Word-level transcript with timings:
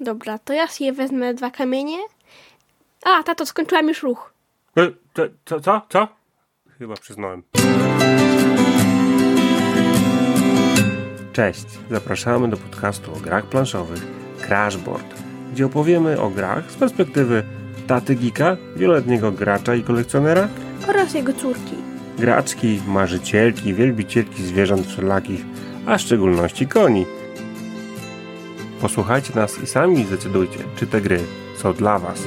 Dobra, 0.00 0.38
to 0.38 0.52
ja 0.52 0.66
sobie 0.68 0.92
wezmę 0.92 1.34
dwa 1.34 1.50
kamienie. 1.50 1.98
A, 3.04 3.22
tato, 3.22 3.46
skończyłam 3.46 3.88
już 3.88 4.02
ruch. 4.02 4.32
E, 4.78 4.88
co, 5.44 5.60
co? 5.60 5.82
Co? 5.88 6.08
Chyba 6.78 6.94
przyznałem. 6.94 7.42
Cześć, 11.32 11.66
zapraszamy 11.90 12.48
do 12.48 12.56
podcastu 12.56 13.12
o 13.12 13.20
grach 13.20 13.44
planszowych 13.46 14.02
Crashboard, 14.46 15.14
gdzie 15.52 15.66
opowiemy 15.66 16.20
o 16.20 16.30
grach 16.30 16.70
z 16.70 16.74
perspektywy 16.76 17.42
taty 17.86 18.14
geeka, 18.14 18.56
wieloletniego 18.76 19.32
gracza 19.32 19.74
i 19.74 19.82
kolekcjonera, 19.82 20.48
Oraz 20.88 21.14
jego 21.14 21.32
córki. 21.32 21.74
graczki, 22.18 22.80
marzycielki, 22.86 23.74
wielbicielki 23.74 24.42
zwierząt 24.42 24.86
wszelakich, 24.86 25.40
a 25.86 25.98
w 25.98 26.00
szczególności 26.00 26.66
koni. 26.66 27.06
Posłuchajcie 28.80 29.34
nas 29.34 29.62
i 29.62 29.66
sami 29.66 30.04
zdecydujcie, 30.04 30.58
czy 30.76 30.86
te 30.86 31.00
gry 31.00 31.20
są 31.56 31.72
dla 31.72 31.98
Was. 31.98 32.22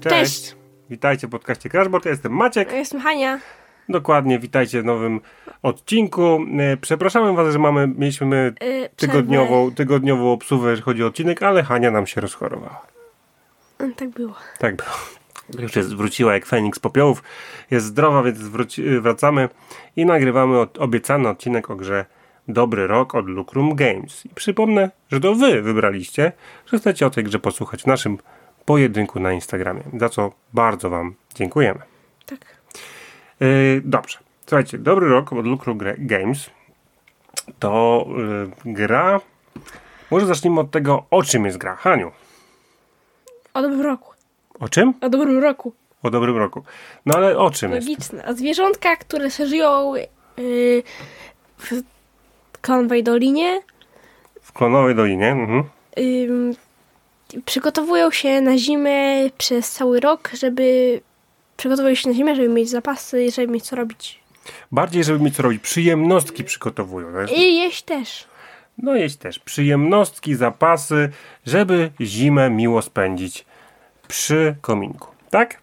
Cześć. 0.00 0.56
Witajcie 0.90 1.26
w 1.26 1.30
podcaście 1.30 1.68
Crashboard, 1.70 2.04
ja 2.04 2.10
jestem 2.10 2.32
Maciek. 2.32 2.72
Ja 2.72 2.78
jestem 2.78 3.00
Hania. 3.00 3.40
Dokładnie, 3.88 4.38
witajcie 4.38 4.82
w 4.82 4.84
nowym 4.84 5.20
odcinku. 5.62 6.38
E, 6.58 6.76
Przepraszamy 6.76 7.32
Was, 7.32 7.52
że 7.52 7.58
mamy, 7.58 7.88
mieliśmy 7.96 8.54
Yy, 8.60 8.88
tygodniową, 8.96 9.74
tygodniową 9.74 10.32
obsługę, 10.32 10.70
jeśli 10.70 10.82
chodzi 10.84 11.04
o 11.04 11.06
odcinek, 11.06 11.42
ale 11.42 11.62
Hania 11.62 11.90
nam 11.90 12.06
się 12.06 12.20
rozchorowała. 12.20 12.86
przerwę. 13.78 13.94
Tak 13.94 14.08
było. 14.08 14.34
Tak 14.58 14.76
było. 14.76 14.88
Już 15.58 15.76
jest, 15.76 15.94
wróciła 15.94 16.34
jak 16.34 16.46
Feniks 16.46 16.78
popiołów. 16.78 17.22
Jest 17.70 17.86
zdrowa, 17.86 18.22
więc 18.22 18.38
wróci, 18.38 19.00
wracamy 19.00 19.48
i 19.96 20.06
nagrywamy 20.06 20.58
od, 20.58 20.78
obiecany 20.78 21.28
odcinek 21.28 21.70
o 21.70 21.76
grze 21.76 22.04
Dobry 22.48 22.86
Rok 22.86 23.14
od 23.14 23.26
Lucrum 23.26 23.74
Games. 23.74 24.26
I 24.26 24.28
przypomnę, 24.28 24.90
że 25.12 25.20
to 25.20 25.34
Wy 25.34 25.62
wybraliście, 25.62 26.32
że 26.66 26.78
chcecie 26.78 27.06
o 27.06 27.10
tej 27.10 27.24
grze 27.24 27.38
posłuchać 27.38 27.82
w 27.82 27.86
naszym 27.86 28.18
pojedynku 28.64 29.20
na 29.20 29.32
Instagramie, 29.32 29.82
za 29.98 30.08
co 30.08 30.32
bardzo 30.52 30.90
Wam 30.90 31.14
dziękujemy. 31.34 31.80
Tak. 32.26 32.38
Yy, 33.40 33.82
dobrze. 33.84 34.18
Słuchajcie, 34.46 34.78
Dobry 34.78 35.08
Rok 35.08 35.32
od 35.32 35.46
Lucrum 35.46 35.78
Games 35.98 36.50
to 37.58 38.06
yy, 38.64 38.72
gra... 38.72 39.20
Może 40.10 40.26
zacznijmy 40.26 40.60
od 40.60 40.70
tego, 40.70 41.04
o 41.10 41.22
czym 41.22 41.44
jest 41.44 41.58
gra. 41.58 41.76
Haniu, 41.76 42.12
O 43.54 43.62
dobrym 43.62 43.80
roku. 43.80 44.17
O 44.60 44.68
czym? 44.68 44.94
O 45.00 45.08
dobrym 45.08 45.38
roku. 45.38 45.72
O 46.02 46.10
dobrym 46.10 46.36
roku. 46.36 46.62
No 47.06 47.14
ale 47.14 47.38
o 47.38 47.50
czym 47.50 47.72
jest? 47.72 47.88
Logiczne. 47.88 48.24
A 48.24 48.32
zwierzątka, 48.32 48.96
które 48.96 49.30
żyją 49.30 49.94
yy, 49.94 50.82
w 51.58 51.82
Klonwej 52.60 53.02
Dolinie, 53.04 53.60
W 54.42 54.52
Klonowej 54.52 54.94
Dolinie. 54.94 55.28
Mhm. 55.30 55.64
ym, 55.98 56.54
przygotowują 57.44 58.10
się 58.10 58.40
na 58.40 58.58
zimę 58.58 59.30
przez 59.38 59.70
cały 59.70 60.00
rok, 60.00 60.30
żeby 60.38 61.00
przygotowują 61.56 61.94
się 61.94 62.08
na 62.08 62.14
zimę, 62.14 62.36
żeby 62.36 62.48
mieć 62.48 62.70
zapasy, 62.70 63.30
żeby 63.30 63.52
mieć 63.52 63.64
co 63.64 63.76
robić. 63.76 64.18
Bardziej, 64.72 65.04
żeby 65.04 65.24
mieć 65.24 65.36
co 65.36 65.42
robić. 65.42 65.62
Przyjemnostki 65.62 66.44
przygotowują. 66.44 67.12
wiesz? 67.12 67.32
I 67.38 67.56
jeść 67.56 67.82
też. 67.82 68.24
No 68.78 68.96
jest 68.96 69.20
też. 69.20 69.38
Przyjemnostki, 69.38 70.34
zapasy, 70.34 71.10
żeby 71.46 71.90
zimę 72.00 72.50
miło 72.50 72.82
spędzić 72.82 73.44
przy 74.08 74.56
kominku. 74.60 75.08
Tak? 75.30 75.60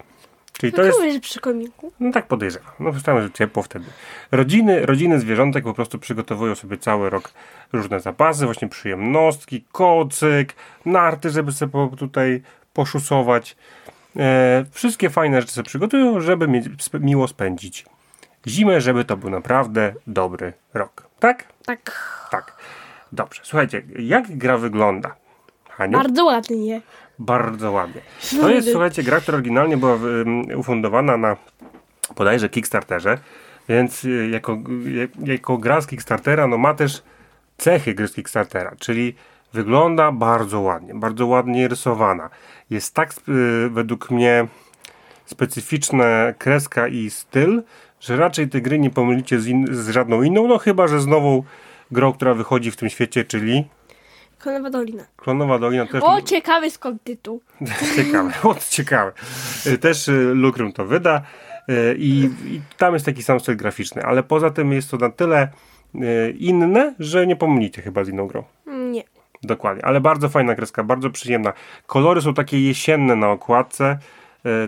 Czyli 0.52 0.72
to 0.72 0.76
To 0.76 0.84
jest... 0.84 1.04
jest 1.04 1.20
przy 1.20 1.40
kominku. 1.40 1.92
No 2.00 2.12
tak 2.12 2.26
podejrzewam. 2.26 2.72
No 2.80 2.92
myślałem, 2.92 3.22
że 3.22 3.30
ciepło 3.30 3.62
wtedy. 3.62 3.84
Rodziny, 4.32 4.86
rodziny 4.86 5.20
zwierzątek 5.20 5.64
po 5.64 5.74
prostu 5.74 5.98
przygotowują 5.98 6.54
sobie 6.54 6.78
cały 6.78 7.10
rok 7.10 7.32
różne 7.72 8.00
zapasy, 8.00 8.44
właśnie 8.44 8.68
przyjemnostki, 8.68 9.64
kocyk, 9.72 10.54
narty, 10.84 11.30
żeby 11.30 11.52
sobie 11.52 11.72
po, 11.72 11.96
tutaj 11.96 12.42
poszusować. 12.72 13.56
E, 14.16 14.64
wszystkie 14.70 15.10
fajne 15.10 15.40
rzeczy 15.40 15.52
sobie 15.52 15.66
przygotują, 15.66 16.20
żeby 16.20 16.48
mieć, 16.48 16.66
miło 17.00 17.28
spędzić 17.28 17.86
zimę, 18.46 18.80
żeby 18.80 19.04
to 19.04 19.16
był 19.16 19.30
naprawdę 19.30 19.94
dobry 20.06 20.52
rok. 20.74 21.08
Tak? 21.20 21.44
Tak. 21.66 22.12
Tak. 22.30 22.56
Dobrze. 23.12 23.40
Słuchajcie, 23.44 23.82
jak 23.98 24.36
gra 24.38 24.58
wygląda? 24.58 25.14
Haniu? 25.68 25.98
Bardzo 25.98 26.24
ładnie. 26.24 26.80
Bardzo 27.18 27.72
ładnie. 27.72 28.00
To 28.40 28.48
jest, 28.48 28.70
słuchajcie, 28.70 29.02
gra, 29.02 29.20
która 29.20 29.38
oryginalnie 29.38 29.76
była 29.76 29.98
ufundowana 30.56 31.16
na 31.16 31.36
bodajże 32.16 32.48
Kickstarterze, 32.48 33.18
więc 33.68 34.04
y, 34.04 34.28
jako, 34.32 34.58
y, 34.86 35.08
jako 35.24 35.58
gra 35.58 35.80
z 35.80 35.86
Kickstartera, 35.86 36.46
no 36.46 36.58
ma 36.58 36.74
też 36.74 37.02
cechy 37.56 37.94
gry 37.94 38.08
z 38.08 38.12
Kickstartera, 38.12 38.72
czyli 38.78 39.14
wygląda 39.52 40.12
bardzo 40.12 40.60
ładnie, 40.60 40.94
bardzo 40.94 41.26
ładnie 41.26 41.68
rysowana. 41.68 42.30
Jest 42.70 42.94
tak 42.94 43.12
y, 43.12 43.68
według 43.70 44.10
mnie 44.10 44.46
specyficzna 45.26 46.32
kreska 46.38 46.88
i 46.88 47.10
styl, 47.10 47.62
że 48.00 48.16
raczej 48.16 48.48
tej 48.48 48.62
gry 48.62 48.78
nie 48.78 48.90
pomylicie 48.90 49.40
z, 49.40 49.46
in, 49.46 49.66
z 49.70 49.88
żadną 49.88 50.22
inną, 50.22 50.48
no 50.48 50.58
chyba, 50.58 50.88
że 50.88 51.00
z 51.00 51.06
nową 51.06 51.42
grą, 51.90 52.12
która 52.12 52.34
wychodzi 52.34 52.70
w 52.70 52.76
tym 52.76 52.88
świecie, 52.88 53.24
czyli 53.24 53.64
Klonowa 54.38 54.70
Dolina. 54.70 55.04
Klonowa 55.16 55.58
Dolina 55.58 55.86
też... 55.86 56.02
O, 56.04 56.22
ciekawy 56.22 56.70
skąd 56.70 57.02
tytuł. 57.04 57.40
Ciekawe, 57.96 58.32
o, 58.42 58.56
ciekawe. 58.70 59.12
Y, 59.66 59.78
Też 59.78 60.08
y, 60.08 60.32
Lucrum 60.34 60.72
to 60.72 60.84
wyda 60.86 61.22
y, 61.68 61.96
i, 61.98 62.24
i 62.24 62.60
tam 62.76 62.94
jest 62.94 63.06
taki 63.06 63.22
sam 63.22 63.40
styl 63.40 63.56
graficzny, 63.56 64.02
ale 64.02 64.22
poza 64.22 64.50
tym 64.50 64.72
jest 64.72 64.90
to 64.90 64.96
na 64.96 65.10
tyle 65.10 65.48
inne, 66.38 66.94
że 66.98 67.26
nie 67.26 67.36
pomylicie 67.36 67.82
chyba 67.82 68.04
z 68.04 68.08
inną 68.08 68.26
grą. 68.26 68.44
Nie. 68.66 69.02
Dokładnie, 69.42 69.84
ale 69.84 70.00
bardzo 70.00 70.28
fajna 70.28 70.54
kreska, 70.54 70.84
bardzo 70.84 71.10
przyjemna. 71.10 71.52
Kolory 71.86 72.22
są 72.22 72.34
takie 72.34 72.60
jesienne 72.60 73.16
na 73.16 73.30
okładce, 73.30 73.98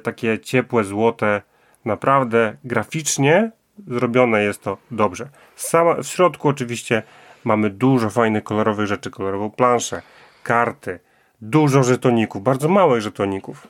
takie 0.02 0.38
ciepłe, 0.38 0.84
złote. 0.84 1.42
Naprawdę 1.84 2.56
graficznie 2.64 3.50
zrobione 3.86 4.42
jest 4.42 4.62
to 4.62 4.78
dobrze. 4.90 5.28
Sama, 5.56 5.94
w 5.94 6.06
środku 6.06 6.48
oczywiście 6.48 7.02
mamy 7.44 7.70
dużo 7.70 8.10
fajnych 8.10 8.44
kolorowych 8.44 8.86
rzeczy, 8.86 9.10
kolorową 9.10 9.50
planszę, 9.50 10.02
karty, 10.42 10.98
dużo 11.40 11.82
żetoników, 11.82 12.42
bardzo 12.42 12.68
małych 12.68 13.00
żetoników. 13.02 13.66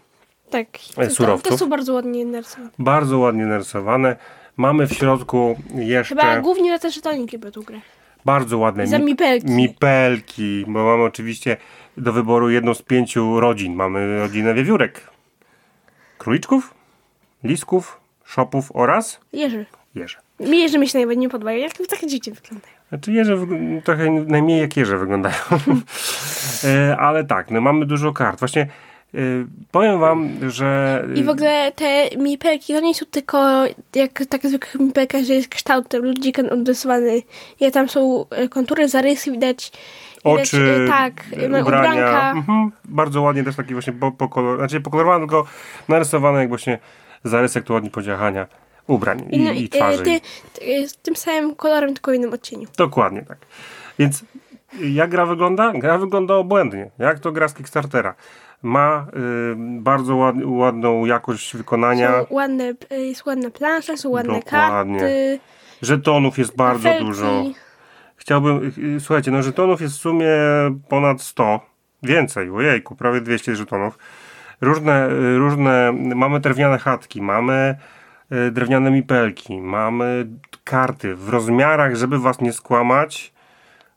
Tak. 0.50 0.66
E, 0.96 1.06
To, 1.08 1.14
surowców. 1.14 1.48
to 1.52 1.58
są 1.58 1.68
bardzo 1.68 1.92
ładnie 1.92 2.24
narysowane. 2.24 2.70
Bardzo 2.78 3.18
ładnie 3.18 3.46
narysowane. 3.46 4.16
Mamy 4.56 4.86
w 4.86 4.92
środku 4.92 5.56
jeszcze 5.74 6.14
Chyba 6.14 6.40
głównie 6.40 6.70
na 6.70 6.78
te 6.78 6.90
żetoniki 6.90 7.38
będą 7.38 7.62
grę. 7.62 7.80
bardzo 8.24 8.58
ładne 8.58 8.86
Za 8.86 8.98
mi- 8.98 9.04
mipelki. 9.04 9.50
mipelki, 9.50 10.64
bo 10.68 10.84
mamy 10.84 11.02
oczywiście 11.04 11.56
do 11.96 12.12
wyboru 12.12 12.50
jedną 12.50 12.74
z 12.74 12.82
pięciu 12.82 13.40
rodzin. 13.40 13.74
Mamy 13.74 14.18
rodzinę 14.18 14.54
wiewiórek, 14.54 15.00
króliczków, 16.18 16.74
lisków, 17.44 18.00
szopów 18.24 18.70
oraz 18.74 19.20
Jeży. 19.32 19.66
jeże. 19.94 20.16
Mi 20.40 20.60
jeży 20.60 20.78
mi 20.78 20.88
się 20.88 20.98
najbardziej 20.98 21.20
nie 21.20 21.28
podobają. 21.28 21.58
Jak 21.58 21.72
to 21.72 21.84
takie 21.86 22.06
dzieci 22.06 22.32
wyglądają. 22.32 22.74
Znaczy 22.88 23.12
jeże 23.12 23.36
trochę 23.84 24.10
najmniej 24.10 24.60
jak 24.60 24.76
jeże 24.76 24.98
wyglądają. 24.98 25.34
E, 26.64 26.96
Ale 26.96 27.24
tak, 27.24 27.50
no 27.50 27.60
mamy 27.60 27.86
dużo 27.86 28.12
kart. 28.12 28.38
Właśnie 28.38 28.62
e, 28.62 29.18
powiem 29.70 30.00
wam, 30.00 30.28
że... 30.50 31.04
I 31.14 31.24
w 31.24 31.28
ogóle 31.28 31.72
te 31.72 32.08
mipelki 32.16 32.72
to 32.72 32.80
nie 32.80 32.94
są 32.94 33.06
tylko 33.06 33.64
jak 33.94 34.22
taka 34.28 34.48
zwykła 34.48 34.80
mipelka, 34.80 35.22
że 35.22 35.34
jest 35.34 35.48
kształt 35.48 35.92
ludzika 35.92 36.42
odrysowany. 36.42 37.22
I 37.60 37.72
tam 37.72 37.88
są 37.88 38.24
e, 38.30 38.48
kontury, 38.48 38.88
zarysy, 38.88 39.30
widać. 39.30 39.72
widać 40.24 40.48
oczy, 40.48 40.84
e, 40.84 40.88
tak, 40.88 41.24
e, 41.32 41.48
ma 41.48 41.60
ubrania. 41.60 41.90
ubranka. 41.90 42.30
Mhm, 42.30 42.72
bardzo 42.84 43.22
ładnie 43.22 43.44
też 43.44 43.56
taki 43.56 43.72
właśnie 43.72 43.92
po, 43.92 44.12
pokolor, 44.12 44.58
znaczy 44.58 44.80
pokolorowane, 44.80 45.20
tylko 45.20 45.46
narysowane 45.88 46.38
jak 46.38 46.48
właśnie 46.48 46.78
zarysek 47.24 47.64
tu 47.64 47.72
ładnie 47.72 47.90
podziałania 47.90 48.46
ubrań 48.88 49.28
i, 49.30 49.38
no, 49.38 49.52
i 49.52 49.64
e, 49.64 49.68
twarzy. 49.68 50.02
ty, 50.02 50.20
ty, 50.52 50.88
z 50.88 50.96
tym 50.96 51.16
samym 51.16 51.54
kolorem, 51.54 51.94
tylko 51.94 52.10
w 52.10 52.14
innym 52.14 52.32
odcieniu. 52.32 52.68
Dokładnie 52.76 53.22
tak. 53.22 53.38
Więc 53.98 54.24
jak 54.80 55.10
gra 55.10 55.26
wygląda? 55.26 55.72
Gra 55.72 55.98
wygląda 55.98 56.34
obłędnie. 56.34 56.90
Jak 56.98 57.18
to 57.18 57.32
gra 57.32 57.48
z 57.48 57.54
Kickstartera. 57.54 58.14
Ma 58.62 59.06
y, 59.16 59.54
bardzo 59.58 60.16
ład, 60.16 60.36
ładną 60.44 61.06
jakość 61.06 61.56
wykonania. 61.56 62.20
Są 62.20 62.26
ładne, 62.30 62.74
e, 62.90 63.00
jest 63.00 63.26
ładna 63.26 63.50
plansza, 63.50 63.96
są 63.96 64.08
ładne 64.08 64.34
Dokładnie. 64.34 64.98
karty. 64.98 65.40
Żetonów 65.82 66.38
jest 66.38 66.56
bardzo 66.56 66.88
dużo. 67.00 67.44
Chciałbym, 68.16 68.72
y, 68.96 69.00
słuchajcie, 69.00 69.30
no 69.30 69.42
żetonów 69.42 69.80
jest 69.80 69.94
w 69.94 70.00
sumie 70.00 70.28
ponad 70.88 71.22
100. 71.22 71.60
Więcej, 72.02 72.50
ojejku, 72.50 72.96
prawie 72.96 73.20
200 73.20 73.56
żetonów. 73.56 73.98
Różne, 74.60 75.08
y, 75.10 75.38
różne, 75.38 75.92
mamy 75.92 76.40
drewniane 76.40 76.78
chatki, 76.78 77.22
mamy 77.22 77.76
drewniane 78.52 78.90
mipelki, 78.90 79.60
mamy 79.60 80.26
karty 80.64 81.14
w 81.14 81.28
rozmiarach, 81.28 81.96
żeby 81.96 82.18
was 82.18 82.40
nie 82.40 82.52
skłamać. 82.52 83.32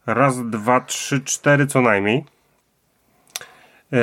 Raz, 0.06 0.50
dwa, 0.50 0.82
trzy, 0.82 1.22
cztery 1.22 1.68
co 1.68 1.82
najmniej. 1.82 2.26
E, 3.94 3.98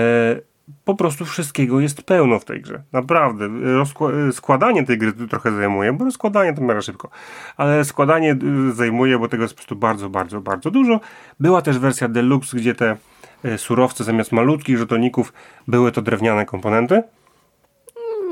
po 0.85 0.95
prostu 0.95 1.25
wszystkiego 1.25 1.81
jest 1.81 2.03
pełno 2.03 2.39
w 2.39 2.45
tej 2.45 2.61
grze. 2.61 2.83
Naprawdę. 2.93 3.49
Rozkła- 3.49 4.33
składanie 4.33 4.85
tej 4.87 4.99
gry 4.99 5.13
trochę 5.13 5.53
zajmuje, 5.53 5.93
bo 5.93 6.05
rozkładanie 6.05 6.55
to 6.55 6.63
miarę 6.63 6.83
szybko. 6.83 7.11
Ale 7.57 7.85
składanie 7.85 8.37
zajmuje, 8.73 9.19
bo 9.19 9.29
tego 9.29 9.43
jest 9.43 9.55
po 9.55 9.59
prostu 9.59 9.77
bardzo, 9.77 10.09
bardzo, 10.09 10.41
bardzo 10.41 10.71
dużo. 10.71 11.01
Była 11.41 11.63
też 11.63 11.79
wersja 11.79 12.09
deluxe, 12.09 12.57
gdzie 12.57 12.75
te 12.75 12.97
surowce 13.57 14.05
zamiast 14.05 14.33
malutkich 14.33 14.79
żetoników 14.79 15.33
były 15.69 15.93
to 15.93 16.03
drewniane 16.03 16.47
komponenty. 16.47 17.03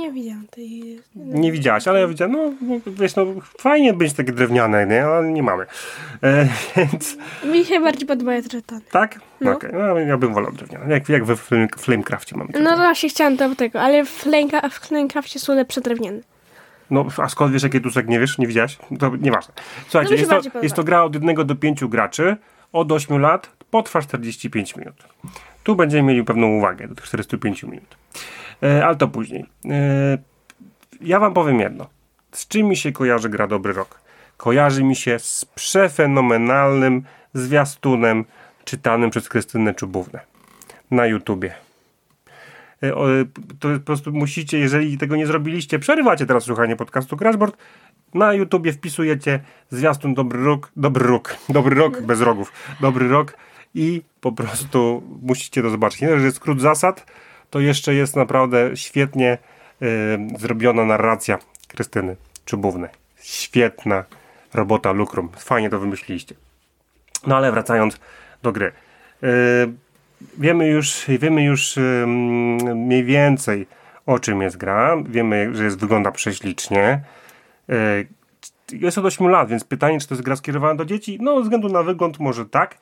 Nie 0.07 0.13
widziałam 0.13 0.47
tej... 0.47 1.01
Nie 1.15 1.53
widziałaś, 1.53 1.89
ale 1.89 2.01
ja 2.01 2.09
widziałem, 2.09 2.33
no 2.33 2.79
wiesz, 2.87 3.17
no 3.17 3.27
fajnie 3.59 3.95
być 3.95 4.13
takie 4.13 4.33
drewniane, 4.33 4.87
nie? 4.87 5.05
Ale 5.05 5.33
nie 5.33 5.43
mamy. 5.43 5.67
E, 6.23 6.49
więc... 6.77 7.17
Mi 7.45 7.65
się 7.65 7.81
bardziej 7.81 8.07
podobają 8.09 8.43
drewniane. 8.43 8.85
Tak? 8.91 9.21
No. 9.41 9.53
Okej, 9.53 9.71
no 9.73 9.99
ja 9.99 10.17
bym 10.17 10.35
wolał 10.35 10.53
drewniane. 10.53 10.95
Jak, 10.95 11.09
jak 11.09 11.25
we 11.25 11.37
Flame, 11.37 11.69
Flamecrafcie 11.79 12.37
mamy. 12.37 12.51
No 12.61 12.77
właśnie 12.77 13.09
chciałam 13.09 13.37
do 13.37 13.55
tego, 13.55 13.81
ale 13.81 14.05
w, 14.05 14.25
Flamecra- 14.25 14.71
w 14.71 14.75
Flamecrafcie 14.75 15.39
są 15.39 15.55
lepsze 15.55 15.81
drewniane. 15.81 16.21
No, 16.91 17.07
a 17.17 17.29
skąd 17.29 17.53
wiesz, 17.53 17.63
jakie 17.63 17.81
tusek 17.81 18.09
nie 18.09 18.21
wiesz? 18.21 18.39
Nie 18.39 18.47
widziałaś? 18.47 18.79
To 18.99 19.17
nieważne. 19.17 19.55
Słuchajcie, 19.89 20.15
No 20.15 20.19
jest, 20.19 20.31
to, 20.31 20.37
podoba. 20.37 20.61
jest 20.63 20.75
to 20.75 20.85
gra 20.85 21.03
od 21.05 21.15
1 21.15 21.47
do 21.47 21.55
5 21.55 21.85
graczy, 21.85 22.37
od 22.73 22.93
8 22.93 23.19
lat, 23.19 23.51
potrwa 23.71 24.03
45 24.03 24.77
minut. 24.77 24.95
Tu 25.65 25.77
będziemy 25.77 26.03
mieli 26.03 26.25
pewną 26.25 26.47
uwagę 26.59 26.89
do 26.89 26.95
tych 26.95 27.05
45 27.05 27.63
minut. 27.63 27.97
E, 28.63 28.87
ale 28.87 28.97
to 28.97 29.09
później. 29.09 29.47
E, 29.65 30.19
ja 31.01 31.21
wam 31.21 31.35
powiem 31.35 31.61
jedno. 31.61 31.87
Z 32.33 32.49
czym 32.49 32.67
mi 32.67 32.77
się 32.77 32.93
kojarzy 32.93 33.29
gra 33.29 33.47
Dobry 33.47 33.73
Rok? 33.73 34.01
Kojarzy 34.37 34.85
mi 34.85 34.97
się 34.97 35.19
z 35.19 35.45
przefenomenalnym 35.45 37.03
zwiastunem 37.35 38.25
czytanym 38.65 39.11
przez 39.11 39.29
Krystynę 39.29 39.75
Czubównę 39.75 40.21
na 40.91 41.07
YouTubie. 41.07 41.55
E, 42.83 42.91
To 43.61 43.69
po 43.75 43.81
prostu 43.85 44.13
musicie, 44.13 44.59
jeżeli 44.59 44.99
tego 44.99 45.17
nie 45.17 45.27
zrobiliście, 45.27 45.79
przerywacie 45.79 46.27
teraz 46.27 46.45
słuchanie 46.45 46.77
podcastu 46.77 47.17
Crashboard, 47.17 47.57
na 48.15 48.33
YouTubie 48.33 48.73
wpisujecie 48.73 49.41
zwiastun 49.71 50.15
Dobry 50.15 50.45
Rok, 50.45 50.73
Dobry 50.77 51.07
Rok, 51.07 51.37
Dobry 51.49 51.77
Rok 51.77 52.03
bez 52.03 52.21
rogów, 52.21 52.53
Dobry 52.81 53.09
Rok 53.09 53.37
i 53.75 54.03
po 54.21 54.33
prostu 54.33 55.03
musicie 55.23 55.63
to 55.63 55.71
zobaczyć. 55.71 56.01
Nie, 56.01 56.19
że 56.19 56.25
jest 56.25 56.37
skrót 56.37 56.61
zasad, 56.61 57.07
to 57.51 57.61
jeszcze 57.61 57.95
jest 57.95 58.17
naprawdę 58.17 58.77
świetnie 58.77 59.39
e, 59.83 59.89
zrobiona 60.39 60.85
narracja 60.85 61.39
Krystyny 61.69 62.17
Czubówny. 62.45 62.89
Świetna 63.21 64.05
robota 64.55 64.93
Lukrum. 64.93 65.29
Fajnie 65.39 65.71
to 65.71 65.79
wymyśliliście. 65.79 66.35
No 67.27 67.37
ale 67.37 67.53
wracając 67.53 68.01
do 68.43 68.53
gry. 68.53 68.73
Yy, 69.23 69.29
wiemy 70.39 70.69
już, 70.69 71.05
wiemy 71.09 71.45
już 71.45 71.77
ym, 71.77 72.57
mniej 72.87 73.05
więcej 73.05 73.67
o 74.07 74.19
czym 74.19 74.43
jest 74.43 74.57
gra. 74.57 74.97
Wiemy, 75.09 75.51
że 75.55 75.65
jest, 75.65 75.79
wygląda 75.79 76.13
prześlicznie. 76.13 77.01
Jest 78.73 78.99
od 78.99 79.05
8 79.05 79.29
lat, 79.29 79.49
więc 79.49 79.65
pytanie, 79.65 80.01
czy 80.01 80.09
to 80.09 80.15
jest 80.15 80.25
gra 80.25 80.37
skierowana 80.37 80.75
do 80.75 80.85
dzieci? 80.85 81.19
No, 81.21 81.37
ze 81.37 81.43
względu 81.43 81.69
na 81.69 81.83
wygląd 81.83 82.19
może 82.19 82.47
tak, 82.47 82.79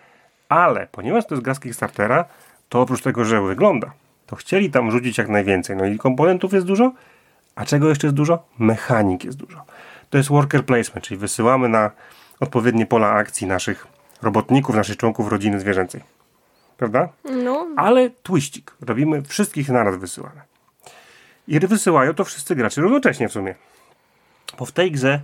ale 0.48 0.86
ponieważ 0.92 1.26
to 1.26 1.34
jest 1.34 1.44
gra 1.44 1.54
z 1.54 1.60
Kickstartera, 1.60 2.24
to 2.68 2.80
oprócz 2.80 3.02
tego, 3.02 3.24
że 3.24 3.42
wygląda, 3.42 3.92
to 4.34 4.38
chcieli 4.38 4.70
tam 4.70 4.90
rzucić 4.90 5.18
jak 5.18 5.28
najwięcej. 5.28 5.76
No 5.76 5.86
i 5.86 5.98
komponentów 5.98 6.52
jest 6.52 6.66
dużo, 6.66 6.92
a 7.54 7.64
czego 7.64 7.88
jeszcze 7.88 8.06
jest 8.06 8.16
dużo? 8.16 8.46
Mechanik 8.58 9.24
jest 9.24 9.38
dużo. 9.38 9.64
To 10.10 10.18
jest 10.18 10.30
worker 10.30 10.64
placement, 10.64 11.04
czyli 11.04 11.18
wysyłamy 11.18 11.68
na 11.68 11.90
odpowiednie 12.40 12.86
pola 12.86 13.12
akcji 13.12 13.46
naszych 13.46 13.86
robotników, 14.22 14.76
naszych 14.76 14.96
członków 14.96 15.28
rodziny 15.28 15.60
zwierzęcej. 15.60 16.00
Prawda? 16.76 17.08
No, 17.44 17.66
Ale 17.76 18.10
twiścik. 18.22 18.76
Robimy 18.80 19.22
wszystkich 19.22 19.68
naraz 19.68 19.96
wysyłane. 19.96 20.42
I 21.48 21.60
wysyłają 21.60 22.14
to 22.14 22.24
wszyscy 22.24 22.56
gracze 22.56 22.80
równocześnie 22.80 23.28
w 23.28 23.32
sumie. 23.32 23.54
Bo 24.58 24.64
w 24.64 24.72
tej 24.72 24.90
grze 24.90 25.20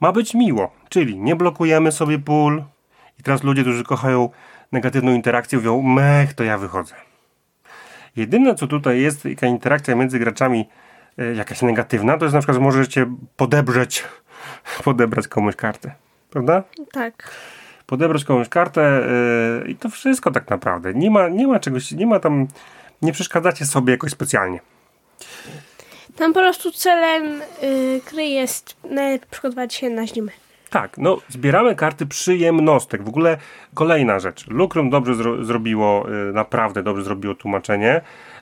ma 0.00 0.12
być 0.12 0.34
miło. 0.34 0.70
Czyli 0.88 1.18
nie 1.18 1.36
blokujemy 1.36 1.92
sobie 1.92 2.18
pól. 2.18 2.64
I 3.20 3.22
teraz 3.22 3.42
ludzie, 3.42 3.62
którzy 3.62 3.84
kochają 3.84 4.30
negatywną 4.72 5.12
interakcję, 5.12 5.58
mówią, 5.58 5.82
mech, 5.82 6.34
to 6.34 6.44
ja 6.44 6.58
wychodzę. 6.58 6.94
Jedyne, 8.16 8.54
co 8.54 8.66
tutaj 8.66 9.00
jest, 9.00 9.22
taka 9.22 9.46
interakcja 9.46 9.94
między 9.94 10.18
graczami 10.18 10.68
e, 11.18 11.34
jakaś 11.34 11.62
negatywna, 11.62 12.18
to 12.18 12.24
jest 12.24 12.34
na 12.34 12.40
przykład, 12.40 12.54
że 12.54 12.60
możecie 12.60 13.06
podebrzeć, 13.36 14.04
podebrać 14.84 15.28
komuś 15.28 15.56
kartę. 15.56 15.94
Prawda? 16.30 16.62
tak. 16.92 17.30
podebrać 17.86 18.24
komuś 18.24 18.48
kartę 18.48 19.06
yy, 19.64 19.70
i 19.70 19.76
to 19.76 19.88
wszystko 19.88 20.30
tak 20.30 20.50
naprawdę. 20.50 20.94
Nie 20.94 21.10
ma, 21.10 21.28
nie 21.28 21.46
ma 21.46 21.60
czegoś, 21.60 21.92
nie 21.92 22.06
ma 22.06 22.20
tam, 22.20 22.46
nie 23.02 23.12
przeszkadzacie 23.12 23.66
sobie 23.66 23.92
jakoś 23.92 24.10
specjalnie. 24.10 24.60
Tam 26.16 26.32
po 26.32 26.40
prostu 26.40 26.72
celem 26.72 27.42
y, 27.62 28.00
gry 28.10 28.24
jest 28.24 28.76
przygotować 29.30 29.74
się 29.74 29.90
na 29.90 30.06
zimę. 30.06 30.32
Tak, 30.74 30.98
no 30.98 31.18
zbieramy 31.28 31.74
karty 31.74 32.06
przyjemnostek. 32.06 33.02
W 33.02 33.08
ogóle 33.08 33.36
kolejna 33.74 34.18
rzecz. 34.18 34.46
Lukrum 34.48 34.90
dobrze 34.90 35.14
zro 35.14 35.44
zrobiło, 35.44 36.06
yy, 36.08 36.32
naprawdę 36.32 36.82
dobrze 36.82 37.04
zrobiło 37.04 37.34
tłumaczenie, 37.34 38.00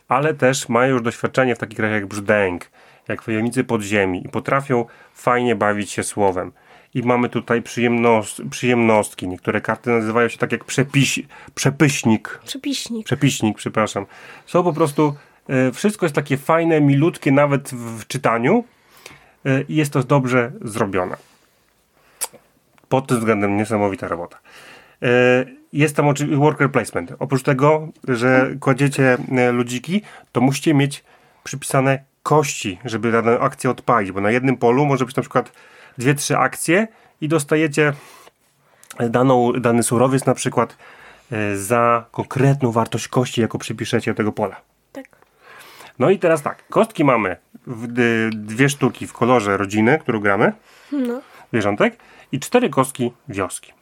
ale 0.08 0.34
też 0.34 0.68
mają 0.68 0.92
już 0.92 1.02
doświadczenie 1.02 1.54
w 1.54 1.58
takich 1.58 1.76
grach 1.76 1.90
jak 1.90 2.06
Brzdęk, 2.06 2.70
jak 3.08 3.22
Wojownicy 3.22 3.64
Podziemi 3.64 4.26
i 4.26 4.28
potrafią 4.28 4.84
fajnie 5.14 5.56
bawić 5.56 5.90
się 5.90 6.02
słowem. 6.02 6.52
I 6.94 7.02
mamy 7.02 7.28
tutaj 7.28 7.62
przyjemnost 7.62 8.42
przyjemnostki. 8.50 9.28
Niektóre 9.28 9.60
karty 9.60 9.90
nazywają 9.90 10.28
się 10.28 10.38
tak 10.38 10.52
jak 10.52 10.64
przepis 10.64 11.18
przepyśnik. 11.54 12.40
Przepiśnik. 12.44 13.06
przepiśnik, 13.06 13.56
przepraszam. 13.56 14.06
Są 14.46 14.62
po 14.62 14.72
prostu, 14.72 15.14
e, 15.48 15.72
wszystko 15.72 16.06
jest 16.06 16.14
takie 16.14 16.36
fajne, 16.36 16.80
milutkie 16.80 17.32
nawet 17.32 17.70
w 17.70 18.06
czytaniu 18.06 18.64
e, 19.44 19.62
i 19.62 19.76
jest 19.76 19.92
to 19.92 20.02
dobrze 20.02 20.52
zrobione. 20.60 21.31
Pod 22.92 23.06
tym 23.06 23.18
względem 23.18 23.56
niesamowita 23.56 24.08
robota. 24.08 24.38
E, 25.02 25.08
jest 25.72 25.96
tam 25.96 26.08
oczywiście 26.08 26.40
worker 26.40 26.70
placement. 26.70 27.12
Oprócz 27.18 27.42
tego, 27.42 27.88
że 28.08 28.50
kładziecie 28.60 29.18
e, 29.36 29.52
ludziki, 29.52 30.02
to 30.32 30.40
musicie 30.40 30.74
mieć 30.74 31.04
przypisane 31.44 31.98
kości, 32.22 32.78
żeby 32.84 33.12
daną 33.12 33.38
akcję 33.38 33.70
odpalić, 33.70 34.12
bo 34.12 34.20
na 34.20 34.30
jednym 34.30 34.56
polu 34.56 34.86
może 34.86 35.04
być 35.06 35.16
na 35.16 35.22
przykład 35.22 35.52
dwie, 35.98 36.14
trzy 36.14 36.38
akcje 36.38 36.88
i 37.20 37.28
dostajecie 37.28 37.92
daną, 39.10 39.52
dany 39.52 39.82
surowiec 39.82 40.26
na 40.26 40.34
przykład 40.34 40.76
e, 41.32 41.56
za 41.56 42.04
konkretną 42.10 42.72
wartość 42.72 43.08
kości, 43.08 43.40
jaką 43.40 43.58
przypiszecie 43.58 44.10
do 44.10 44.16
tego 44.16 44.32
pola. 44.32 44.56
Tak. 44.92 45.04
No 45.98 46.10
i 46.10 46.18
teraz 46.18 46.42
tak, 46.42 46.64
kostki 46.70 47.04
mamy 47.04 47.36
dwie 48.32 48.68
sztuki 48.68 49.06
w 49.06 49.12
kolorze 49.12 49.56
rodziny, 49.56 49.98
którą 49.98 50.20
gramy, 50.20 50.52
No. 50.92 51.20
zwierzątek, 51.52 51.96
i 52.32 52.40
cztery 52.40 52.70
kostki 52.70 53.12
wioski. 53.28 53.72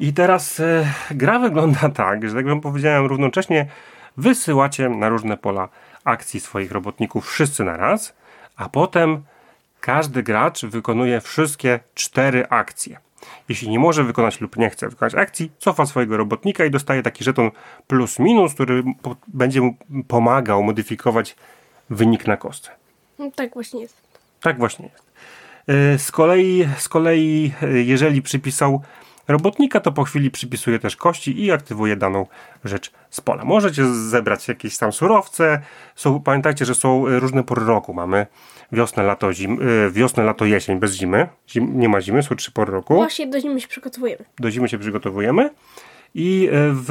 I 0.00 0.12
teraz 0.12 0.60
e, 0.60 0.92
gra 1.10 1.38
wygląda 1.38 1.88
tak, 1.88 2.28
że 2.28 2.34
tak 2.34 2.46
jak 2.46 2.60
powiedziałem, 2.60 3.06
równocześnie 3.06 3.66
wysyłacie 4.16 4.88
na 4.88 5.08
różne 5.08 5.36
pola 5.36 5.68
akcji 6.04 6.40
swoich 6.40 6.72
robotników 6.72 7.28
wszyscy 7.28 7.64
na 7.64 7.76
raz, 7.76 8.14
a 8.56 8.68
potem 8.68 9.22
każdy 9.80 10.22
gracz 10.22 10.64
wykonuje 10.64 11.20
wszystkie 11.20 11.80
cztery 11.94 12.48
akcje. 12.48 12.98
Jeśli 13.48 13.68
nie 13.68 13.78
może 13.78 14.04
wykonać 14.04 14.40
lub 14.40 14.56
nie 14.56 14.70
chce 14.70 14.88
wykonać 14.88 15.14
akcji, 15.14 15.50
cofa 15.58 15.86
swojego 15.86 16.16
robotnika 16.16 16.64
i 16.64 16.70
dostaje 16.70 17.02
taki 17.02 17.24
żeton 17.24 17.50
plus 17.86 18.18
minus, 18.18 18.54
który 18.54 18.84
po, 19.02 19.16
będzie 19.28 19.60
mu 19.60 19.76
pomagał 20.08 20.62
modyfikować 20.62 21.36
wynik 21.90 22.26
na 22.26 22.36
kostce. 22.36 22.70
no 23.18 23.30
tak 23.34 23.54
właśnie 23.54 23.80
jest. 23.80 23.96
Tak 24.40 24.58
właśnie 24.58 24.90
jest. 24.92 25.07
Yy, 25.68 25.98
Z 25.98 26.10
kolei, 26.12 26.68
z 26.78 26.88
kolei, 26.88 27.52
yy, 27.62 27.82
jeżeli 27.82 28.22
przypisał 28.22 28.82
robotnika, 29.28 29.80
to 29.80 29.92
po 29.92 30.04
chwili 30.04 30.30
przypisuje 30.30 30.78
też 30.78 30.96
kości 30.96 31.44
i 31.44 31.52
aktywuje 31.52 31.96
daną 31.96 32.26
rzecz 32.64 32.92
z 33.10 33.20
pola. 33.20 33.44
Możecie 33.44 33.86
zebrać 33.94 34.48
jakieś 34.48 34.78
tam 34.78 34.92
surowce. 34.92 35.60
Są, 35.96 36.20
pamiętajcie, 36.20 36.64
że 36.64 36.74
są 36.74 37.08
yy, 37.08 37.20
różne 37.20 37.44
pory 37.44 37.64
roku. 37.64 37.94
Mamy 37.94 38.26
wiosnę, 38.72 39.02
lato, 39.02 39.32
zim, 39.32 39.58
wiosnę, 39.90 40.22
lato, 40.24 40.44
jesień 40.44 40.78
bez 40.78 40.92
zimy. 40.94 41.28
Zim, 41.50 41.80
nie 41.80 41.88
ma 41.88 42.00
zimy, 42.00 42.22
są 42.22 42.36
trzy 42.36 42.52
pory 42.52 42.72
roku 42.72 42.94
Właśnie 42.94 43.26
do 43.26 43.40
zimy 43.40 43.60
się 43.60 43.68
przygotowujemy. 43.68 44.24
do 44.38 44.50
zimy 44.50 44.68
się 44.68 44.78
przygotowujemy 44.78 45.50
i 46.14 46.48
e, 46.48 46.50
w, 46.72 46.86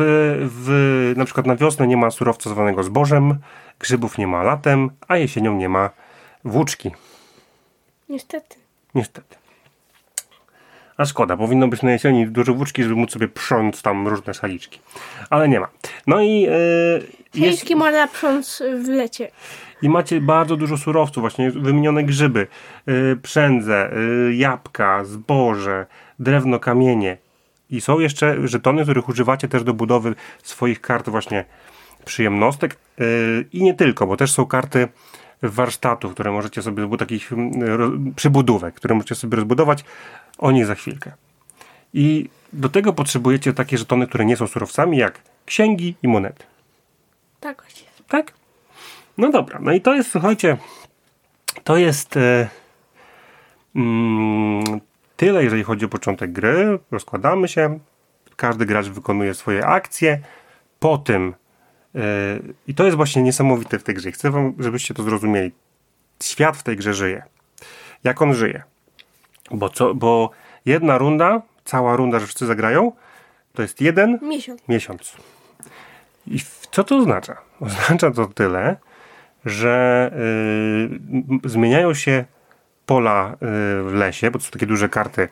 w, 0.51 1.13
na 1.17 1.25
przykład 1.25 1.45
na 1.45 1.55
wiosnę 1.55 1.87
nie 1.87 1.97
ma 1.97 2.11
surowca 2.11 2.49
zwanego 2.49 2.83
zbożem, 2.83 3.35
grzybów 3.79 4.17
nie 4.17 4.27
ma 4.27 4.43
latem, 4.43 4.89
a 5.07 5.17
jesienią 5.17 5.55
nie 5.57 5.69
ma 5.69 5.89
włóczki. 6.43 6.91
Niestety. 8.09 8.55
Niestety. 8.97 9.35
A 10.97 11.05
szkoda, 11.05 11.37
powinno 11.37 11.67
być 11.67 11.81
na 11.81 11.91
jesieni 11.91 12.27
dużo 12.27 12.53
włóczki, 12.53 12.83
żeby 12.83 12.95
móc 12.95 13.11
sobie 13.11 13.27
prząc 13.27 13.81
tam 13.81 14.07
różne 14.07 14.33
saliczki. 14.33 14.79
Ale 15.29 15.49
nie 15.49 15.59
ma. 15.59 15.67
No 16.07 16.21
i, 16.21 16.45
e, 16.45 16.51
jest, 16.53 17.33
Chiński 17.33 17.75
można 17.75 18.07
prząc 18.07 18.63
w 18.83 18.87
lecie. 18.87 19.31
i 19.81 19.89
macie 19.89 20.21
bardzo 20.21 20.55
dużo 20.55 20.77
surowców, 20.77 21.21
właśnie 21.21 21.51
wymienione 21.51 22.03
grzyby, 22.03 22.47
e, 22.85 23.15
przędze, 23.15 23.91
e, 23.91 24.33
jabłka, 24.33 25.05
zboże, 25.05 25.85
drewno, 26.19 26.59
kamienie. 26.59 27.17
I 27.69 27.81
są 27.81 27.99
jeszcze 27.99 28.47
żetony, 28.47 28.83
których 28.83 29.09
używacie 29.09 29.47
też 29.47 29.63
do 29.63 29.73
budowy 29.73 30.15
swoich 30.43 30.81
kart 30.81 31.09
właśnie 31.09 31.45
przyjemnostek 32.05 32.77
yy, 32.97 33.45
i 33.53 33.63
nie 33.63 33.73
tylko, 33.73 34.07
bo 34.07 34.17
też 34.17 34.31
są 34.31 34.45
karty 34.45 34.87
warsztatów, 35.41 36.13
które 36.13 36.31
możecie 36.31 36.61
sobie, 36.61 36.97
takich 36.97 37.31
yy, 37.31 38.13
przybudówek, 38.15 38.75
które 38.75 38.95
możecie 38.95 39.15
sobie 39.15 39.35
rozbudować, 39.35 39.85
o 40.37 40.51
nich 40.51 40.65
za 40.65 40.75
chwilkę. 40.75 41.11
I 41.93 42.29
do 42.53 42.69
tego 42.69 42.93
potrzebujecie 42.93 43.53
takie 43.53 43.77
żetony, 43.77 44.07
które 44.07 44.25
nie 44.25 44.37
są 44.37 44.47
surowcami, 44.47 44.97
jak 44.97 45.21
księgi 45.45 45.95
i 46.03 46.07
monety. 46.07 46.43
Tak, 47.39 47.61
właśnie. 47.61 47.87
Tak? 48.07 48.33
No 49.17 49.31
dobra, 49.31 49.59
no 49.61 49.71
i 49.71 49.81
to 49.81 49.95
jest, 49.95 50.11
słuchajcie, 50.11 50.57
to 51.63 51.77
jest 51.77 52.17
e, 52.17 52.49
mm, 53.75 54.63
tyle, 55.17 55.43
jeżeli 55.43 55.63
chodzi 55.63 55.85
o 55.85 55.89
początek 55.89 56.31
gry. 56.31 56.79
Rozkładamy 56.91 57.47
się, 57.47 57.79
każdy 58.35 58.65
gracz 58.65 58.87
wykonuje 58.87 59.33
swoje 59.33 59.65
akcje. 59.65 60.19
Po 60.79 60.97
tym, 60.97 61.33
i 62.67 62.75
to 62.75 62.85
jest 62.85 62.97
właśnie 62.97 63.21
niesamowite 63.21 63.79
w 63.79 63.83
tej 63.83 63.95
grze, 63.95 64.11
chcę 64.11 64.31
wam, 64.31 64.53
żebyście 64.59 64.93
to 64.93 65.03
zrozumieli. 65.03 65.51
Świat 66.23 66.57
w 66.57 66.63
tej 66.63 66.75
grze 66.77 66.93
żyje. 66.93 67.23
Jak 68.03 68.21
on 68.21 68.33
żyje? 68.33 68.63
Bo, 69.51 69.69
co, 69.69 69.93
bo 69.93 70.31
jedna 70.65 70.97
runda, 70.97 71.41
cała 71.65 71.95
runda, 71.95 72.19
że 72.19 72.25
wszyscy 72.25 72.45
zagrają, 72.45 72.91
to 73.53 73.61
jest 73.61 73.81
jeden 73.81 74.19
Miesiąc. 74.21 74.61
miesiąc. 74.67 75.13
I 76.27 76.39
co 76.71 76.83
to 76.83 76.97
oznacza? 76.97 77.37
Oznacza 77.59 78.11
to 78.11 78.25
tyle, 78.25 78.75
że 79.45 80.11
y, 81.45 81.49
zmieniają 81.49 81.93
się 81.93 82.25
pola 82.85 83.33
y, 83.33 83.37
w 83.83 83.91
lesie, 83.93 84.31
bo 84.31 84.39
to 84.39 84.45
są 84.45 84.51
takie 84.51 84.65
duże 84.65 84.89
karty, 84.89 85.27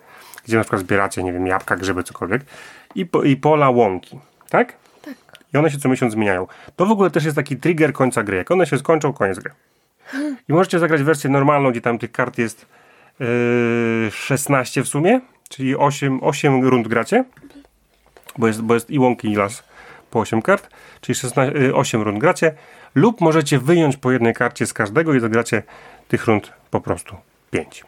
gdzie 0.46 0.58
na 0.58 0.64
przykład 0.64 0.82
zbieracie, 0.82 1.24
nie 1.24 1.34
wiem, 1.34 1.48
jabłka, 1.48 1.76
grzyby, 1.76 2.04
cokolwiek, 2.04 2.42
i, 2.96 3.06
po, 3.06 3.24
i 3.24 3.36
pola 3.38 3.70
łąki, 3.70 4.20
tak? 4.50 4.78
I 5.56 5.58
one 5.58 5.72
się 5.72 5.78
co 5.78 5.90
miesiąc 5.90 6.14
zmieniają. 6.14 6.48
To 6.76 6.86
w 6.86 6.92
ogóle 6.92 7.10
też 7.10 7.24
jest 7.24 7.36
taki 7.36 7.58
trigger 7.58 7.94
końca 7.94 8.24
gry. 8.24 8.38
Jak 8.38 8.52
one 8.52 8.68
się 8.68 8.78
skończą, 8.78 9.14
koniec 9.14 9.40
gry. 9.40 9.52
I 10.50 10.54
możecie 10.54 10.80
zagrać 10.80 11.04
wersję 11.04 11.30
normalną, 11.30 11.72
gdzie 11.72 11.82
tam 11.82 12.00
tych 12.00 12.12
kart 12.12 12.38
jest 12.38 12.66
yy, 13.20 13.28
16 14.12 14.84
w 14.84 14.88
sumie, 14.88 15.22
czyli 15.50 15.76
8, 15.76 16.24
8 16.24 16.64
rund 16.64 16.88
gracie, 16.88 17.24
bo 18.38 18.48
jest, 18.48 18.62
bo 18.62 18.74
jest 18.74 18.90
i 18.90 19.00
łąki, 19.00 19.32
i 19.32 19.36
las 19.36 19.64
po 20.12 20.20
8 20.20 20.42
kart, 20.42 20.70
czyli 21.02 21.16
16, 21.16 21.60
yy, 21.60 21.76
8 21.76 22.02
rund 22.02 22.20
gracie, 22.20 22.54
lub 22.96 23.22
możecie 23.22 23.60
wyjąć 23.60 23.98
po 23.98 24.12
jednej 24.12 24.34
karcie 24.34 24.66
z 24.66 24.74
każdego 24.74 25.14
i 25.14 25.20
zagracie 25.20 25.64
tych 26.08 26.26
rund 26.26 26.54
po 26.72 26.82
prostu 26.82 27.16
5. 27.52 27.84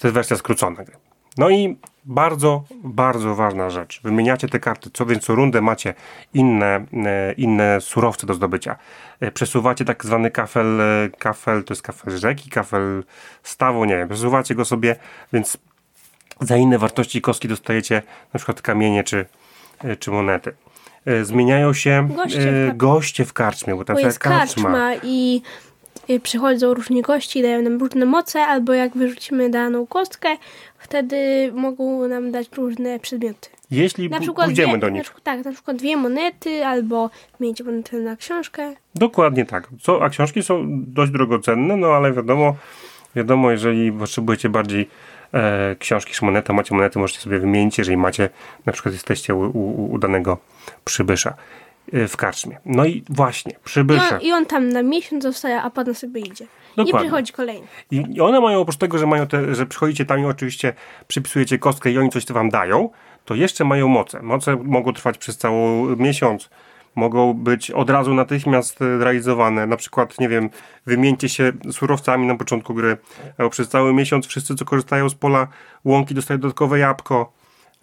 To 0.00 0.08
jest 0.08 0.14
wersja 0.14 0.36
skrócona 0.36 0.84
gry. 0.84 1.03
No 1.38 1.50
i 1.50 1.78
bardzo, 2.04 2.64
bardzo 2.84 3.34
ważna 3.34 3.70
rzecz. 3.70 4.00
Wymieniacie 4.02 4.48
te 4.48 4.60
karty, 4.60 4.90
co 4.92 5.06
więc 5.06 5.24
co 5.24 5.34
rundę 5.34 5.60
macie 5.60 5.94
inne, 6.34 6.84
e, 7.06 7.32
inne 7.32 7.80
surowce 7.80 8.26
do 8.26 8.34
zdobycia. 8.34 8.76
E, 9.20 9.30
przesuwacie 9.30 9.84
tak 9.84 10.04
zwany 10.04 10.30
kafel, 10.30 10.80
e, 10.80 11.08
kafel, 11.18 11.64
to 11.64 11.74
jest 11.74 11.82
kafel 11.82 12.18
rzeki, 12.18 12.50
kafel 12.50 13.04
stawu, 13.42 13.84
nie 13.84 13.96
wiem, 13.96 14.08
przesuwacie 14.08 14.54
go 14.54 14.64
sobie, 14.64 14.96
więc 15.32 15.58
za 16.40 16.56
inne 16.56 16.78
wartości 16.78 17.20
kostki 17.20 17.48
dostajecie 17.48 18.02
na 18.34 18.38
przykład 18.38 18.62
kamienie 18.62 19.04
czy, 19.04 19.26
czy 19.98 20.10
monety. 20.10 20.54
Zmieniają 21.22 21.72
się 21.72 22.08
Goście 22.16 22.40
w 22.40 22.44
karczmie. 22.44 22.74
goście 22.74 23.24
w 23.24 23.32
karczmie, 23.32 23.74
bo 23.74 23.84
tam 23.84 23.94
Bo 23.94 24.00
jest 24.00 24.06
jest 24.06 24.18
karczma 24.18 24.94
i 25.02 25.42
przychodzą 26.22 26.74
różni 26.74 27.02
gości, 27.02 27.42
dają 27.42 27.62
nam 27.62 27.78
różne 27.78 28.06
moce, 28.06 28.40
albo 28.40 28.72
jak 28.72 28.96
wyrzucimy 28.96 29.50
daną 29.50 29.86
kostkę, 29.86 30.28
wtedy 30.78 31.16
mogą 31.54 32.08
nam 32.08 32.30
dać 32.32 32.48
różne 32.56 32.98
przedmioty. 33.00 33.48
Jeśli 33.70 34.10
Na 34.10 34.20
przykład 34.20 34.46
pójdziemy 34.46 34.72
dwie, 34.72 34.78
do 34.80 34.86
na 34.86 34.92
nich. 34.92 35.02
przykład- 35.02 35.22
Tak, 35.24 35.44
na 35.44 35.52
przykład 35.52 35.76
dwie 35.76 35.96
monety, 35.96 36.64
albo 36.66 37.10
mieć 37.40 37.62
monetę 37.62 37.96
na 37.96 38.16
książkę. 38.16 38.74
Dokładnie 38.94 39.44
tak. 39.44 39.68
Co, 39.82 40.02
a 40.04 40.08
książki 40.08 40.42
są 40.42 40.64
dość 40.86 41.12
drogocenne, 41.12 41.76
no 41.76 41.86
ale 41.86 42.12
wiadomo, 42.12 42.56
wiadomo, 43.16 43.50
jeżeli 43.50 43.92
potrzebujecie 43.92 44.48
bardziej 44.48 44.88
e, 45.34 45.76
książki 45.78 46.10
niż 46.10 46.22
moneta, 46.22 46.52
macie 46.52 46.74
monety, 46.74 46.98
możecie 46.98 47.20
sobie 47.20 47.38
wymienić, 47.38 47.78
jeżeli 47.78 47.96
macie, 47.96 48.28
na 48.66 48.72
przykład 48.72 48.94
jesteście 48.94 49.34
u, 49.34 49.40
u, 49.40 49.92
u 49.92 49.98
danego 49.98 50.38
przybysza 50.84 51.34
w 51.92 52.16
karczmie. 52.16 52.58
No 52.66 52.84
i 52.84 53.04
właśnie, 53.08 53.52
I 53.52 53.64
przybysza. 53.64 54.14
on, 54.14 54.20
I 54.20 54.32
on 54.32 54.46
tam 54.46 54.68
na 54.68 54.82
miesiąc 54.82 55.22
zostaje, 55.22 55.62
a 55.62 55.70
potem 55.70 55.94
sobie 55.94 56.20
idzie. 56.20 56.46
Dokładnie. 56.76 57.00
I 57.00 57.02
przychodzi 57.02 57.32
kolejny. 57.32 57.66
I, 57.90 58.04
I 58.14 58.20
one 58.20 58.40
mają 58.40 58.60
oprócz 58.60 58.76
tego, 58.76 58.98
że 58.98 59.06
mają 59.06 59.26
te, 59.26 59.54
że 59.54 59.66
przychodzicie 59.66 60.04
tam 60.04 60.20
i 60.20 60.24
oczywiście 60.24 60.72
przypisujecie 61.08 61.58
kostkę 61.58 61.90
i 61.90 61.98
oni 61.98 62.10
coś 62.10 62.26
wam 62.26 62.50
dają, 62.50 62.90
to 63.24 63.34
jeszcze 63.34 63.64
mają 63.64 63.88
moce. 63.88 64.22
Moce 64.22 64.56
mogą 64.56 64.92
trwać 64.92 65.18
przez 65.18 65.36
cały 65.38 65.96
miesiąc. 65.96 66.50
Mogą 66.94 67.34
być 67.34 67.70
od 67.70 67.90
razu 67.90 68.14
natychmiast 68.14 68.82
e, 68.82 68.98
realizowane. 68.98 69.66
Na 69.66 69.76
przykład, 69.76 70.20
nie 70.20 70.28
wiem, 70.28 70.50
wymieńcie 70.86 71.28
się 71.28 71.52
surowcami 71.70 72.26
na 72.26 72.36
początku 72.36 72.74
gry, 72.74 72.96
albo 73.38 73.50
przez 73.50 73.68
cały 73.68 73.92
miesiąc 73.92 74.26
wszyscy, 74.26 74.54
co 74.54 74.64
korzystają 74.64 75.08
z 75.08 75.14
pola 75.14 75.48
łąki, 75.84 76.14
dostają 76.14 76.40
dodatkowe 76.40 76.78
jabłko. 76.78 77.32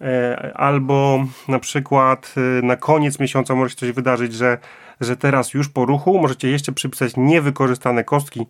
E, 0.02 0.52
Albo 0.56 1.24
na 1.48 1.58
przykład 1.58 2.34
e, 2.36 2.66
na 2.66 2.76
koniec 2.76 3.18
miesiąca 3.18 3.54
może 3.54 3.70
się 3.70 3.76
coś 3.76 3.92
wydarzyć, 3.92 4.34
że, 4.34 4.58
że 5.00 5.16
teraz 5.16 5.54
już 5.54 5.68
po 5.68 5.84
ruchu 5.84 6.18
możecie 6.18 6.50
jeszcze 6.50 6.72
przypisać 6.72 7.12
niewykorzystane 7.16 8.04
kostki, 8.04 8.46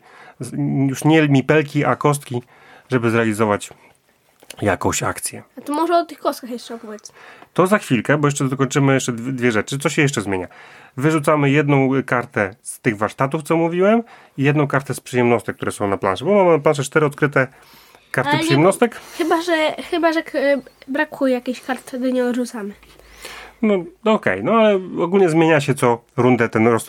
już 0.89 1.05
nie 1.05 1.29
mipelki, 1.29 1.85
a 1.85 1.97
kostki, 1.97 2.43
żeby 2.91 3.11
zrealizować 3.11 3.71
jakąś 4.63 5.03
akcję. 5.03 5.43
A 5.59 5.61
to 5.61 5.75
może 5.75 5.97
o 5.97 6.05
tych 6.05 6.19
kostkach 6.19 6.51
jeszcze 6.51 6.75
opowiedz. 6.75 7.13
To 7.55 7.67
za 7.67 7.79
chwilkę, 7.79 8.19
bo 8.19 8.29
jeszcze 8.29 8.49
dokończymy 8.49 8.95
jeszcze 8.95 9.13
dwie 9.13 9.53
rzeczy. 9.53 9.79
Co 9.79 9.89
się 9.89 10.03
jeszcze 10.03 10.21
zmienia? 10.21 10.49
Wyrzucamy 10.97 11.51
jedną 11.51 11.95
y, 11.95 12.03
kartę 12.03 12.55
z 12.63 12.81
tych 12.81 12.97
warsztatów, 12.97 13.43
co 13.43 13.57
mówiłem, 13.57 14.03
i 14.39 14.43
jedną 14.43 14.67
kartę 14.67 14.95
z 14.95 15.01
przyjemnostek, 15.01 15.57
które 15.57 15.73
są 15.73 15.89
na 15.89 15.97
planszy. 15.97 16.25
Bo 16.25 16.35
mamy 16.35 16.57
na 16.57 16.59
planszy 16.59 16.85
cztery 16.85 17.07
odkryte 17.07 17.47
karty 18.13 18.37
nie- 18.37 18.43
przyjemnostek. 18.43 19.01
Chyba, 19.19 19.43
że, 19.43 19.73
chyba, 19.91 20.13
że 20.13 20.23
k- 20.23 20.39
brakuje 20.89 21.35
jakiejś 21.35 21.61
kart, 21.61 21.81
wtedy 21.81 22.13
nie 22.13 22.25
odrzucamy. 22.25 22.75
No, 23.63 23.75
no 24.05 24.13
okej, 24.13 24.45
no 24.45 24.53
ale 24.53 24.75
ogólnie 25.01 25.29
zmienia 25.29 25.61
się 25.61 25.75
co 25.75 26.05
rundę 26.17 26.49
ten 26.49 26.67
roz, 26.67 26.87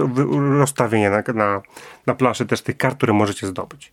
rozstawienie 0.60 1.10
na, 1.10 1.24
na, 1.34 1.62
na 2.06 2.14
planszy 2.16 2.46
też 2.46 2.62
tych 2.62 2.78
kart, 2.78 2.98
które 2.98 3.14
możecie 3.14 3.48
zdobyć. 3.48 3.92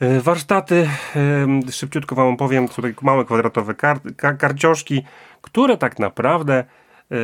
E, 0.00 0.20
Warsztaty, 0.20 0.88
em, 1.16 1.60
szybciutko 1.72 2.14
wam 2.14 2.26
opowiem, 2.26 2.68
to 2.68 2.74
są 2.74 2.82
takie 2.82 2.94
małe 3.02 3.24
kwadratowe 3.24 3.74
kart, 3.74 4.02
ka, 4.16 4.32
karcioszki, 4.34 5.02
które 5.42 5.76
tak 5.76 5.98
naprawdę 5.98 6.64
e, 7.10 7.14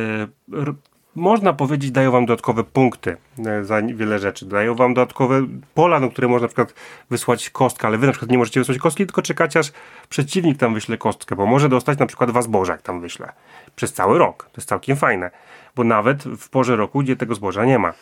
można 1.19 1.53
powiedzieć 1.53 1.91
dają 1.91 2.11
wam 2.11 2.25
dodatkowe 2.25 2.63
punkty 2.63 3.17
e, 3.45 3.63
za 3.63 3.81
wiele 3.81 4.19
rzeczy. 4.19 4.45
Dają 4.45 4.75
wam 4.75 4.93
dodatkowe 4.93 5.47
pola, 5.73 5.99
na 5.99 6.09
które 6.09 6.27
można 6.27 6.43
na 6.43 6.47
przykład 6.47 6.73
wysłać 7.09 7.49
kostkę, 7.49 7.87
ale 7.87 7.97
wy 7.97 8.05
na 8.05 8.11
przykład 8.11 8.31
nie 8.31 8.37
możecie 8.37 8.59
wysłać 8.59 8.77
kostki, 8.77 9.05
tylko 9.05 9.21
czekacie 9.21 9.59
aż 9.59 9.71
przeciwnik 10.09 10.57
tam 10.57 10.73
wyśle 10.73 10.97
kostkę, 10.97 11.35
bo 11.35 11.45
może 11.45 11.69
dostać 11.69 11.99
na 11.99 12.05
przykład 12.05 12.31
was 12.31 12.45
zboża, 12.45 12.73
jak 12.73 12.81
tam 12.81 13.01
wyśle. 13.01 13.31
Przez 13.75 13.93
cały 13.93 14.17
rok. 14.17 14.43
To 14.43 14.57
jest 14.57 14.69
całkiem 14.69 14.97
fajne, 14.97 15.31
bo 15.75 15.83
nawet 15.83 16.23
w 16.23 16.49
porze 16.49 16.75
roku, 16.75 16.99
gdzie 16.99 17.15
tego 17.15 17.35
zboża 17.35 17.65
nie 17.65 17.79
ma 17.79 17.93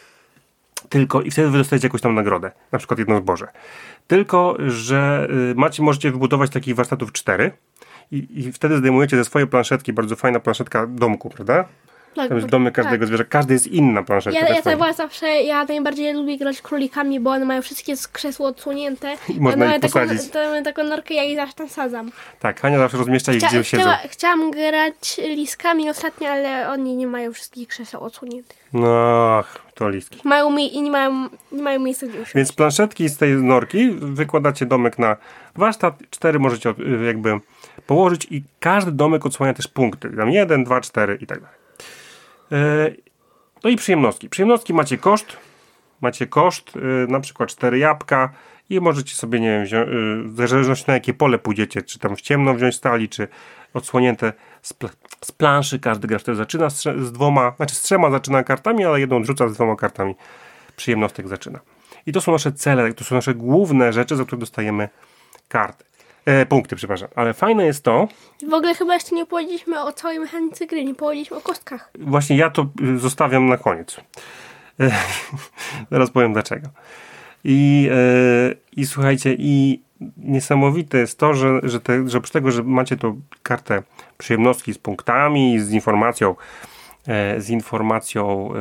tylko 0.89 1.21
i 1.21 1.31
wtedy 1.31 1.50
wy 1.50 1.57
dostajecie 1.57 1.88
jakąś 1.88 2.01
tam 2.01 2.15
nagrodę, 2.15 2.51
na 2.71 2.77
przykład 2.77 3.00
jedno 3.00 3.17
zboże. 3.17 3.47
Tylko, 4.07 4.57
że 4.67 5.27
y, 5.51 5.55
macie, 5.55 5.83
możecie 5.83 6.12
wybudować 6.12 6.51
takich 6.51 6.75
warsztatów 6.75 7.12
cztery 7.12 7.51
i, 8.12 8.27
i 8.39 8.51
wtedy 8.51 8.77
zdejmujecie 8.77 9.17
ze 9.17 9.25
swojej 9.25 9.47
planszetki, 9.47 9.93
bardzo 9.93 10.15
fajna 10.15 10.39
planszetka 10.39 10.88
domku, 10.88 11.29
prawda? 11.29 11.65
Tak, 12.17 12.27
Tam 12.29 12.38
jest 12.38 12.50
domy 12.50 12.71
każdego 12.71 13.05
zwierzę, 13.05 13.25
każdy 13.25 13.53
jest 13.53 13.67
inna 13.67 14.03
planszetka. 14.03 14.39
Ja, 14.39 14.47
tak 14.47 14.55
ja 14.55 14.62
tak 14.62 14.75
była 14.77 14.93
zawsze, 14.93 15.27
ja 15.27 15.65
najbardziej 15.65 16.13
lubię 16.13 16.38
grać 16.38 16.62
królikami, 16.62 17.19
bo 17.19 17.31
one 17.31 17.45
mają 17.45 17.62
wszystkie 17.62 17.93
krzesło 18.13 18.47
odsunięte. 18.47 19.13
I 19.29 19.39
można 19.41 19.65
taką, 19.65 19.81
posadzić. 19.81 20.29
to 20.31 20.39
mamy 20.39 20.63
taką 20.63 20.83
norkę, 20.83 21.13
ja 21.13 21.24
ich 21.24 21.36
zawsze 21.36 21.55
tam 21.55 21.69
sadzam. 21.69 22.12
tak, 22.39 22.59
Hania 22.62 22.77
zawsze 22.77 22.97
rozmieszcza 22.97 23.31
ich, 23.33 23.38
Chcia, 23.38 23.47
gdzie 23.47 23.63
siedzą. 23.63 23.83
chciała, 23.83 23.97
chciałam 24.09 24.51
grać 24.51 25.17
liskami 25.17 25.89
ostatnio, 25.89 26.29
ale 26.29 26.69
oni 26.69 26.95
nie 26.95 27.07
mają 27.07 27.33
wszystkich 27.33 27.67
krzeseł 27.67 28.03
odsuniętych. 28.03 28.57
No, 28.74 29.43
to 29.74 29.89
listki. 29.89 30.21
Mają 30.24 30.50
mi, 30.51 30.75
I 30.75 30.81
nie 30.81 30.91
mają, 30.91 31.29
nie 31.51 31.63
mają 31.63 31.79
miejsca 31.79 32.05
gdzie 32.07 32.15
usiąść. 32.15 32.36
Więc 32.36 32.51
planszetki 32.53 33.09
z 33.09 33.17
tej 33.17 33.33
norki 33.33 33.89
wykładacie 33.91 34.65
domek 34.65 35.00
na 35.00 35.17
warsztat, 35.55 35.95
cztery 36.09 36.39
możecie 36.39 36.69
y, 36.69 37.05
jakby 37.05 37.39
położyć 37.88 38.27
i 38.31 38.43
każdy 38.59 38.91
domek 38.91 39.25
odsłania 39.25 39.53
też 39.53 39.67
punkty. 39.67 40.09
Tam 40.17 40.31
jeden, 40.31 40.63
dwa, 40.63 40.81
cztery 40.81 41.17
i 41.21 41.27
tak 41.27 41.39
dalej. 41.39 41.57
Yy, 42.51 42.98
No 43.63 43.70
i 43.70 43.75
przyjemnostki. 43.75 44.30
Przyjemnostki 44.30 44.74
macie 44.74 44.98
koszt, 44.98 45.38
macie 46.01 46.27
koszt, 46.27 46.75
yy, 46.75 47.08
na 47.10 47.20
przykład 47.20 47.50
cztery 47.50 47.77
jabłka 47.80 48.30
i 48.70 48.80
możecie 48.82 49.16
sobie, 49.16 49.39
nie 49.39 49.48
wiem, 49.48 49.63
wzią- 49.66 49.89
yy, 49.89 50.24
w 50.24 50.50
zależności 50.50 50.86
na 50.88 50.94
jakie 50.94 51.13
pole 51.13 51.39
pójdziecie, 51.39 51.82
czy 51.82 52.00
tam 52.00 52.16
w 52.16 52.22
ciemno 52.22 52.54
wziąć 52.54 52.75
stali, 52.75 53.10
czy 53.10 53.27
odsłonięte 53.74 54.34
z, 54.62 54.74
pl- 54.74 54.94
z 55.22 55.32
planszy. 55.32 55.80
Każdy 55.80 56.08
gracz 56.08 56.22
wtedy 56.22 56.36
zaczyna 56.36 56.70
z, 56.70 56.84
z 56.84 57.12
dwoma, 57.12 57.54
znaczy 57.58 57.75
z 57.75 57.82
trzema 57.82 58.12
zaczyna 58.12 58.44
kartami, 58.44 58.86
ale 58.86 59.00
jedną 59.00 59.18
odrzuca 59.18 59.48
z 59.48 59.54
dwoma 59.54 59.75
kartami 59.75 60.16
przyjemnostek 60.75 61.27
zaczyna. 61.27 61.60
I 62.06 62.12
to 62.12 62.22
są 62.22 62.32
nasze 62.32 62.51
cele, 62.51 62.94
to 62.94 63.04
są 63.04 63.16
nasze 63.16 63.36
główne 63.36 63.94
rzeczy, 63.94 64.16
za 64.16 64.25
które 64.25 64.39
dostajemy 64.39 64.89
karty. 65.48 65.86
E, 66.27 66.46
punkty, 66.46 66.75
przepraszam. 66.75 67.10
Ale 67.15 67.34
fajne 67.34 67.65
jest 67.65 67.84
to... 67.84 68.07
W 68.50 68.53
ogóle 68.53 68.75
chyba 68.75 68.93
jeszcze 68.93 69.15
nie 69.15 69.25
powiedzieliśmy 69.25 69.81
o 69.81 69.91
całej 69.91 70.19
mechanice 70.19 70.67
gry, 70.67 70.86
nie 70.86 70.96
powiedzieliśmy 70.96 71.38
o 71.38 71.41
kostkach. 71.41 71.91
Właśnie 72.00 72.38
ja 72.38 72.50
to 72.50 72.67
y, 72.96 73.00
zostawiam 73.00 73.48
na 73.48 73.57
koniec. 73.57 73.98
E, 74.79 74.91
zaraz 75.91 76.12
powiem 76.12 76.34
dlaczego. 76.34 76.67
I, 77.43 77.89
e, 77.91 78.55
I 78.72 78.86
słuchajcie, 78.86 79.36
i 79.39 79.81
niesamowite 80.17 80.98
jest 80.98 81.19
to, 81.19 81.34
że, 81.34 81.60
że, 81.63 81.79
te, 81.79 82.10
że 82.10 82.17
oprócz 82.17 82.31
tego, 82.31 82.51
że 82.51 82.63
macie 82.63 82.98
tą 82.98 83.22
kartę 83.43 83.84
przyjemnostki 84.17 84.74
z 84.74 84.77
punktami, 84.77 85.60
z 85.60 85.72
informacją, 85.72 86.36
e, 87.07 87.41
z 87.41 87.50
informacją, 87.50 88.50
e, 88.55 88.60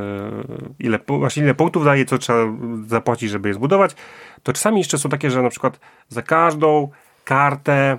ile, 0.78 0.98
właśnie 1.08 1.42
ile 1.42 1.54
punktów 1.54 1.84
daje, 1.84 2.04
co 2.04 2.18
trzeba 2.18 2.44
zapłacić, 2.86 3.30
żeby 3.30 3.48
je 3.48 3.54
zbudować, 3.54 3.96
to 4.42 4.52
czasami 4.52 4.78
jeszcze 4.78 4.98
są 4.98 5.08
takie, 5.08 5.30
że 5.30 5.42
na 5.42 5.50
przykład 5.50 5.80
za 6.08 6.22
każdą 6.22 6.90
kartę 7.26 7.72
e, 7.72 7.98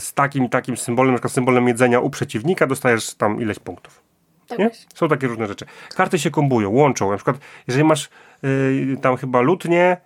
z 0.00 0.12
takim 0.14 0.44
i 0.44 0.48
takim 0.48 0.76
symbolem, 0.76 1.12
na 1.12 1.16
przykład 1.18 1.32
symbolem 1.32 1.68
jedzenia 1.68 2.00
u 2.00 2.10
przeciwnika, 2.10 2.66
dostajesz 2.66 3.14
tam 3.14 3.40
ileś 3.40 3.58
punktów. 3.58 4.02
Tak 4.48 4.58
Nie? 4.58 4.70
Są 4.94 5.08
takie 5.08 5.26
różne 5.26 5.46
rzeczy. 5.46 5.64
Karty 5.96 6.18
się 6.18 6.30
kombują, 6.30 6.70
łączą. 6.70 7.10
Na 7.10 7.16
przykład, 7.16 7.38
jeżeli 7.68 7.84
masz 7.84 8.08
y, 8.44 8.96
tam 9.02 9.16
chyba 9.16 9.40
lutnie, 9.40 9.96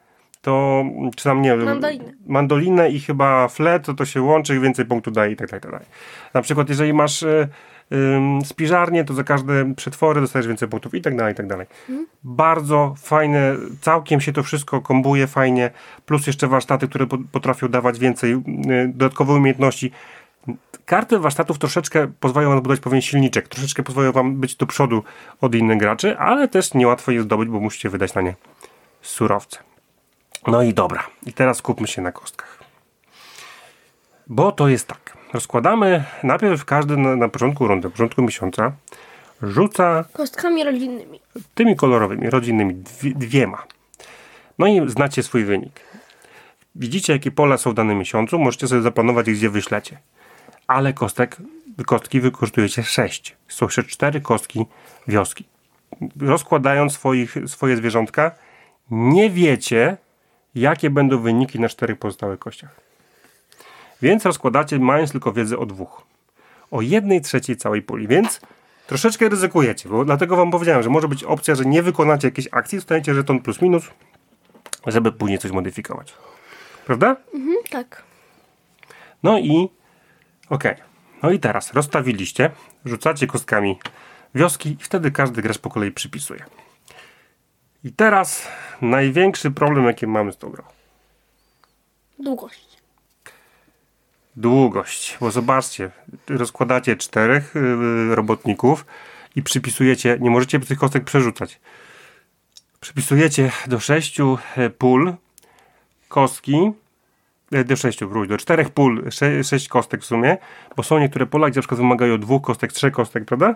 to 0.43 0.85
czy 1.17 1.25
tam 1.25 1.43
nie 1.43 1.57
Mandolinę. 1.57 2.13
mandolinę 2.27 2.91
i 2.91 3.01
chyba 3.01 3.49
flet, 3.49 3.87
to 3.87 3.95
to 3.95 4.05
się 4.05 4.23
łączy 4.23 4.57
i 4.57 4.61
więcej 4.61 4.85
punktów 4.85 5.13
daje 5.15 5.33
i 5.33 5.37
tak, 5.37 5.51
tak, 5.51 5.63
tak. 5.63 5.73
dalej. 5.73 5.87
Na 6.35 6.43
przykład, 6.43 6.69
jeżeli 6.69 6.93
masz 6.93 7.23
ym, 7.23 7.49
spiżarnię, 8.45 9.05
to 9.05 9.15
za 9.15 9.25
każde 9.25 9.75
przetwory 9.75 10.21
dostajesz 10.21 10.47
więcej 10.47 10.69
punktów 10.69 10.95
i 10.95 11.03
tak 11.03 11.17
dalej, 11.17 11.33
i 11.33 11.37
tak 11.37 11.47
dalej. 11.47 11.67
Bardzo 12.25 12.95
fajne, 12.99 13.57
całkiem 13.81 14.21
się 14.21 14.33
to 14.33 14.43
wszystko 14.43 14.81
kombuje 14.81 15.27
fajnie, 15.27 15.71
plus 16.07 16.27
jeszcze 16.27 16.49
warsztaty, 16.49 16.89
które 16.89 17.07
po- 17.07 17.19
potrafią 17.33 17.69
dawać 17.69 17.99
więcej 17.99 18.33
y, 18.33 18.39
dodatkowych 18.89 19.37
umiejętności. 19.37 19.93
Karty 20.87 21.19
warsztatów 21.19 21.59
troszeczkę 21.59 22.13
pozwalają 22.21 22.49
wam 22.51 22.59
zbudować 22.59 22.81
pewien 22.81 23.03
silniczek, 23.03 23.49
troszeczkę 23.49 23.83
pozwalają 23.83 24.13
wam 24.13 24.37
być 24.37 24.57
do 24.57 24.67
przodu 24.67 25.03
od 25.41 25.55
innych 25.55 25.79
graczy, 25.79 26.19
ale 26.19 26.49
też 26.49 26.75
niełatwo 26.75 27.13
je 27.13 27.23
zdobyć, 27.23 27.49
bo 27.49 27.61
musicie 27.61 27.91
wydać 27.91 28.15
na 28.15 28.23
nie 28.23 28.35
surowce. 29.03 29.59
No 30.47 30.63
i 30.63 30.75
dobra, 30.75 31.07
i 31.27 31.33
teraz 31.33 31.57
skupmy 31.57 31.87
się 31.89 32.03
na 32.03 32.13
kostkach. 32.13 32.59
Bo 34.27 34.53
to 34.53 34.69
jest 34.69 34.89
tak. 34.89 35.17
Rozkładamy 35.33 36.05
najpierw 36.23 36.65
każdy 36.65 36.97
na, 36.97 37.17
na 37.17 37.29
początku 37.29 37.69
rundy, 37.69 37.89
na 37.89 37.91
początku 37.91 38.23
miesiąca 38.23 38.73
rzuca 39.43 40.05
Kostkami 40.13 40.65
rodzinnymi. 40.65 41.21
tymi 41.55 41.77
kolorowymi, 41.77 42.31
rodzinnymi, 42.31 42.75
dwie, 42.75 43.15
dwiema. 43.15 43.65
No 44.59 44.67
i 44.67 44.91
znacie 44.91 45.23
swój 45.23 45.45
wynik. 45.45 45.81
Widzicie, 46.75 47.13
jakie 47.13 47.31
pola 47.31 47.59
są 47.59 47.71
w 47.71 47.75
danym 47.75 47.99
miesiącu, 47.99 48.39
możecie 48.39 48.69
sobie 48.69 48.83
zaplanować, 48.83 49.31
gdzie 49.31 49.51
wyślecie. 49.51 49.99
Ale 50.67 50.93
kostek, 50.93 51.37
kostki 51.87 52.21
wykorzystujecie 52.21 52.83
6. 52.83 53.37
Są 53.49 53.67
jeszcze 53.67 53.83
cztery 53.83 54.21
kostki 54.21 54.67
wioski. 55.09 55.45
Rozkładając 56.21 56.93
swoich, 56.93 57.37
swoje 57.47 57.77
zwierzątka, 57.77 58.31
nie 58.91 59.31
wiecie, 59.31 59.97
jakie 60.55 60.91
będą 60.91 61.19
wyniki 61.19 61.61
na 61.61 61.69
czterech 61.69 61.99
pozostałych 61.99 62.39
kościach. 62.39 62.92
Więc 64.03 64.27
rozkładacie, 64.27 64.79
mając 64.79 65.13
tylko 65.13 65.33
wiedzę 65.33 65.59
o 65.59 65.67
dwóch. 65.67 66.03
O 66.71 66.81
jednej 66.81 67.21
trzeciej 67.21 67.57
całej 67.57 67.83
puli, 67.83 68.09
więc 68.09 68.41
troszeczkę 68.87 69.29
ryzykujecie, 69.29 69.89
bo 69.89 70.05
dlatego 70.05 70.37
wam 70.37 70.51
powiedziałem, 70.51 70.83
że 70.83 70.91
może 70.91 71.09
być 71.09 71.25
opcja, 71.25 71.55
że 71.55 71.65
nie 71.65 71.83
wykonacie 71.83 72.29
jakiejś 72.29 72.49
akcji, 72.53 72.79
dostaniecie 72.79 73.15
żeton 73.15 73.41
plus 73.41 73.63
minus, 73.63 73.85
żeby 74.87 75.13
później 75.13 75.39
coś 75.39 75.51
modyfikować. 75.51 76.15
Prawda? 76.87 77.17
Mhm, 77.35 77.57
tak. 77.71 78.03
No 79.23 79.39
i 79.39 79.69
okej. 80.51 80.75
No 81.23 81.31
i 81.31 81.39
teraz 81.39 81.73
rozstawiliście, 81.73 82.51
rzucacie 82.85 83.27
kostkami 83.27 83.79
wioski 84.35 84.71
i 84.71 84.77
wtedy 84.85 85.11
każdy 85.11 85.43
gracz 85.43 85.59
po 85.59 85.71
kolei 85.71 85.91
przypisuje. 85.91 86.45
I 87.85 87.93
teraz 87.93 88.49
największy 88.81 89.51
problem, 89.51 89.85
jaki 89.85 90.07
mamy 90.07 90.33
z 90.33 90.37
tą 90.37 90.51
grą. 90.51 90.65
Długość. 92.19 92.72
Długość. 94.37 95.17
Bo 95.21 95.31
zobaczcie, 95.31 95.91
rozkładacie 96.29 96.97
czterech 96.97 97.55
yy, 97.55 98.15
robotników 98.15 98.87
i 99.37 99.43
przypisujecie, 99.43 100.19
nie 100.21 100.31
możecie 100.31 100.61
tych 100.61 100.79
kostek 100.79 101.05
przerzucać. 101.05 101.61
Przypisujecie 102.81 103.51
do 103.67 103.81
sześciu 103.81 104.39
e, 104.57 104.71
pól 104.71 105.15
kostki, 106.09 106.73
e, 107.53 107.65
do 107.65 107.77
sześciu, 107.77 108.09
wróć, 108.09 108.29
do 108.29 108.37
czterech 108.37 108.71
pól, 108.71 109.11
sze, 109.11 109.45
sześć 109.45 109.69
kostek 109.69 110.03
w 110.03 110.05
sumie, 110.05 110.37
bo 110.77 110.83
są 110.83 110.99
niektóre 110.99 111.27
pola, 111.27 111.51
gdzie 111.51 111.59
na 111.59 111.63
przykład 111.63 111.81
wymagają 111.81 112.19
dwóch 112.19 112.43
kostek, 112.43 112.73
trzech 112.73 112.93
kostek, 112.93 113.25
prawda? 113.25 113.55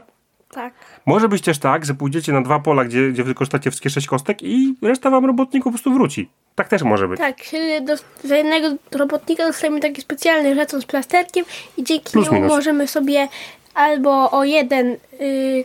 Tak. 0.50 0.74
Może 1.06 1.28
być 1.28 1.42
też 1.42 1.58
tak, 1.58 1.84
że 1.84 1.94
pójdziecie 1.94 2.32
na 2.32 2.42
dwa 2.42 2.58
pola, 2.58 2.84
gdzie, 2.84 3.08
gdzie 3.10 3.24
wykorzystacie 3.24 3.70
wszystkie 3.70 3.90
sześć 3.90 4.06
kostek 4.06 4.42
i 4.42 4.74
reszta 4.82 5.10
wam 5.10 5.24
robotników 5.24 5.64
po 5.64 5.70
prostu 5.70 5.92
wróci. 5.94 6.28
Tak 6.54 6.68
też 6.68 6.82
może 6.82 7.08
być. 7.08 7.18
Tak, 7.18 7.36
czyli 7.36 7.84
do, 7.84 7.94
za 8.24 8.36
jednego 8.36 8.68
robotnika 8.92 9.46
dostajemy 9.46 9.80
taki 9.80 10.00
specjalny 10.00 10.54
żeton 10.54 10.80
z 10.80 10.84
plasterkiem 10.84 11.44
i 11.76 11.84
dzięki 11.84 12.12
Plus 12.12 12.24
niemu 12.24 12.36
minus. 12.36 12.48
możemy 12.56 12.86
sobie 12.88 13.28
albo 13.74 14.30
o 14.30 14.44
jeden 14.44 14.96
y, 15.20 15.64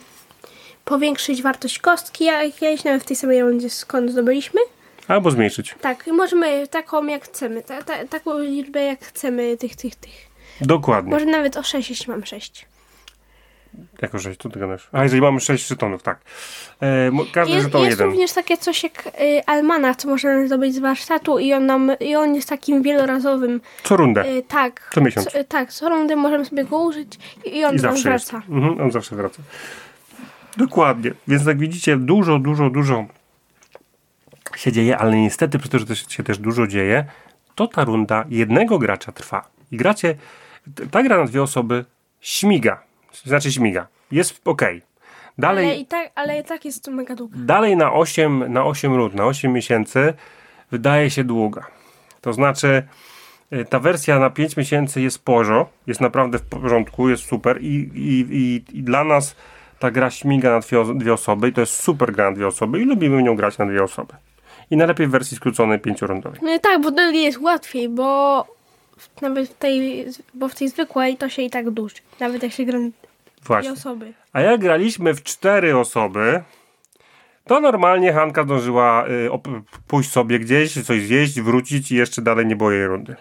powiększyć 0.85 1.41
wartość 1.41 1.79
kostki, 1.79 2.25
jak 2.25 2.55
kiedyś 2.55 2.83
nawet 2.83 3.03
w 3.03 3.05
tej 3.05 3.15
samej 3.15 3.41
rundzie 3.41 3.69
skąd 3.69 4.11
zdobyliśmy. 4.11 4.61
Albo 5.07 5.31
zmniejszyć. 5.31 5.75
Tak, 5.81 6.07
i 6.07 6.11
możemy 6.11 6.67
taką 6.67 7.05
jak 7.05 7.23
chcemy, 7.23 7.63
ta, 7.63 7.83
ta, 7.83 8.05
taką 8.05 8.39
liczbę 8.39 8.83
jak 8.83 8.99
chcemy 8.99 9.57
tych, 9.57 9.75
tych, 9.75 9.95
tych. 9.95 10.31
Dokładnie. 10.61 11.11
Może 11.11 11.25
nawet 11.25 11.57
o 11.57 11.63
6, 11.63 11.89
jeśli 11.89 12.11
mam 12.11 12.25
6. 12.25 12.65
Jako 14.01 14.19
6, 14.19 14.39
tu 14.39 14.49
ty 14.49 14.59
gadasz. 14.59 14.89
A 14.91 15.03
jeżeli 15.03 15.21
mamy 15.21 15.39
6 15.39 15.67
żetonów, 15.67 16.03
tak. 16.03 16.19
E, 16.81 17.11
każdy 17.33 17.53
Jest, 17.53 17.65
żeton 17.65 17.81
jest 17.81 17.91
jeden. 17.91 18.09
również 18.09 18.33
takie 18.33 18.57
coś 18.57 18.83
jak 18.83 19.07
y, 19.07 19.45
almanach, 19.45 19.95
co 19.95 20.07
możemy 20.07 20.47
zdobyć 20.47 20.75
z 20.75 20.79
warsztatu 20.79 21.39
i 21.39 21.53
on, 21.53 21.65
nam, 21.65 21.91
i 21.99 22.15
on 22.15 22.35
jest 22.35 22.49
takim 22.49 22.81
wielorazowym. 22.83 23.61
Co 23.83 23.97
rundę. 23.97 24.25
Y, 24.25 24.43
tak. 24.47 24.89
Co 24.93 25.01
miesiąc. 25.01 25.27
Co, 25.27 25.39
y, 25.39 25.43
tak, 25.43 25.73
co 25.73 25.89
rundę 25.89 26.15
możemy 26.15 26.45
sobie 26.45 26.65
go 26.65 26.83
użyć 26.83 27.19
i, 27.45 27.57
i 27.57 27.65
on 27.65 27.75
I 27.75 27.79
zawsze 27.79 28.11
jest. 28.11 28.31
wraca. 28.31 28.47
Mhm, 28.49 28.81
on 28.81 28.91
zawsze 28.91 29.15
wraca. 29.15 29.41
Dokładnie. 30.57 31.11
Więc 31.27 31.45
jak 31.45 31.57
widzicie, 31.59 31.97
dużo, 31.97 32.39
dużo, 32.39 32.69
dużo 32.69 33.05
się 34.55 34.71
dzieje, 34.71 34.97
ale 34.97 35.15
niestety 35.15 35.59
przez 35.59 35.71
to, 35.71 35.79
że 35.79 35.85
to 35.85 35.95
się 35.95 36.23
też 36.23 36.37
dużo 36.37 36.67
dzieje, 36.67 37.05
to 37.55 37.67
ta 37.67 37.83
runda 37.83 38.25
jednego 38.29 38.79
gracza 38.79 39.11
trwa. 39.11 39.47
I 39.71 39.77
gracie, 39.77 40.15
ta 40.91 41.03
gra 41.03 41.17
na 41.17 41.25
dwie 41.25 41.43
osoby 41.43 41.85
śmiga. 42.21 42.83
Znaczy 43.13 43.51
śmiga. 43.51 43.87
Jest 44.11 44.41
ok. 44.45 44.61
Dalej, 45.37 45.65
Ale 45.65 45.75
i, 45.75 45.85
tak, 45.85 46.11
ale 46.15 46.39
i 46.39 46.43
tak 46.43 46.65
jest 46.65 46.83
to 46.85 46.91
mega 46.91 47.15
długo. 47.15 47.35
dalej 47.39 47.77
na 47.77 47.93
8, 47.93 48.53
na 48.53 48.65
8 48.65 48.95
rund, 48.95 49.15
na 49.15 49.25
8 49.25 49.53
miesięcy 49.53 50.13
wydaje 50.71 51.09
się 51.09 51.23
długa. 51.23 51.65
To 52.21 52.33
znaczy 52.33 52.83
y, 53.53 53.65
ta 53.65 53.79
wersja 53.79 54.19
na 54.19 54.29
5 54.29 54.57
miesięcy 54.57 55.01
jest 55.01 55.25
porzo, 55.25 55.69
jest 55.87 56.01
naprawdę 56.01 56.39
w 56.39 56.41
porządku, 56.41 57.09
jest 57.09 57.23
super 57.23 57.61
i, 57.61 57.65
i, 57.95 58.25
i, 58.31 58.77
i 58.77 58.83
dla 58.83 59.03
nas 59.03 59.35
ta 59.79 59.91
gra 59.91 60.09
śmiga 60.11 60.49
na 60.51 60.59
dwie, 60.59 60.77
dwie 60.95 61.13
osoby 61.13 61.49
i 61.49 61.53
to 61.53 61.61
jest 61.61 61.83
super 61.83 62.11
gra 62.11 62.29
na 62.29 62.35
dwie 62.35 62.47
osoby 62.47 62.79
i 62.79 62.85
lubimy 62.85 63.23
nią 63.23 63.35
grać 63.35 63.57
na 63.57 63.65
dwie 63.65 63.83
osoby. 63.83 64.13
I 64.71 64.77
najlepiej 64.77 65.07
w 65.07 65.11
wersji 65.11 65.37
skróconej 65.37 65.79
pięciorundowej. 65.79 66.39
No 66.43 66.59
tak, 66.59 66.81
bo 66.81 66.91
drugi 66.91 67.23
jest 67.23 67.37
łatwiej, 67.41 67.89
bo 67.89 68.45
nawet 69.21 69.49
w 69.49 69.53
tej, 69.53 70.05
bo 70.33 70.49
w 70.49 70.55
tej 70.55 70.69
zwykłej 70.69 71.17
to 71.17 71.29
się 71.29 71.41
i 71.41 71.49
tak 71.49 71.69
duży. 71.69 71.95
Nawet 72.19 72.43
jak 72.43 72.51
się 72.51 72.65
gra 72.65 72.79
Właśnie. 73.43 73.71
osoby. 73.71 74.13
A 74.33 74.41
jak 74.41 74.61
graliśmy 74.61 75.13
w 75.13 75.23
cztery 75.23 75.77
osoby, 75.77 76.43
to 77.45 77.59
normalnie 77.59 78.13
Hanka 78.13 78.43
zdążyła 78.43 79.07
y, 79.07 79.29
pójść 79.87 80.11
sobie 80.11 80.39
gdzieś, 80.39 80.73
coś 80.73 81.01
zjeść, 81.01 81.41
wrócić 81.41 81.91
i 81.91 81.95
jeszcze 81.95 82.21
dalej 82.21 82.45
nie 82.45 82.55
było 82.55 82.71
jej 82.71 82.87
rundy. 82.87 83.15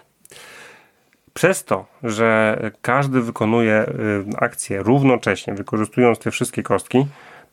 Przez 1.35 1.65
to, 1.65 1.87
że 2.03 2.59
każdy 2.83 3.21
wykonuje 3.21 3.87
y, 3.89 4.37
akcję 4.37 4.83
równocześnie, 4.83 5.55
wykorzystując 5.55 6.19
te 6.19 6.31
wszystkie 6.31 6.63
kostki, 6.63 7.07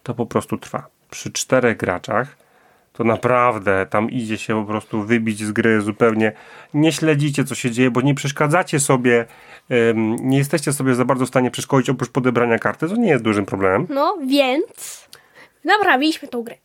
to 0.03 0.13
po 0.13 0.25
prostu 0.25 0.57
trwa. 0.57 0.87
Przy 1.09 1.31
czterech 1.31 1.77
graczach 1.77 2.46
to 2.97 3.03
naprawdę 3.03 3.85
tam 3.89 4.09
idzie 4.11 4.37
się 4.37 4.61
po 4.61 4.67
prostu 4.67 5.03
wybić 5.03 5.43
z 5.43 5.51
gry 5.51 5.81
zupełnie. 5.81 6.31
Nie 6.73 6.91
śledzicie, 6.91 7.43
co 7.43 7.55
się 7.55 7.71
dzieje, 7.71 7.91
bo 7.91 8.01
nie 8.01 8.15
przeszkadzacie 8.15 8.79
sobie, 8.79 9.25
ym, 9.71 10.15
nie 10.29 10.37
jesteście 10.37 10.73
sobie 10.73 10.95
za 10.95 11.05
bardzo 11.05 11.25
w 11.25 11.27
stanie 11.27 11.51
przeszkodzić 11.51 11.89
oprócz 11.89 12.09
podebrania 12.09 12.59
karty, 12.59 12.89
co 12.89 12.95
nie 12.95 13.09
jest 13.09 13.23
dużym 13.23 13.45
problemem. 13.45 13.87
No, 13.89 14.17
więc 14.27 15.07
naprawiliśmy 15.65 16.27
tą 16.27 16.43
grę. 16.43 16.55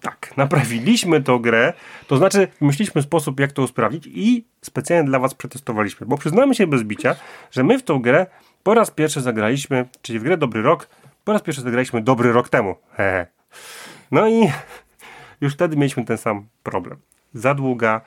Tak, 0.00 0.36
naprawiliśmy 0.36 1.22
tą 1.22 1.38
grę, 1.38 1.72
to 2.06 2.16
znaczy 2.16 2.48
wymyśliliśmy 2.60 3.02
sposób, 3.02 3.40
jak 3.40 3.52
to 3.52 3.62
usprawnić 3.62 4.06
i 4.06 4.44
specjalnie 4.62 5.08
dla 5.08 5.18
Was 5.18 5.34
przetestowaliśmy, 5.34 6.06
bo 6.06 6.18
przyznamy 6.18 6.54
się 6.54 6.66
bez 6.66 6.82
bicia, 6.82 7.16
że 7.50 7.64
my 7.64 7.78
w 7.78 7.82
tą 7.82 7.98
grę 7.98 8.26
po 8.62 8.74
raz 8.74 8.90
pierwszy 8.90 9.20
zagraliśmy, 9.20 9.86
czyli 10.02 10.18
w 10.18 10.22
grę 10.22 10.36
Dobry 10.36 10.62
Rok, 10.62 10.88
po 11.24 11.32
raz 11.32 11.42
pierwszy 11.42 11.62
zagraliśmy 11.62 12.02
dobry 12.02 12.32
rok 12.32 12.48
temu. 12.48 12.76
Hehe. 12.92 13.26
No 14.10 14.28
i 14.28 14.50
już 15.40 15.52
wtedy 15.54 15.76
mieliśmy 15.76 16.04
ten 16.04 16.18
sam 16.18 16.46
problem. 16.62 16.98
Za 17.34 17.54
długa, 17.54 18.00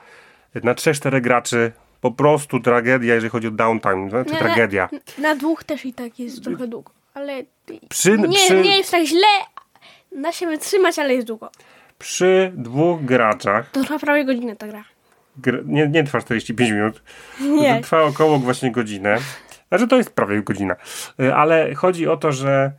na 0.64 0.74
3-4 0.74 1.20
graczy 1.20 1.72
po 2.00 2.10
prostu 2.10 2.60
tragedia, 2.60 3.14
jeżeli 3.14 3.30
chodzi 3.30 3.48
o 3.48 3.50
downtime, 3.50 4.10
znaczy 4.10 4.32
Na- 4.32 4.38
tragedia. 4.38 4.88
Na, 5.18 5.28
na 5.28 5.36
dwóch 5.36 5.64
też 5.64 5.84
i 5.86 5.92
tak 5.94 6.18
jest 6.18 6.44
trochę 6.44 6.66
długo. 6.68 6.92
Ale 7.14 7.42
Przy, 7.88 8.18
nie, 8.18 8.28
przy, 8.28 8.60
nie 8.60 8.76
jest 8.78 8.90
tak 8.90 9.04
źle. 9.04 9.26
Da 10.16 10.32
się 10.32 10.46
wytrzymać, 10.46 10.98
ale 10.98 11.14
jest 11.14 11.26
długo. 11.26 11.50
przy 11.98 12.52
dwóch 12.54 13.04
graczach, 13.04 13.70
To 13.70 13.82
trwa 13.84 13.98
prawie 13.98 14.24
godzinę 14.24 14.56
ta 14.56 14.66
gra. 14.68 14.84
gr, 15.36 15.62
nie, 15.66 15.88
nie 15.88 16.04
trwa 16.04 16.20
45 16.20 16.70
minut, 16.70 17.02
Nie. 17.40 17.80
trwa 17.80 18.02
około 18.02 18.38
właśnie 18.38 18.72
godzinę. 18.72 19.18
Znaczy 19.68 19.88
to 19.88 19.96
jest 19.96 20.10
prawie 20.12 20.42
godzina. 20.42 20.76
Y, 21.20 21.34
Ale 21.34 21.74
chodzi 21.74 22.08
o 22.08 22.16
to, 22.16 22.32
że 22.32 22.72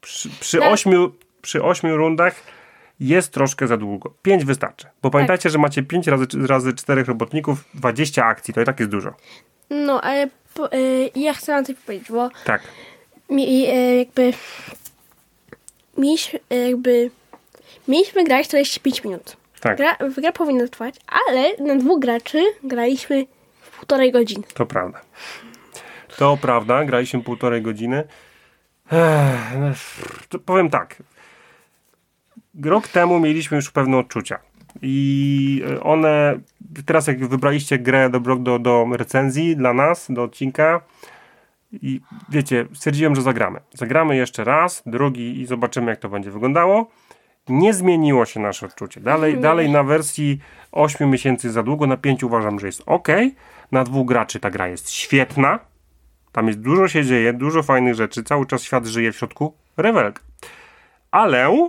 przy, 0.00 0.30
przy, 0.40 0.62
ośmiu, 0.64 1.12
przy 1.48 1.62
ośmiu 1.62 1.96
rundach 1.96 2.34
jest 3.00 3.32
troszkę 3.32 3.66
za 3.66 3.76
długo. 3.76 4.14
Pięć 4.22 4.44
wystarczy. 4.44 4.86
Bo 5.02 5.10
pamiętajcie, 5.10 5.50
że 5.50 5.58
macie 5.58 5.82
5 5.82 6.06
razy, 6.06 6.26
razy 6.46 6.72
4 6.74 7.04
robotników, 7.04 7.64
20 7.74 8.24
akcji, 8.24 8.54
to 8.54 8.60
i 8.60 8.64
tak 8.64 8.80
jest 8.80 8.90
dużo. 8.92 9.14
No, 9.70 10.00
ale 10.00 10.28
po, 10.54 10.72
y, 10.72 11.10
ja 11.14 11.34
chcę 11.34 11.52
wam 11.52 11.64
coś 11.64 11.76
powiedzieć, 11.76 12.08
bo 12.12 12.28
Tak. 12.44 12.62
mi, 13.30 13.68
y, 13.70 13.96
jakby 13.96 14.32
mieliśmy, 15.98 16.38
y, 16.52 16.68
jakby 16.68 17.10
mieliśmy 17.88 18.24
grać 18.24 18.48
45 18.48 19.04
minut. 19.04 19.36
Tak, 19.60 19.76
Gra, 19.76 19.96
gra 20.16 20.32
powinna 20.32 20.68
trwać, 20.68 20.94
ale 21.06 21.56
na 21.56 21.76
dwóch 21.76 22.00
graczy 22.00 22.44
graliśmy 22.62 23.26
w 23.60 23.70
półtorej 23.78 24.12
godziny. 24.12 24.44
to 24.54 24.66
prawda. 24.66 25.00
To 26.16 26.36
prawda, 26.36 26.84
graliśmy 26.84 27.22
półtorej 27.22 27.62
godziny. 27.62 28.04
Ech, 28.92 29.58
no, 30.32 30.38
powiem 30.38 30.70
tak. 30.70 30.96
Rok 32.64 32.88
temu 32.88 33.20
mieliśmy 33.20 33.56
już 33.56 33.70
pewne 33.70 33.96
odczucia. 33.96 34.38
I 34.82 35.62
one, 35.82 36.40
teraz 36.86 37.06
jak 37.06 37.26
wybraliście 37.26 37.78
grę 37.78 38.10
do, 38.10 38.20
do, 38.20 38.58
do 38.58 38.86
recenzji 38.92 39.56
dla 39.56 39.72
nas, 39.72 40.06
do 40.10 40.22
odcinka, 40.22 40.80
i 41.72 42.00
wiecie, 42.28 42.66
stwierdziłem, 42.74 43.14
że 43.14 43.22
zagramy. 43.22 43.60
Zagramy 43.74 44.16
jeszcze 44.16 44.44
raz, 44.44 44.82
drugi 44.86 45.40
i 45.40 45.46
zobaczymy, 45.46 45.90
jak 45.90 46.00
to 46.00 46.08
będzie 46.08 46.30
wyglądało. 46.30 46.90
Nie 47.48 47.74
zmieniło 47.74 48.26
się 48.26 48.40
nasze 48.40 48.66
odczucie. 48.66 49.00
Dalej, 49.00 49.38
dalej 49.38 49.70
na 49.70 49.82
wersji 49.82 50.38
8 50.72 51.10
miesięcy 51.10 51.50
za 51.50 51.62
długo, 51.62 51.86
na 51.86 51.96
5 51.96 52.24
uważam, 52.24 52.60
że 52.60 52.66
jest 52.66 52.82
ok. 52.86 53.08
Na 53.72 53.84
dwóch 53.84 54.06
graczy 54.06 54.40
ta 54.40 54.50
gra 54.50 54.68
jest 54.68 54.90
świetna. 54.90 55.58
Tam 56.32 56.46
jest 56.46 56.60
dużo 56.60 56.88
się 56.88 57.04
dzieje, 57.04 57.32
dużo 57.32 57.62
fajnych 57.62 57.94
rzeczy, 57.94 58.22
cały 58.22 58.46
czas 58.46 58.62
świat 58.62 58.86
żyje 58.86 59.12
w 59.12 59.16
środku. 59.16 59.54
Rewelka. 59.76 60.22
Ale 61.10 61.68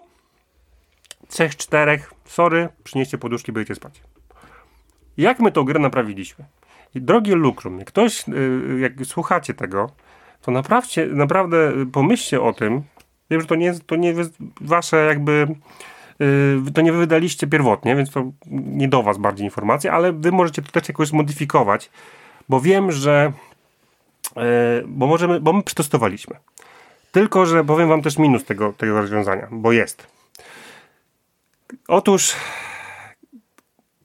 trzech, 1.29 1.55
czterech, 1.55 2.13
sorry, 2.25 2.69
przynieście 2.83 3.17
poduszki, 3.17 3.51
będziecie 3.51 3.75
spać. 3.75 4.01
Jak 5.17 5.39
my 5.39 5.51
tą 5.51 5.63
grę 5.63 5.79
naprawiliśmy? 5.79 6.45
I 6.95 7.01
Drogie 7.01 7.35
Lukrum, 7.35 7.79
jak 7.79 7.87
ktoś, 7.87 8.29
y, 8.29 8.79
jak 8.79 9.05
słuchacie 9.05 9.53
tego, 9.53 9.89
to 10.41 10.51
naprawdę, 10.51 11.05
naprawdę 11.07 11.85
pomyślcie 11.93 12.41
o 12.41 12.53
tym. 12.53 12.81
Wiem, 13.29 13.41
że 13.41 13.47
to 13.47 13.55
nie 13.55 13.65
jest, 13.65 13.87
to 13.87 13.95
nie 13.95 14.13
wasze 14.61 15.05
jakby, 15.05 15.47
y, 16.67 16.71
to 16.73 16.81
nie 16.81 16.91
wy 16.91 16.97
wydaliście 16.97 17.47
pierwotnie, 17.47 17.95
więc 17.95 18.11
to 18.11 18.31
nie 18.51 18.87
do 18.87 19.03
was 19.03 19.17
bardziej 19.17 19.45
informacja, 19.45 19.93
ale 19.93 20.13
wy 20.13 20.31
możecie 20.31 20.61
to 20.61 20.71
też 20.71 20.87
jakoś 20.87 21.07
zmodyfikować, 21.07 21.89
bo 22.49 22.61
wiem, 22.61 22.91
że 22.91 23.31
bo 24.87 25.07
możemy, 25.07 25.39
bo 25.39 25.53
my 25.53 25.63
przetestowaliśmy. 25.63 26.35
Tylko, 27.11 27.45
że 27.45 27.63
powiem 27.63 27.89
wam 27.89 28.01
też 28.01 28.17
minus 28.17 28.45
tego, 28.45 28.73
tego 28.73 29.01
rozwiązania, 29.01 29.47
bo 29.51 29.71
jest. 29.71 30.18
Otóż 31.87 32.35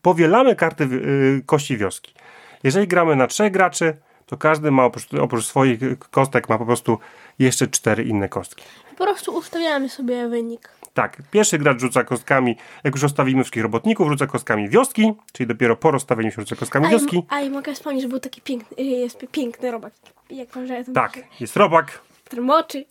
powielamy 0.03 0.57
karty 0.57 0.85
y, 0.85 1.43
kości 1.47 1.77
wioski. 1.77 2.15
Jeżeli 2.63 2.89
gramy 2.89 3.17
na 3.17 3.27
trzech 3.27 3.53
graczy, 3.53 3.97
to 4.27 4.37
każdy 4.37 4.71
ma 4.71 4.85
oprócz, 4.85 5.15
oprócz 5.15 5.45
swoich 5.47 5.79
kostek 6.11 6.49
ma 6.49 6.59
po 6.59 6.67
prostu 6.67 6.99
jeszcze 7.39 7.67
cztery 7.67 8.05
inne 8.05 8.29
kostki. 8.29 8.65
Po 8.99 9.05
prostu 9.05 9.35
ustawiamy 9.37 9.89
sobie 9.89 10.29
wynik. 10.29 10.69
Tak, 10.95 11.23
pierwszy 11.31 11.59
gracz 11.59 11.81
rzuca 11.81 12.05
kostkami, 12.05 12.57
jak 12.85 12.95
już 12.95 13.03
rozstawimy 13.03 13.43
wszystkich 13.43 13.63
robotników, 13.63 14.09
rzuca 14.09 14.27
kostkami 14.27 14.69
wioski, 14.69 15.13
czyli 15.33 15.47
dopiero 15.47 15.77
po 15.77 15.91
rozstawieniu 15.91 16.31
się 16.31 16.43
rzuca 16.43 16.57
kostkami 16.57 16.87
A 16.87 16.89
i, 16.89 16.93
wioski. 16.93 17.23
a 17.29 17.41
i 17.41 17.51
mogę 17.51 17.75
wspomnieć, 17.75 18.03
że 18.03 18.09
był 18.09 18.21
taki 18.21 18.41
piękny, 18.41 18.77
y, 18.79 18.83
jest 18.83 19.27
piękny 19.33 19.71
robak. 19.71 19.93
Jak 20.31 20.57
może 20.57 20.85
Tak, 20.95 21.19
jest 21.41 21.57
robak, 21.57 22.01
który 22.25 22.43
ma 22.43 22.59
oczy. 22.59 22.85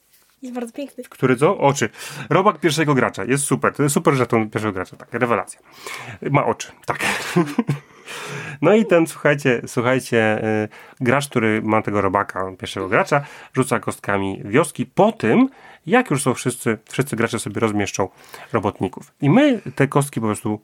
Jest 0.43 0.55
bardzo 0.55 0.73
piękny. 0.73 1.03
który 1.03 1.35
co? 1.35 1.57
Oczy. 1.57 1.89
Robak 2.29 2.59
pierwszego 2.59 2.93
gracza. 2.93 3.23
Jest 3.23 3.43
super. 3.43 3.73
To 3.73 3.83
jest 3.83 3.93
super 3.93 4.13
żeton 4.13 4.49
pierwszego 4.49 4.73
gracza. 4.73 4.97
Tak, 4.97 5.13
rewelacja. 5.13 5.59
Ma 6.31 6.45
oczy. 6.45 6.71
Tak. 6.85 6.99
No 8.61 8.73
i 8.73 8.85
ten, 8.85 9.07
słuchajcie, 9.07 9.61
słuchajcie, 9.67 10.43
y, 10.63 10.67
gracz, 11.01 11.29
który 11.29 11.61
ma 11.61 11.81
tego 11.81 12.01
robaka 12.01 12.51
pierwszego 12.59 12.89
gracza, 12.89 13.23
rzuca 13.53 13.79
kostkami 13.79 14.41
wioski 14.45 14.85
po 14.85 15.11
tym, 15.11 15.49
jak 15.85 16.11
już 16.11 16.23
są 16.23 16.33
wszyscy, 16.33 16.77
wszyscy 16.89 17.15
gracze 17.15 17.39
sobie 17.39 17.59
rozmieszczą 17.59 18.09
robotników. 18.53 19.11
I 19.21 19.29
my 19.29 19.61
te 19.75 19.87
kostki 19.87 20.21
po 20.21 20.25
prostu 20.27 20.61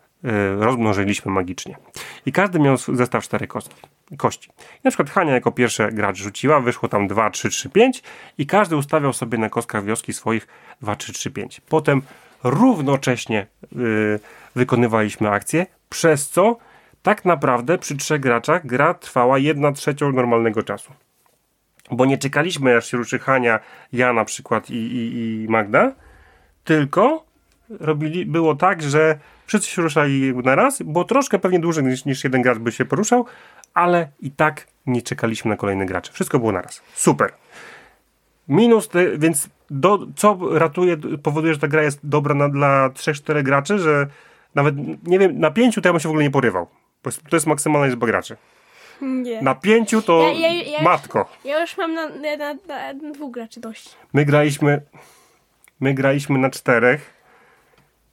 rozmnożyliśmy 0.60 1.32
magicznie. 1.32 1.78
I 2.26 2.32
każdy 2.32 2.60
miał 2.60 2.78
zestaw 2.78 3.24
czterech 3.24 3.50
kości. 4.18 4.50
I 4.50 4.82
na 4.84 4.92
przykład 4.92 5.10
Hania 5.10 5.34
jako 5.34 5.52
pierwszy 5.52 5.88
gracz 5.92 6.18
rzuciła, 6.18 6.60
wyszło 6.60 6.90
tam 6.90 7.08
2, 7.08 7.30
3, 7.30 7.50
3, 7.50 7.70
5 7.70 8.04
i 8.38 8.46
każdy 8.46 8.76
ustawiał 8.76 9.14
sobie 9.14 9.38
na 9.38 9.50
kostkach 9.50 9.86
wioski 9.86 10.14
swoich 10.14 10.48
2, 10.82 10.96
3, 10.96 11.14
3, 11.14 11.32
5. 11.32 11.62
Potem 11.70 12.02
równocześnie 12.44 13.48
y, 13.74 14.20
wykonywaliśmy 14.56 15.30
akcję, 15.30 15.66
przez 15.90 16.30
co 16.30 16.58
tak 17.04 17.26
naprawdę 17.26 17.78
przy 17.78 17.98
trzech 17.98 18.22
graczach 18.22 18.66
gra 18.66 18.94
trwała 18.94 19.38
1 19.38 19.74
trzecią 19.74 20.12
normalnego 20.12 20.64
czasu. 20.64 20.94
Bo 21.92 22.06
nie 22.06 22.18
czekaliśmy 22.18 22.78
aż 22.78 22.92
się 22.92 22.98
ruszy 22.98 23.20
Hania, 23.20 23.60
ja 23.94 24.14
na 24.14 24.26
przykład 24.26 24.70
i, 24.70 24.74
i, 24.74 25.44
i 25.44 25.48
Magda, 25.50 25.92
tylko 26.64 27.26
robili, 27.70 28.26
było 28.26 28.56
tak, 28.56 28.84
że 28.84 29.20
wszyscy 29.50 29.70
się 29.70 29.82
ruszali 29.82 30.34
na 30.44 30.56
raz, 30.56 30.82
było 30.82 31.04
troszkę 31.06 31.40
pewnie 31.40 31.60
dłużej 31.60 31.84
niż, 31.84 32.06
niż 32.06 32.24
jeden 32.24 32.42
gracz 32.42 32.58
by 32.58 32.72
się 32.72 32.86
poruszał, 32.86 33.26
ale 33.74 34.08
i 34.20 34.32
tak 34.32 34.68
nie 34.86 35.02
czekaliśmy 35.02 35.50
na 35.50 35.58
kolejne 35.58 35.86
gracze. 35.86 36.14
Wszystko 36.14 36.40
było 36.40 36.52
naraz. 36.52 36.82
Super. 36.94 37.34
Minus, 38.48 38.88
te, 38.90 39.18
więc 39.18 39.50
do, 39.70 40.00
co 40.16 40.38
ratuje, 40.52 40.98
powoduje, 41.24 41.54
że 41.54 41.60
ta 41.60 41.68
gra 41.68 41.84
jest 41.84 42.00
dobra 42.04 42.36
na, 42.36 42.50
dla 42.50 42.90
3-4 42.90 43.44
graczy, 43.44 43.80
że 43.80 44.08
nawet, 44.56 44.76
nie 45.08 45.20
wiem, 45.20 45.40
na 45.40 45.52
pięciu 45.52 45.82
to 45.82 45.90
ja 45.90 45.94
bym 45.94 46.00
się 46.00 46.10
w 46.10 46.12
ogóle 46.12 46.24
nie 46.24 46.32
porywał. 46.32 46.68
To 47.02 47.10
jest, 47.10 47.22
to 47.30 47.36
jest 47.36 47.48
maksymalna 47.48 47.88
liczba 47.88 48.08
graczy. 48.08 48.38
Nie. 49.02 49.42
Na 49.42 49.56
pięciu 49.56 50.02
to 50.02 50.22
Ja- 50.22 50.50
ja- 50.50 50.64
ja- 50.64 50.84
matko. 50.84 51.30
Ja 51.46 51.62
już 51.62 51.78
mam 51.78 51.94
na, 51.94 52.10
na, 52.10 52.38
na, 52.38 52.54
na 52.94 53.12
dwóch 53.14 53.32
graczy 53.34 53.60
dość. 53.60 53.96
My 54.14 54.26
graliśmy, 54.26 54.82
my 55.80 55.94
graliśmy 55.94 56.40
na 56.40 56.50
czterech 56.50 57.19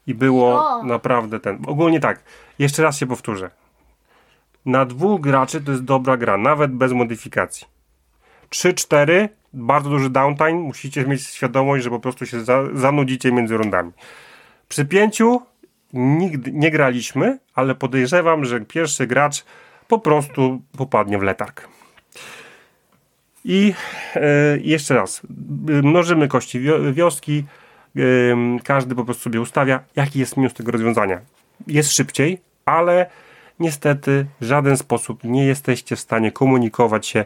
i 0.07 0.15
było 0.15 0.55
O. 0.55 0.83
naprawdę 0.83 1.41
ten. 1.41 1.59
Ogólnie 1.67 2.01
tak, 2.01 2.23
jeszcze 2.59 2.83
raz 2.83 2.99
się 2.99 3.07
powtórzę. 3.07 3.51
Na 4.67 4.85
dwóch 4.85 5.21
graczy 5.21 5.61
to 5.61 5.71
jest 5.71 5.85
dobra 5.85 6.17
gra, 6.17 6.37
nawet 6.37 6.73
bez 6.73 6.93
modyfikacji. 6.93 7.67
3-4, 8.51 9.29
bardzo 9.53 9.91
duży 9.91 10.11
downtime, 10.11 10.53
musicie 10.53 11.05
mieć 11.05 11.23
świadomość, 11.23 11.85
że 11.85 11.91
po 11.91 12.01
prostu 12.01 12.27
się 12.27 12.45
za, 12.45 12.63
zanudzicie 12.75 13.33
między 13.33 13.57
rundami. 13.57 13.93
Przy 14.69 14.85
pięciu 14.85 15.43
nigdy 15.93 16.53
nie 16.53 16.71
graliśmy, 16.71 17.39
ale 17.55 17.75
podejrzewam, 17.75 18.45
że 18.45 18.61
pierwszy 18.61 19.07
gracz 19.07 19.45
po 19.89 19.99
prostu 19.99 20.63
popadnie 20.79 21.19
w 21.19 21.23
letarg. 21.23 21.69
I 23.45 23.75
e, 24.15 24.21
jeszcze 24.59 24.95
raz, 24.95 25.23
mnożymy 25.83 26.29
kości 26.29 26.61
wio- 26.61 26.93
wioski, 26.93 27.45
każdy 28.65 28.95
po 28.95 29.05
prostu 29.05 29.23
sobie 29.23 29.41
ustawia. 29.41 29.81
Jaki 29.97 30.19
jest 30.19 30.37
minus 30.37 30.55
tego 30.55 30.73
rozwiązania? 30.73 31.21
Jest 31.67 31.93
szybciej, 31.93 32.41
ale 32.65 33.11
niestety 33.61 34.27
w 34.41 34.45
żaden 34.45 34.77
sposób 34.77 35.25
nie 35.25 35.47
jesteście 35.47 35.97
w 35.97 36.01
stanie 36.01 36.33
komunikować 36.33 37.07
się, 37.07 37.25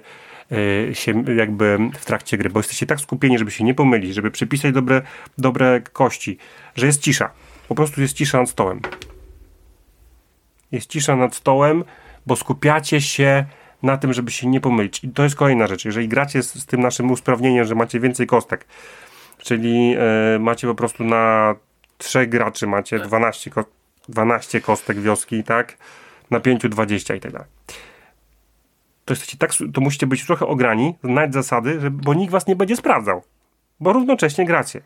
y, 0.52 0.90
się 0.94 1.24
jakby 1.36 1.78
w 1.98 2.04
trakcie 2.04 2.38
gry, 2.38 2.50
bo 2.50 2.60
jesteście 2.60 2.86
tak 2.86 3.00
skupieni, 3.00 3.38
żeby 3.38 3.50
się 3.50 3.64
nie 3.64 3.74
pomylić, 3.74 4.14
żeby 4.14 4.30
przypisać 4.30 4.74
dobre, 4.74 5.02
dobre 5.38 5.80
kości, 5.92 6.38
że 6.74 6.86
jest 6.86 7.00
cisza. 7.00 7.30
Po 7.68 7.74
prostu 7.74 8.00
jest 8.00 8.14
cisza 8.14 8.38
nad 8.38 8.50
stołem. 8.50 8.80
Jest 10.72 10.90
cisza 10.90 11.16
nad 11.16 11.34
stołem, 11.34 11.84
bo 12.26 12.36
skupiacie 12.36 13.00
się 13.00 13.44
na 13.82 13.96
tym, 13.96 14.12
żeby 14.12 14.30
się 14.30 14.46
nie 14.46 14.60
pomylić. 14.60 15.04
I 15.04 15.08
to 15.08 15.22
jest 15.22 15.36
kolejna 15.36 15.66
rzecz. 15.66 15.84
Jeżeli 15.84 16.08
gracie 16.08 16.42
z, 16.42 16.54
z 16.54 16.66
tym 16.66 16.80
naszym 16.80 17.10
usprawnieniem, 17.10 17.64
że 17.64 17.74
macie 17.74 18.00
więcej 18.00 18.26
kostek, 18.26 18.66
czyli 19.42 19.96
e, 19.98 20.38
macie 20.38 20.66
po 20.66 20.74
prostu 20.74 21.04
na 21.04 21.54
trzech 21.98 22.28
graczy 22.28 22.66
macie 22.66 22.98
12, 22.98 23.50
ko 23.50 23.64
12 24.08 24.60
kostek 24.60 25.00
wioski, 25.00 25.44
tak? 25.44 25.76
Na 26.30 26.40
5 26.40 26.62
20 26.62 27.14
i 27.14 27.20
tak 27.20 27.32
dalej. 27.32 27.48
To, 29.04 29.12
jesteście 29.12 29.38
tak, 29.38 29.50
to 29.74 29.80
musicie 29.80 30.06
być 30.06 30.26
trochę 30.26 30.46
ograni, 30.46 30.94
znać 31.04 31.34
zasady, 31.34 31.80
że, 31.80 31.90
bo 31.90 32.14
nikt 32.14 32.32
was 32.32 32.46
nie 32.46 32.56
będzie 32.56 32.76
sprawdzał. 32.76 33.22
Bo 33.80 33.92
równocześnie 33.92 34.44
gracie. 34.46 34.80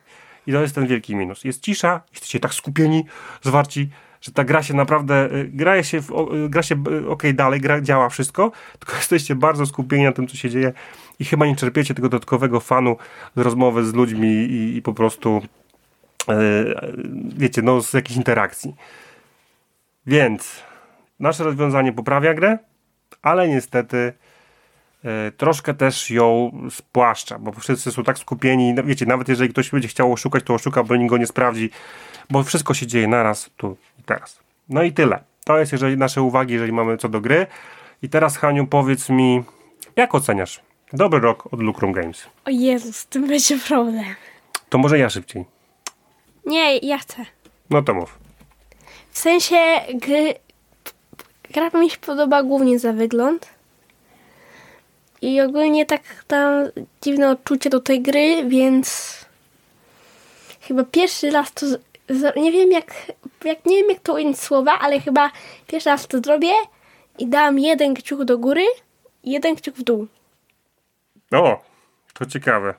I 0.47 0.53
to 0.53 0.61
jest 0.61 0.75
ten 0.75 0.87
wielki 0.87 1.17
minus. 1.17 1.45
Jest 1.45 1.63
cisza, 1.63 2.01
jesteście 2.13 2.41
tak 2.41 2.55
skupieni, 2.55 3.05
zwarci, 3.43 3.91
że 4.25 4.33
ta 4.33 4.45
gra 4.45 4.63
się 4.63 4.75
naprawdę, 4.75 5.29
gra 5.45 5.83
się, 5.83 6.01
gra 6.49 6.63
się 6.63 6.77
ok, 7.09 7.23
dalej, 7.35 7.61
gra, 7.61 7.81
działa 7.81 8.09
wszystko, 8.09 8.53
tylko 8.79 8.97
jesteście 9.03 9.35
bardzo 9.35 9.67
skupieni 9.67 10.05
na 10.05 10.13
tym, 10.13 10.27
co 10.27 10.37
się 10.37 10.51
dzieje 10.51 10.73
i 11.19 11.25
chyba 11.25 11.47
nie 11.47 11.57
czerpiecie 11.57 11.95
tego 11.95 12.09
dodatkowego 12.09 12.61
fanu 12.61 12.97
z 13.37 13.41
rozmowy 13.41 13.85
z 13.85 13.95
ludźmi 13.95 14.29
i, 14.29 14.77
i 14.77 14.83
po 14.83 14.93
prostu 14.93 15.43
wiecie, 17.37 17.63
no 17.63 17.83
z 17.83 17.93
jakichś 17.93 18.17
interakcji. 18.17 18.75
Więc 20.07 20.63
nasze 21.21 21.45
rozwiązanie 21.45 21.93
poprawia 21.93 22.35
grę, 22.35 22.59
ale 23.23 23.49
niestety 23.49 24.13
e, 25.05 25.33
troszkę 25.33 25.75
też 25.75 26.11
ją 26.11 26.53
spłaszcza, 26.71 27.39
bo 27.39 27.53
wszyscy 27.53 27.93
są 27.93 28.05
tak 28.05 28.19
skupieni, 28.19 28.75
no 28.75 28.83
wiecie, 28.83 29.07
nawet 29.07 29.29
jeżeli 29.29 29.51
ktoś 29.51 29.71
będzie 29.71 29.89
chciał 29.89 30.13
oszukać, 30.13 30.45
to 30.45 30.55
oszuka, 30.55 30.83
bo 30.83 30.97
nikt 30.97 31.11
go 31.11 31.19
nie 31.19 31.27
sprawdzi, 31.27 31.71
bo 32.31 32.43
wszystko 32.43 32.75
się 32.75 32.87
dzieje 32.87 33.09
naraz, 33.09 33.51
tu 33.57 33.77
teraz. 34.07 34.39
No 34.69 34.83
i 34.83 34.93
tyle. 34.93 35.25
To 35.45 35.59
jest 35.59 35.73
jeżeli 35.73 35.97
nasze 35.97 36.23
uwagi, 36.23 36.55
jeżeli 36.55 36.73
mamy 36.73 36.99
co 36.99 37.09
do 37.09 37.21
gry. 37.21 37.47
I 38.03 38.09
teraz, 38.09 38.37
Haniu, 38.37 38.67
powiedz 38.67 39.09
mi, 39.09 39.43
jak 39.97 40.15
oceniasz 40.15 40.61
dobry 40.93 41.21
rok 41.21 41.53
od 41.53 41.61
Lucrum 41.61 41.93
Games? 41.93 42.27
O 42.45 42.51
Jezus, 42.51 42.97
z 42.97 43.07
tym 43.07 43.27
będzie 43.27 43.59
problem. 43.59 44.05
To 44.69 44.79
może 44.79 44.99
ja 44.99 45.11
szybciej. 45.11 45.45
Nie, 46.47 46.79
ja 46.79 46.99
chcę. 46.99 47.27
No 47.71 47.83
to 47.83 47.95
mów. 47.95 48.19
W 49.11 49.19
sensie 49.19 49.57
gry, 49.95 50.35
gra 51.51 51.71
mi 51.81 51.91
się 51.91 51.97
podoba 51.97 52.43
głównie 52.43 52.79
za 52.79 52.93
wygląd. 52.93 53.49
I 55.23 55.41
ogólnie 55.41 55.87
tak 55.87 56.25
tam 56.27 56.69
dziwne 57.03 57.31
odczucie 57.31 57.71
do 57.71 57.81
tej 57.81 58.03
gry, 58.03 58.45
więc 58.49 59.19
chyba 60.61 60.85
pierwszy 60.85 61.31
raz 61.31 61.53
to 61.53 61.67
nie 62.37 62.53
wiem 62.53 62.73
jak, 62.73 62.95
jak 63.45 63.67
nie 63.67 63.77
wiem 63.77 63.91
jak 63.91 64.01
to 64.01 64.15
ująć 64.15 64.41
słowa, 64.41 64.79
ale 64.81 65.01
chyba 65.01 65.31
pierwszy 65.67 65.89
raz 65.89 66.07
to 66.07 66.19
zrobię 66.19 66.53
i 67.19 67.27
dam 67.27 67.59
jeden 67.59 67.95
kciuk 67.95 68.25
do 68.25 68.39
góry 68.39 68.65
i 69.23 69.31
jeden 69.31 69.57
kciuk 69.57 69.77
w 69.77 69.83
dół. 69.83 70.07
O, 71.33 71.63
to 72.15 72.27
ciekawe. 72.27 72.75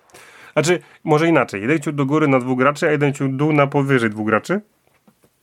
Znaczy, 0.54 0.80
może 1.04 1.28
inaczej. 1.28 1.62
Jeden 1.62 1.80
kciuk 1.80 1.96
do 1.96 2.06
góry 2.06 2.28
na 2.28 2.40
dwóch 2.40 2.58
graczy, 2.58 2.88
a 2.88 2.92
jeden 2.92 3.14
kciuk 3.14 3.32
dół 3.32 3.54
na 3.54 3.68
powyżej 3.68 4.10
dwóch 4.10 4.28
graczy? 4.28 4.62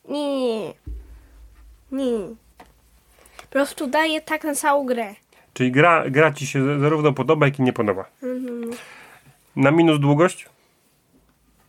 Nie. 0.09 0.73
Nie. 1.93 2.19
Po 3.37 3.47
prostu 3.51 3.87
daję 3.87 4.21
tak 4.21 4.45
na 4.45 4.55
całą 4.55 4.87
grę. 4.87 5.15
Czyli 5.55 5.73
gra, 5.73 6.11
gra 6.11 6.33
ci 6.33 6.47
się 6.47 6.81
zarówno 6.81 7.13
podoba, 7.13 7.47
jak 7.47 7.59
i 7.59 7.63
nie 7.63 7.73
podoba. 7.73 8.05
Mhm. 8.23 8.71
Na 9.57 9.71
minus 9.71 10.01
długość? 10.01 10.49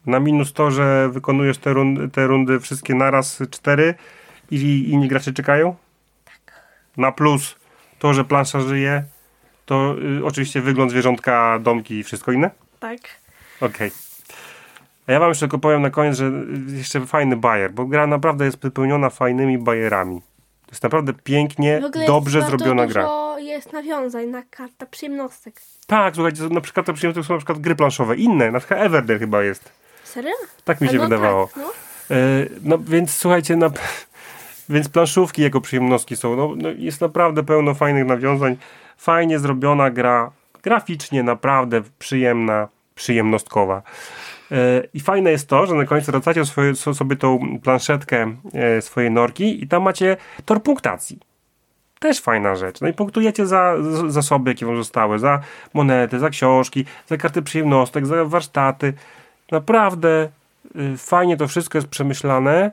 Na 0.06 0.20
minus 0.20 0.54
to, 0.54 0.72
że 0.72 1.10
wykonujesz 1.10 1.58
te 1.58 1.74
rundy, 1.74 2.10
te 2.10 2.28
rundy 2.28 2.60
wszystkie 2.60 2.96
naraz 2.96 3.44
cztery 3.50 3.96
i 4.52 4.90
inni 4.90 5.08
gracze 5.08 5.34
czekają? 5.34 5.76
Tak. 6.26 6.62
Na 6.98 7.12
plus 7.12 7.56
to, 8.00 8.14
że 8.14 8.24
plansza 8.24 8.62
żyje, 8.62 9.04
to 9.66 9.96
y, 10.20 10.26
oczywiście 10.26 10.62
wygląd 10.62 10.92
zwierzątka, 10.92 11.60
domki 11.60 11.96
i 11.96 12.04
wszystko 12.04 12.32
inne? 12.32 12.52
Tak. 12.80 13.00
Okej. 13.62 13.88
Okay. 13.88 13.92
A 15.08 15.12
ja 15.12 15.20
wam 15.20 15.30
jeszcze 15.30 15.46
tylko 15.46 15.60
powiem 15.60 15.82
na 15.82 15.90
koniec, 15.90 16.18
że 16.18 16.32
jeszcze 16.68 17.06
fajny 17.06 17.38
bajer, 17.38 17.72
bo 17.72 17.86
gra 17.86 18.08
naprawdę 18.08 18.46
jest 18.46 18.62
wypełniona 18.62 19.10
fajnymi 19.10 19.58
bajerami. 19.58 20.22
To 20.66 20.72
jest 20.72 20.84
naprawdę 20.84 21.14
pięknie, 21.14 21.82
dobrze 22.08 22.42
zrobiona 22.42 22.88
gra. 22.88 23.10
jest 23.40 23.74
nawiązań 23.74 24.28
na 24.28 24.44
karta 24.44 24.86
przyjemnostek. 24.86 25.62
Tak, 25.88 26.16
słuchajcie, 26.16 26.44
na 26.44 26.62
przykład 26.62 26.86
karta 26.86 26.94
przyjemnostek 26.94 27.26
są 27.26 27.34
na 27.34 27.38
przykład 27.38 27.60
gry 27.60 27.76
planszowe, 27.76 28.16
inne, 28.16 28.52
na 28.52 28.60
przykład 28.60 28.80
Everdell 28.80 29.20
chyba 29.20 29.44
jest. 29.44 29.72
Serio? 30.14 30.34
Tak 30.64 30.82
mi 30.82 30.90
się 30.90 30.98
no 30.98 31.04
wydawało. 31.04 31.48
Tak, 31.48 31.58
no. 31.58 31.72
E, 32.16 32.20
no 32.64 32.78
więc 32.78 33.16
słuchajcie, 33.16 33.56
na, 33.56 33.70
więc 34.70 34.90
planszówki 34.90 35.42
jako 35.42 35.62
przyjemnostki 35.62 36.16
są, 36.16 36.36
no, 36.36 36.54
no, 36.58 36.70
jest 36.78 37.02
naprawdę 37.02 37.44
pełno 37.44 37.74
fajnych 37.74 38.06
nawiązań, 38.06 38.58
fajnie 38.98 39.40
zrobiona 39.40 39.90
gra, 39.90 40.32
graficznie 40.64 41.24
naprawdę 41.24 41.82
przyjemna, 42.00 42.68
przyjemnostkowa. 42.96 43.82
E, 44.52 44.84
I 44.94 45.00
fajne 45.00 45.32
jest 45.32 45.48
to, 45.48 45.66
że 45.66 45.74
na 45.74 45.86
końcu 45.86 46.12
wracacie 46.12 46.46
swoje, 46.46 46.76
sobie 46.76 47.16
tą 47.16 47.60
planszetkę 47.64 48.36
e, 48.54 48.82
swojej 48.82 49.12
norki 49.12 49.64
i 49.64 49.68
tam 49.68 49.84
macie 49.84 50.18
tor 50.46 50.64
punktacji. 50.64 51.20
Też 52.00 52.22
fajna 52.22 52.56
rzecz. 52.56 52.82
No 52.82 52.88
i 52.88 52.94
punktujecie 52.94 53.46
za 53.46 53.76
zasoby, 54.08 54.52
jakie 54.52 54.66
wam 54.66 54.78
zostały, 54.78 55.20
za 55.20 55.40
monety, 55.74 56.20
za 56.20 56.30
książki, 56.30 56.86
za 57.08 57.18
karty 57.18 57.42
przyjemnostek, 57.42 58.06
za 58.06 58.26
warsztaty. 58.26 58.94
Naprawdę 59.54 60.30
y, 60.76 60.98
fajnie 60.98 61.38
to 61.38 61.48
wszystko 61.48 61.78
jest 61.78 61.88
przemyślane. 61.88 62.72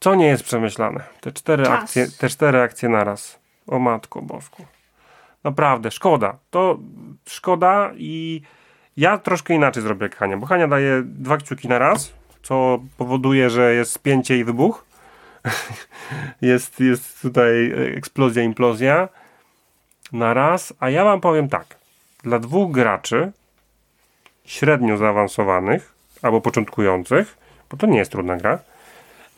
Co 0.00 0.14
nie 0.14 0.26
jest 0.26 0.42
przemyślane? 0.42 1.00
Te 1.20 1.32
cztery, 1.32 1.64
Czas. 1.64 1.82
akcje, 1.82 2.06
te 2.18 2.28
cztery 2.28 2.60
akcje 2.60 2.88
naraz. 2.88 3.38
O 3.66 3.78
matko 3.78 4.22
bosku. 4.22 4.64
Naprawdę, 5.44 5.90
szkoda. 5.90 6.38
To 6.50 6.78
szkoda 7.26 7.90
i 7.96 8.42
ja 8.96 9.18
troszkę 9.18 9.54
inaczej 9.54 9.82
zrobię 9.82 10.02
jak 10.04 10.16
Hania, 10.16 10.36
bo 10.36 10.46
Hania 10.46 10.68
daje 10.68 11.02
dwa 11.04 11.36
kciuki 11.36 11.68
na 11.68 11.78
raz, 11.78 12.12
co 12.42 12.78
powoduje, 12.96 13.50
że 13.50 13.74
jest 13.74 13.92
spięcie 13.92 14.38
i 14.38 14.44
wybuch. 14.44 14.84
jest, 16.40 16.80
jest 16.80 17.22
tutaj 17.22 17.72
eksplozja, 17.96 18.42
implozja 18.42 19.08
na 20.12 20.34
raz, 20.34 20.72
a 20.80 20.90
ja 20.90 21.04
wam 21.04 21.20
powiem 21.20 21.48
tak. 21.48 21.76
Dla 22.22 22.38
dwóch 22.38 22.72
graczy 22.72 23.32
średnio 24.48 24.96
zaawansowanych 24.96 25.92
albo 26.22 26.40
początkujących, 26.40 27.38
bo 27.70 27.76
to 27.76 27.86
nie 27.86 27.98
jest 27.98 28.12
trudna 28.12 28.36
gra, 28.36 28.58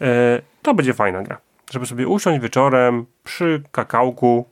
e, 0.01 0.41
to 0.63 0.75
będzie 0.75 0.95
fajna 0.95 1.23
gra. 1.23 1.39
Żeby 1.71 1.87
sobie 1.87 2.09
usiąść 2.09 2.43
wieczorem 2.43 3.07
przy 3.25 3.63
kakałku, 3.73 4.49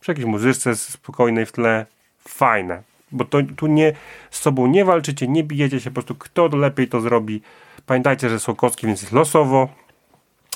przy 0.00 0.10
jakiejś 0.10 0.26
muzyczce 0.26 0.76
spokojnej 0.76 1.46
w 1.46 1.52
tle. 1.52 1.86
Fajne 2.28 2.82
bo 3.14 3.24
to, 3.24 3.38
tu 3.56 3.66
nie, 3.66 3.92
z 4.30 4.40
sobą 4.40 4.66
nie 4.66 4.84
walczycie, 4.84 5.28
nie 5.28 5.44
bijecie 5.44 5.80
się, 5.80 5.90
po 5.90 5.94
prostu 5.94 6.14
kto 6.14 6.46
lepiej 6.46 6.88
to 6.88 7.00
zrobi. 7.00 7.42
Pamiętajcie, 7.86 8.28
że 8.28 8.40
są 8.40 8.54
kostki, 8.54 8.86
więc 8.86 9.02
jest 9.02 9.12
losowo, 9.12 9.68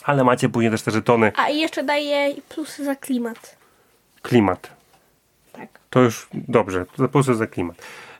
ale 0.04 0.24
macie 0.24 0.48
później 0.48 0.70
też 0.70 0.82
te 0.82 0.90
żetony. 0.90 1.32
A 1.36 1.48
i 1.48 1.58
jeszcze 1.58 1.84
daje 1.84 2.34
plusy 2.48 2.84
za 2.84 2.94
klimat. 2.94 3.56
Klimat. 4.22 4.70
Tak. 5.52 5.68
To 5.90 6.00
już 6.00 6.28
dobrze, 6.32 6.86
plusy 7.12 7.34
za 7.34 7.46
klimat. 7.46 7.76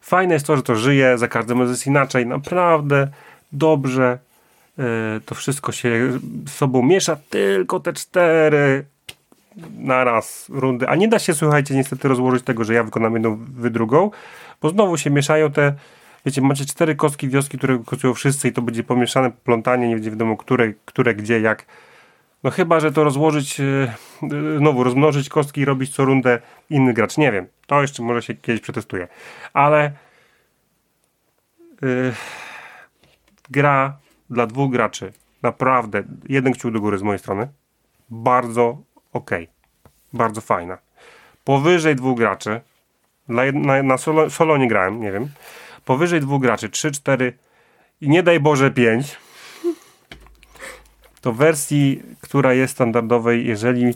Fajne 0.09 0.35
jest 0.35 0.47
to, 0.47 0.57
że 0.57 0.63
to 0.63 0.75
żyje, 0.75 1.19
za 1.19 1.29
każdym 1.29 1.59
razem 1.59 1.73
jest 1.73 1.87
inaczej, 1.87 2.27
naprawdę 2.27 3.09
dobrze. 3.53 4.19
Yy, 4.79 4.85
to 5.27 5.35
wszystko 5.35 5.73
się 5.73 6.19
z 6.47 6.51
sobą 6.51 6.83
miesza, 6.83 7.17
tylko 7.31 7.81
te 7.81 7.93
cztery 7.93 8.85
naraz 9.79 10.47
rundy. 10.49 10.89
A 10.89 10.95
nie 10.95 11.09
da 11.09 11.19
się, 11.19 11.35
słuchajcie, 11.35 11.75
niestety 11.75 12.09
rozłożyć 12.09 12.45
tego, 12.45 12.65
że 12.65 12.75
ja 12.75 12.85
wykonam 12.85 13.13
jedną, 13.13 13.39
wy 13.57 13.71
drugą, 13.71 14.11
bo 14.63 14.69
znowu 14.69 14.97
się 14.97 15.11
mieszają 15.11 15.53
te 15.53 15.75
wiecie, 16.27 16.41
macie 16.41 16.65
cztery 16.65 16.97
kostki 16.97 17.29
wioski, 17.29 17.59
które 17.59 17.79
kosztują 17.87 18.15
wszyscy 18.15 18.49
i 18.49 18.53
to 18.53 18.63
będzie 18.63 18.85
pomieszane 18.85 19.31
plątanie, 19.45 19.89
nie 19.89 19.95
będzie 19.95 20.11
wiadomo 20.11 20.37
które, 20.37 20.73
które 20.85 21.15
gdzie, 21.15 21.41
jak. 21.41 21.67
No 22.45 22.51
chyba, 22.51 22.81
że 22.81 22.93
to 22.93 23.05
rozłożyć, 23.05 23.59
yy, 23.59 23.89
znowu 24.59 24.85
rozmnożyć 24.85 25.29
kostki 25.29 25.61
i 25.61 25.65
robić 25.65 25.95
co 25.95 26.05
rundę 26.05 26.39
inny 26.71 26.93
gracz. 26.95 27.17
Nie 27.17 27.33
wiem. 27.33 27.47
To 27.67 27.83
jeszcze 27.83 28.03
może 28.03 28.23
się 28.23 28.35
kiedyś 28.35 28.61
przetestuje. 28.61 29.09
Ale 29.53 29.93
yy, 31.83 32.13
gra 33.51 33.99
dla 34.31 34.47
dwóch 34.47 34.73
graczy. 34.73 35.13
Naprawdę. 35.43 36.03
Jeden 36.29 36.53
kciuk 36.53 36.73
do 36.73 36.81
góry 36.81 36.99
z 36.99 37.03
mojej 37.03 37.19
strony. 37.19 37.49
Bardzo 38.11 38.79
ok. 39.13 39.31
Bardzo 40.13 40.41
fajna. 40.41 40.79
Powyżej 41.45 41.97
dwóch 41.97 42.19
graczy, 42.19 42.61
na, 43.29 43.43
na, 43.53 43.83
na 43.83 43.99
solo, 43.99 44.31
solo 44.31 44.57
nie 44.57 44.69
grałem, 44.69 45.01
nie 45.01 45.13
wiem. 45.13 45.29
Powyżej 45.85 46.21
dwóch 46.21 46.43
graczy, 46.43 46.69
3, 46.69 46.91
4 46.91 47.39
i 48.01 48.09
nie 48.09 48.23
daj 48.23 48.41
Boże 48.41 48.71
5, 48.71 49.17
to 51.21 51.33
wersji, 51.33 52.03
która 52.21 52.55
jest 52.55 52.73
standardowej, 52.73 53.47
jeżeli, 53.47 53.95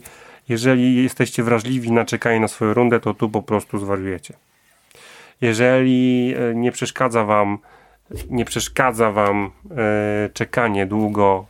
jeżeli 0.49 1.03
jesteście 1.03 1.43
wrażliwi 1.43 1.91
na 1.91 2.05
czekanie 2.05 2.39
na 2.39 2.47
swoją 2.47 2.73
rundę, 2.73 2.99
to 2.99 3.13
tu 3.13 3.29
po 3.29 3.41
prostu 3.41 3.79
zwariujecie. 3.79 4.33
Jeżeli 5.41 6.33
e, 6.37 6.55
nie 6.55 6.71
przeszkadza 6.71 7.23
wam 7.23 7.57
nie 8.29 8.45
przeszkadza 8.45 9.11
wam 9.11 9.51
e, 9.71 10.29
czekanie 10.33 10.85
długo, 10.85 11.45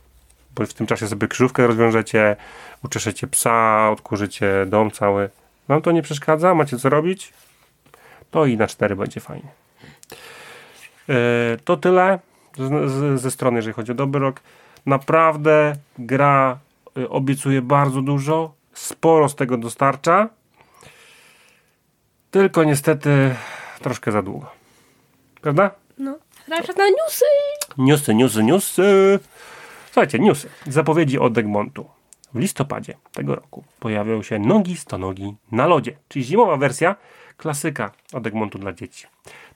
bo 0.54 0.66
w 0.66 0.74
tym 0.74 0.86
czasie 0.86 1.08
sobie 1.08 1.28
krzyżówkę 1.28 1.66
rozwiążecie, 1.66 2.36
uczeszecie 2.84 3.26
psa, 3.26 3.88
odkurzycie 3.90 4.66
dom 4.66 4.90
cały. 4.90 5.28
Wam 5.68 5.82
to 5.82 5.92
nie 5.92 6.02
przeszkadza? 6.02 6.54
Macie 6.54 6.78
co 6.78 6.88
robić? 6.88 7.32
To 8.30 8.46
i 8.46 8.56
na 8.56 8.66
cztery 8.66 8.96
będzie 8.96 9.20
fajnie. 9.20 9.48
Yy, 11.08 11.14
to 11.64 11.76
tyle 11.76 12.18
ze 13.14 13.30
strony, 13.30 13.56
jeżeli 13.56 13.74
chodzi 13.74 13.92
o 13.92 13.94
dobry 13.94 14.20
rok. 14.20 14.40
Naprawdę 14.86 15.76
gra 15.98 16.58
y, 16.98 17.08
obiecuje 17.08 17.62
bardzo 17.62 18.02
dużo. 18.02 18.54
Sporo 18.72 19.28
z 19.28 19.34
tego 19.34 19.56
dostarcza. 19.56 20.28
Tylko 22.30 22.64
niestety 22.64 23.34
troszkę 23.82 24.12
za 24.12 24.22
długo. 24.22 24.46
Prawda? 25.40 25.70
No. 25.98 26.18
Teraz 26.48 26.76
na 26.76 26.84
newsy. 26.84 27.24
Newsy, 27.78 28.14
newsy, 28.14 28.44
newsy. 28.44 29.18
Słuchajcie, 29.86 30.18
newsy. 30.18 30.48
Zapowiedzi 30.66 31.18
od 31.18 31.38
Egmontu. 31.38 31.86
W 32.34 32.38
listopadzie 32.38 32.94
tego 33.12 33.34
roku 33.34 33.64
pojawią 33.80 34.22
się 34.22 34.38
nogi 34.38 34.76
stonogi 34.76 35.34
na 35.52 35.66
lodzie, 35.66 35.96
czyli 36.08 36.24
zimowa 36.24 36.56
wersja 36.56 36.96
klasyka 37.36 37.90
od 38.12 38.26
Egmontu 38.26 38.58
dla 38.58 38.72
dzieci. 38.72 39.06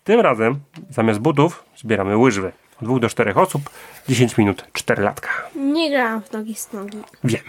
Tym 0.05 0.21
razem 0.21 0.61
zamiast 0.91 1.21
butów 1.21 1.65
zbieramy 1.77 2.17
łyżwy. 2.17 2.53
Od 2.79 2.85
dwóch 2.85 3.01
do 3.01 3.09
czterech 3.09 3.39
osób, 3.39 3.71
10 4.09 4.39
minut, 4.39 4.67
4 4.73 5.03
latka. 5.03 5.29
Nie 5.57 5.91
grałam 5.91 6.23
w 6.23 6.33
nogi 6.33 6.55
z 6.55 6.73
nogi. 6.73 6.99
Wiem, 7.25 7.43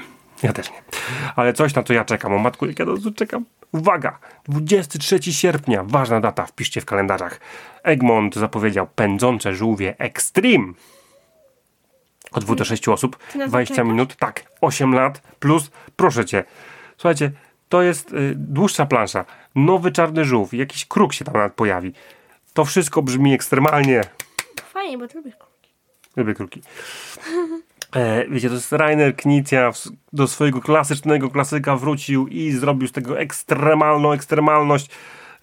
ja 0.43 0.53
też 0.53 0.71
nie. 0.71 0.81
Ale 1.35 1.53
coś 1.53 1.75
na 1.75 1.83
co 1.83 1.93
ja 1.93 2.05
czekam, 2.05 2.33
o 2.33 2.37
matku, 2.37 2.65
jak 2.65 2.79
ja 2.79 2.85
to 2.85 3.11
czekam. 3.15 3.45
Uwaga! 3.71 4.19
23 4.47 5.33
sierpnia, 5.33 5.83
ważna 5.83 6.19
data, 6.19 6.45
wpiszcie 6.45 6.81
w 6.81 6.85
kalendarzach. 6.85 7.39
Egmont 7.83 8.35
zapowiedział 8.35 8.87
pędzące 8.95 9.55
żółwie 9.55 9.95
Extreme. 9.97 10.73
Od 12.31 12.43
2 12.43 12.55
do 12.55 12.65
6 12.65 12.87
osób, 12.87 13.17
na 13.35 13.43
to 13.43 13.49
20 13.49 13.75
czekasz? 13.75 13.87
minut, 13.87 14.15
tak, 14.15 14.43
8 14.61 14.93
lat 14.93 15.21
plus, 15.39 15.71
proszę 15.95 16.25
cię. 16.25 16.43
Słuchajcie, 16.97 17.31
to 17.69 17.81
jest 17.81 18.13
y, 18.13 18.33
dłuższa 18.35 18.85
plansza, 18.85 19.25
nowy 19.55 19.91
czarny 19.91 20.25
żółw, 20.25 20.53
jakiś 20.53 20.85
kruk 20.85 21.13
się 21.13 21.25
tam 21.25 21.33
nawet 21.33 21.53
pojawi. 21.53 21.93
To 22.53 22.65
wszystko 22.65 23.01
brzmi 23.01 23.33
ekstremalnie. 23.33 24.01
Fajnie, 24.89 24.97
bo 24.97 25.07
ty 25.07 25.17
lubisz 25.17 25.35
kruki. 25.35 25.73
Lubię 26.15 26.33
kruki. 26.33 26.61
E, 27.95 28.27
wiecie, 28.27 28.47
to 28.47 28.53
jest 28.53 28.71
Rainer 28.71 29.15
Knizia 29.15 29.71
do 30.13 30.27
swojego 30.27 30.61
klasycznego 30.61 31.29
klasyka 31.29 31.75
wrócił 31.75 32.27
i 32.27 32.51
zrobił 32.51 32.87
z 32.87 32.91
tego 32.91 33.19
ekstremalną 33.19 34.11
ekstremalność. 34.11 34.89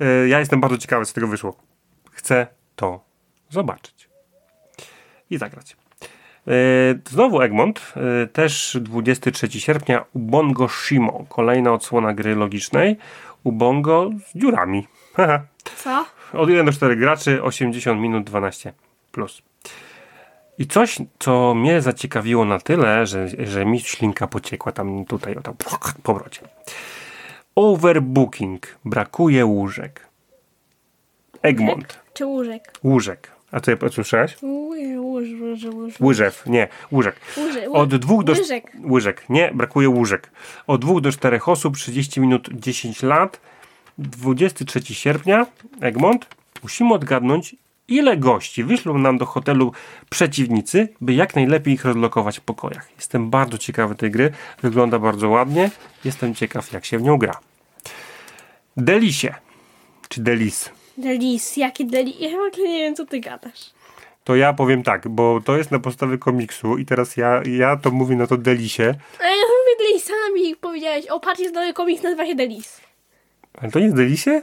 E, 0.01 0.29
ja 0.29 0.39
jestem 0.39 0.61
bardzo 0.61 0.79
ciekawy, 0.79 1.05
co 1.05 1.11
z 1.11 1.15
tego 1.15 1.27
wyszło. 1.27 1.57
Chcę 2.11 2.47
to 2.77 3.01
zobaczyć. 3.51 4.09
I 5.31 5.39
zagrać. 5.39 5.77
E, 6.49 6.53
znowu 7.09 7.41
Egmont, 7.41 7.93
e, 7.97 8.27
też 8.27 8.79
23 8.81 9.61
sierpnia, 9.61 10.05
Ubongo 10.13 10.69
Shimo, 10.69 11.27
kolejna 11.29 11.73
odsłona 11.73 12.15
gry 12.15 12.35
logicznej. 12.35 12.97
Ubongo 13.45 14.11
z 14.27 14.39
dziurami. 14.39 14.89
Co? 15.85 16.07
Od 16.33 16.49
1 16.49 16.67
do 16.67 16.73
4 16.73 16.97
graczy, 16.97 17.43
80 17.43 18.01
minut, 18.01 18.25
12 18.25 18.73
plus. 18.73 18.86
I 20.59 20.67
coś, 20.67 20.99
co 21.19 21.55
mnie 21.55 21.83
zaciekawiło 21.83 22.45
na 22.45 22.59
tyle, 22.59 23.07
że, 23.07 23.29
że 23.39 23.65
mi 23.65 23.81
ślinka 23.81 24.27
pociekła 24.27 24.73
tam 24.73 25.05
tutaj, 25.05 25.37
o 25.37 25.41
tam 25.41 25.55
po 26.03 26.15
brodzie. 26.15 26.41
Overbooking. 27.55 28.79
Brakuje 28.85 29.47
łóżek. 29.47 30.07
Egmont. 31.43 31.99
Czy 32.15 32.27
łóżek? 32.27 32.73
Łóżek. 32.85 33.31
A 33.53 33.61
ja 33.71 33.91
słyszałeś? 33.91 34.37
Łyżew. 36.01 36.47
Nie, 36.47 36.69
łóżek. 36.93 37.17
Od 37.73 37.97
dwóch 37.97 38.25
do... 38.25 38.33
Łyżek. 38.33 38.73
Łyżek. 38.91 39.25
Nie, 39.29 39.51
brakuje 39.55 39.89
łóżek. 39.89 40.31
Od 40.67 40.81
dwóch 40.81 41.01
do 41.01 41.13
czterech 41.13 41.49
osób, 41.49 41.77
30 41.77 42.21
minut, 42.21 42.49
10 42.53 43.03
lat. 43.03 43.41
23 43.99 44.95
sierpnia, 44.95 45.47
Egmont. 45.81 46.27
Musimy 46.63 46.95
odgadnąć, 46.95 47.57
ile 47.89 48.17
gości 48.17 48.65
wyślą 48.65 48.99
nam 48.99 49.19
do 49.19 49.27
hotelu 49.27 49.73
przeciwnicy, 50.11 50.89
by 51.01 51.15
jak 51.15 51.37
najlepiej 51.37 51.75
ich 51.75 51.85
rozlokować 51.85 52.39
w 52.39 52.43
pokojach. 52.43 52.89
Jestem 52.97 53.31
bardzo 53.31 53.59
ciekawy 53.59 53.95
tej 53.95 54.11
gry. 54.11 54.33
Wygląda 54.63 54.99
bardzo 54.99 55.29
ładnie. 55.29 55.71
Jestem 56.05 56.35
ciekaw, 56.35 56.73
jak 56.73 56.85
się 56.85 56.99
w 56.99 57.03
nią 57.03 57.19
gra. 57.19 57.41
Delisie. 58.77 59.35
Czy 60.09 60.21
Delis? 60.21 60.71
Delis, 60.99 61.57
jakie 61.57 61.85
delis? 61.85 62.21
Ja 62.21 62.31
nie 62.59 62.79
wiem, 62.79 62.95
co 62.95 63.07
ty 63.07 63.21
gadasz. 63.21 63.71
To 64.25 64.37
ja 64.37 64.53
powiem 64.53 64.83
tak, 64.83 65.09
bo 65.09 65.41
to 65.45 65.57
jest 65.57 65.71
na 65.71 65.79
podstawie 65.79 66.19
komiksu 66.19 66.79
i 66.79 66.87
teraz 66.87 67.17
ja, 67.17 67.43
ja 67.59 67.77
to 67.77 67.91
mówię 67.91 68.17
na 68.17 68.27
to 68.27 68.37
Delisie. 68.37 68.95
A 69.21 69.25
ja 69.25 69.31
mówię 69.31 69.77
Delis, 69.79 70.05
sam 70.05 70.35
mi 70.35 70.57
powiedziałeś, 70.57 71.07
o 71.07 71.21
patrz, 71.21 71.41
jest 71.41 71.55
nowy 71.55 71.73
komiks, 71.73 72.03
nazywa 72.03 72.27
się 72.27 72.35
Delis. 72.35 72.81
Ale 73.55 73.71
to 73.71 73.79
nie 73.79 73.85
jest 73.85 73.97
Delisie? 73.97 74.43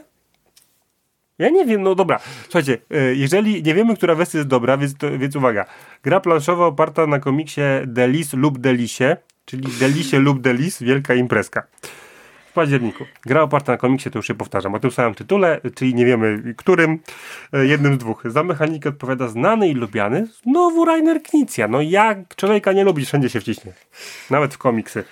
Ja 1.38 1.48
nie 1.48 1.64
wiem, 1.66 1.82
no 1.82 1.94
dobra. 1.94 2.18
Słuchajcie, 2.42 2.78
e, 2.90 3.14
jeżeli 3.14 3.62
nie 3.62 3.74
wiemy, 3.74 3.96
która 3.96 4.14
wersja 4.14 4.38
jest 4.38 4.48
dobra, 4.48 4.76
więc, 4.76 4.96
to, 4.96 5.18
więc 5.18 5.36
uwaga. 5.36 5.64
Gra 6.02 6.20
planszowa 6.20 6.66
oparta 6.66 7.06
na 7.06 7.18
komiksie 7.18 7.60
Delis 7.86 8.32
lub 8.32 8.58
Delisie, 8.58 9.16
czyli 9.44 9.68
Delisie 9.80 10.18
lub 10.18 10.40
Delis, 10.40 10.82
wielka 10.82 11.14
imprezka. 11.14 11.62
W 12.50 12.52
październiku. 12.54 13.04
Gra 13.26 13.42
oparta 13.42 13.72
na 13.72 13.78
komiksie, 13.78 14.10
to 14.10 14.18
już 14.18 14.26
się 14.26 14.34
powtarzam, 14.34 14.74
o 14.74 14.78
tym 14.80 14.90
samym 14.90 15.14
tytule, 15.14 15.60
czyli 15.74 15.94
nie 15.94 16.06
wiemy 16.06 16.54
którym, 16.56 16.98
e, 17.52 17.66
jednym 17.66 17.94
z 17.94 17.98
dwóch. 17.98 18.22
Za 18.26 18.42
mechanikę 18.44 18.88
odpowiada 18.88 19.28
znany 19.28 19.68
i 19.68 19.74
lubiany, 19.74 20.26
znowu 20.42 20.84
Rainer 20.84 21.22
Knizia. 21.22 21.68
No 21.68 21.82
jak 21.82 22.36
człowieka 22.36 22.72
nie 22.72 22.84
lubi, 22.84 23.04
wszędzie 23.06 23.30
się 23.30 23.40
wciśnie. 23.40 23.72
Nawet 24.30 24.54
w 24.54 24.58
komiksy. 24.58 25.04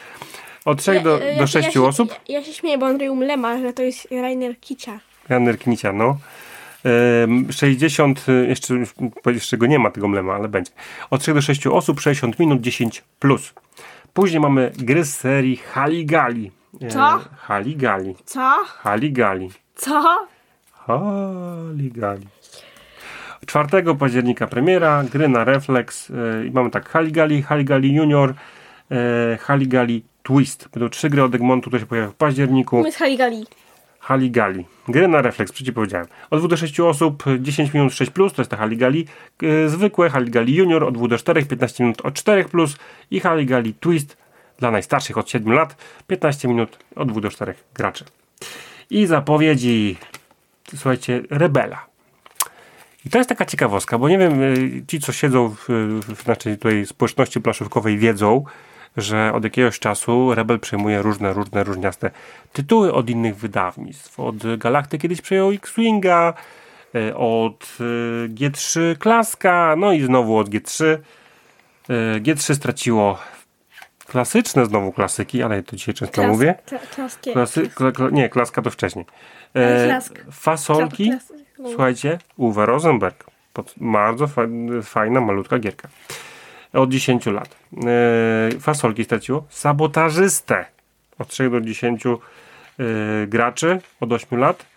Od 0.64 0.78
3 0.78 1.00
do, 1.00 1.18
Ja- 1.18 1.24
ja- 1.30 1.38
do 1.38 1.46
6 1.46 1.66
ja 1.66 1.72
się, 1.72 1.82
osób. 1.82 2.08
Ja, 2.28 2.38
ja 2.38 2.44
się 2.44 2.52
śmieję, 2.52 2.78
bo 2.78 2.86
Andrzej 2.86 3.08
Umlema, 3.10 3.58
że 3.58 3.72
to 3.72 3.82
jest 3.82 4.08
Rainer 4.10 4.60
Kicia. 4.60 5.00
Janer 5.28 5.58
Knicia, 5.58 5.92
no. 5.92 6.18
Ym, 7.24 7.52
60, 7.52 8.28
y, 8.28 8.46
jeszcze, 8.48 8.74
jeszcze 9.26 9.56
go 9.56 9.66
nie 9.66 9.78
ma 9.78 9.90
tego 9.90 10.08
mlema, 10.08 10.34
ale 10.34 10.48
będzie. 10.48 10.72
Od 11.10 11.20
3 11.20 11.34
do 11.34 11.42
6 11.42 11.66
osób, 11.66 12.00
60 12.00 12.38
minut, 12.38 12.60
10 12.60 13.04
plus. 13.18 13.54
Później 14.14 14.40
mamy 14.40 14.72
gry 14.78 15.04
z 15.04 15.16
serii 15.16 15.56
Haligali. 15.56 16.50
E, 16.80 16.88
Co? 16.88 17.20
Haligali. 17.36 18.14
Co? 18.24 18.54
Haligali. 18.66 19.50
Co? 19.74 20.26
Haligali. 20.72 22.26
4 23.46 23.94
października 23.98 24.46
premiera, 24.46 25.04
gry 25.12 25.28
na 25.28 25.44
Reflex. 25.44 26.10
e, 26.10 26.46
I 26.46 26.50
mamy 26.50 26.70
tak 26.70 26.88
Haligali, 26.88 27.42
Haligali 27.42 27.94
Junior, 27.94 28.34
e, 28.90 29.36
Haligali 29.40 30.02
Twist. 30.22 30.68
Będą 30.72 30.88
trzy 30.88 31.10
gry 31.10 31.22
od 31.22 31.34
Egmontu, 31.34 31.70
które 31.70 31.80
się 31.80 31.86
pojawią 31.86 32.10
w 32.10 32.14
październiku. 32.14 32.82
My 32.82 32.92
z 32.92 32.96
Haligali. 32.96 33.46
Haligali. 34.02 34.64
Gry 34.88 35.08
na 35.08 35.22
refleks, 35.22 35.52
przecież 35.52 35.74
powiedziałem. 35.74 36.06
Od 36.30 36.38
2 36.38 36.48
do 36.48 36.56
6 36.56 36.80
osób, 36.80 37.24
10 37.38 37.74
minut 37.74 37.94
6 37.94 38.10
plus, 38.10 38.32
to 38.32 38.42
jest 38.42 38.50
ta 38.50 38.56
Haligali. 38.56 39.06
Yy, 39.42 39.68
zwykłe 39.68 40.10
Haligali 40.10 40.54
Junior 40.54 40.84
od 40.84 40.94
2 40.94 41.08
do 41.08 41.18
4, 41.18 41.46
15 41.46 41.84
minut 41.84 42.00
od 42.00 42.14
4 42.14 42.44
plus 42.44 42.76
i 43.10 43.20
Haligali 43.20 43.74
Twist 43.74 44.16
dla 44.58 44.70
najstarszych 44.70 45.18
od 45.18 45.30
7 45.30 45.52
lat, 45.52 45.76
15 46.06 46.48
minut 46.48 46.78
od 46.96 47.12
2 47.12 47.20
do 47.20 47.30
4 47.30 47.54
graczy. 47.74 48.04
I 48.90 49.06
zapowiedzi, 49.06 49.96
słuchajcie, 50.70 51.22
Rebela. 51.30 51.86
I 53.06 53.10
to 53.10 53.18
jest 53.18 53.28
taka 53.28 53.44
ciekawostka, 53.44 53.98
bo 53.98 54.08
nie 54.08 54.18
wiem, 54.18 54.42
y, 54.42 54.84
ci 54.88 55.00
co 55.00 55.12
siedzą 55.12 55.48
w, 55.48 55.64
w 56.16 56.22
znaczy 56.22 56.56
tutaj 56.56 56.86
społeczności 56.86 57.40
planszówkowej 57.40 57.98
wiedzą, 57.98 58.44
że 58.96 59.32
od 59.34 59.44
jakiegoś 59.44 59.78
czasu 59.78 60.34
Rebel 60.34 60.60
przejmuje 60.60 61.02
różne, 61.02 61.32
różne, 61.32 61.64
różniaste 61.64 62.10
tytuły 62.52 62.92
od 62.92 63.10
innych 63.10 63.36
wydawnictw. 63.36 64.20
Od 64.20 64.56
Galakty 64.58 64.98
kiedyś 64.98 65.20
przejął 65.20 65.50
X-Winga, 65.52 66.34
y, 66.94 67.16
od 67.16 67.76
y, 67.80 68.28
G3 68.28 68.96
Klaska, 68.98 69.74
no 69.78 69.92
i 69.92 70.00
znowu 70.00 70.38
od 70.38 70.48
G3. 70.48 70.84
Y, 70.84 70.98
G3 72.20 72.54
straciło 72.54 73.18
klasyczne 74.06 74.66
znowu 74.66 74.92
klasyki, 74.92 75.42
ale 75.42 75.62
to 75.62 75.76
dzisiaj 75.76 75.94
często 75.94 76.22
mówię. 76.22 76.54
Kla, 76.66 76.78
klaskie. 76.94 77.32
Klasy, 77.32 77.68
kla, 77.68 77.92
kla, 77.92 78.10
nie, 78.10 78.28
klaska 78.28 78.62
to 78.62 78.70
wcześniej. 78.70 79.04
E, 79.54 79.86
klask. 79.86 80.24
fasolki, 80.32 81.12
Klas- 81.12 81.32
słuchajcie, 81.70 82.18
Uwe 82.36 82.66
Rosenberg. 82.66 83.24
Pod, 83.52 83.74
bardzo 83.76 84.26
fa, 84.26 84.42
fajna, 84.82 85.20
malutka 85.20 85.58
gierka. 85.58 85.88
Od 86.72 86.90
10 86.90 87.26
lat. 87.26 87.56
E, 87.86 88.58
fasolki 88.60 89.04
straciło. 89.04 89.44
Sabotażystę. 89.48 90.64
Od 91.18 91.28
3 91.28 91.50
do 91.50 91.60
10 91.60 92.06
e, 92.06 92.16
graczy. 93.26 93.80
Od 94.00 94.12
8 94.12 94.38
lat. 94.38 94.72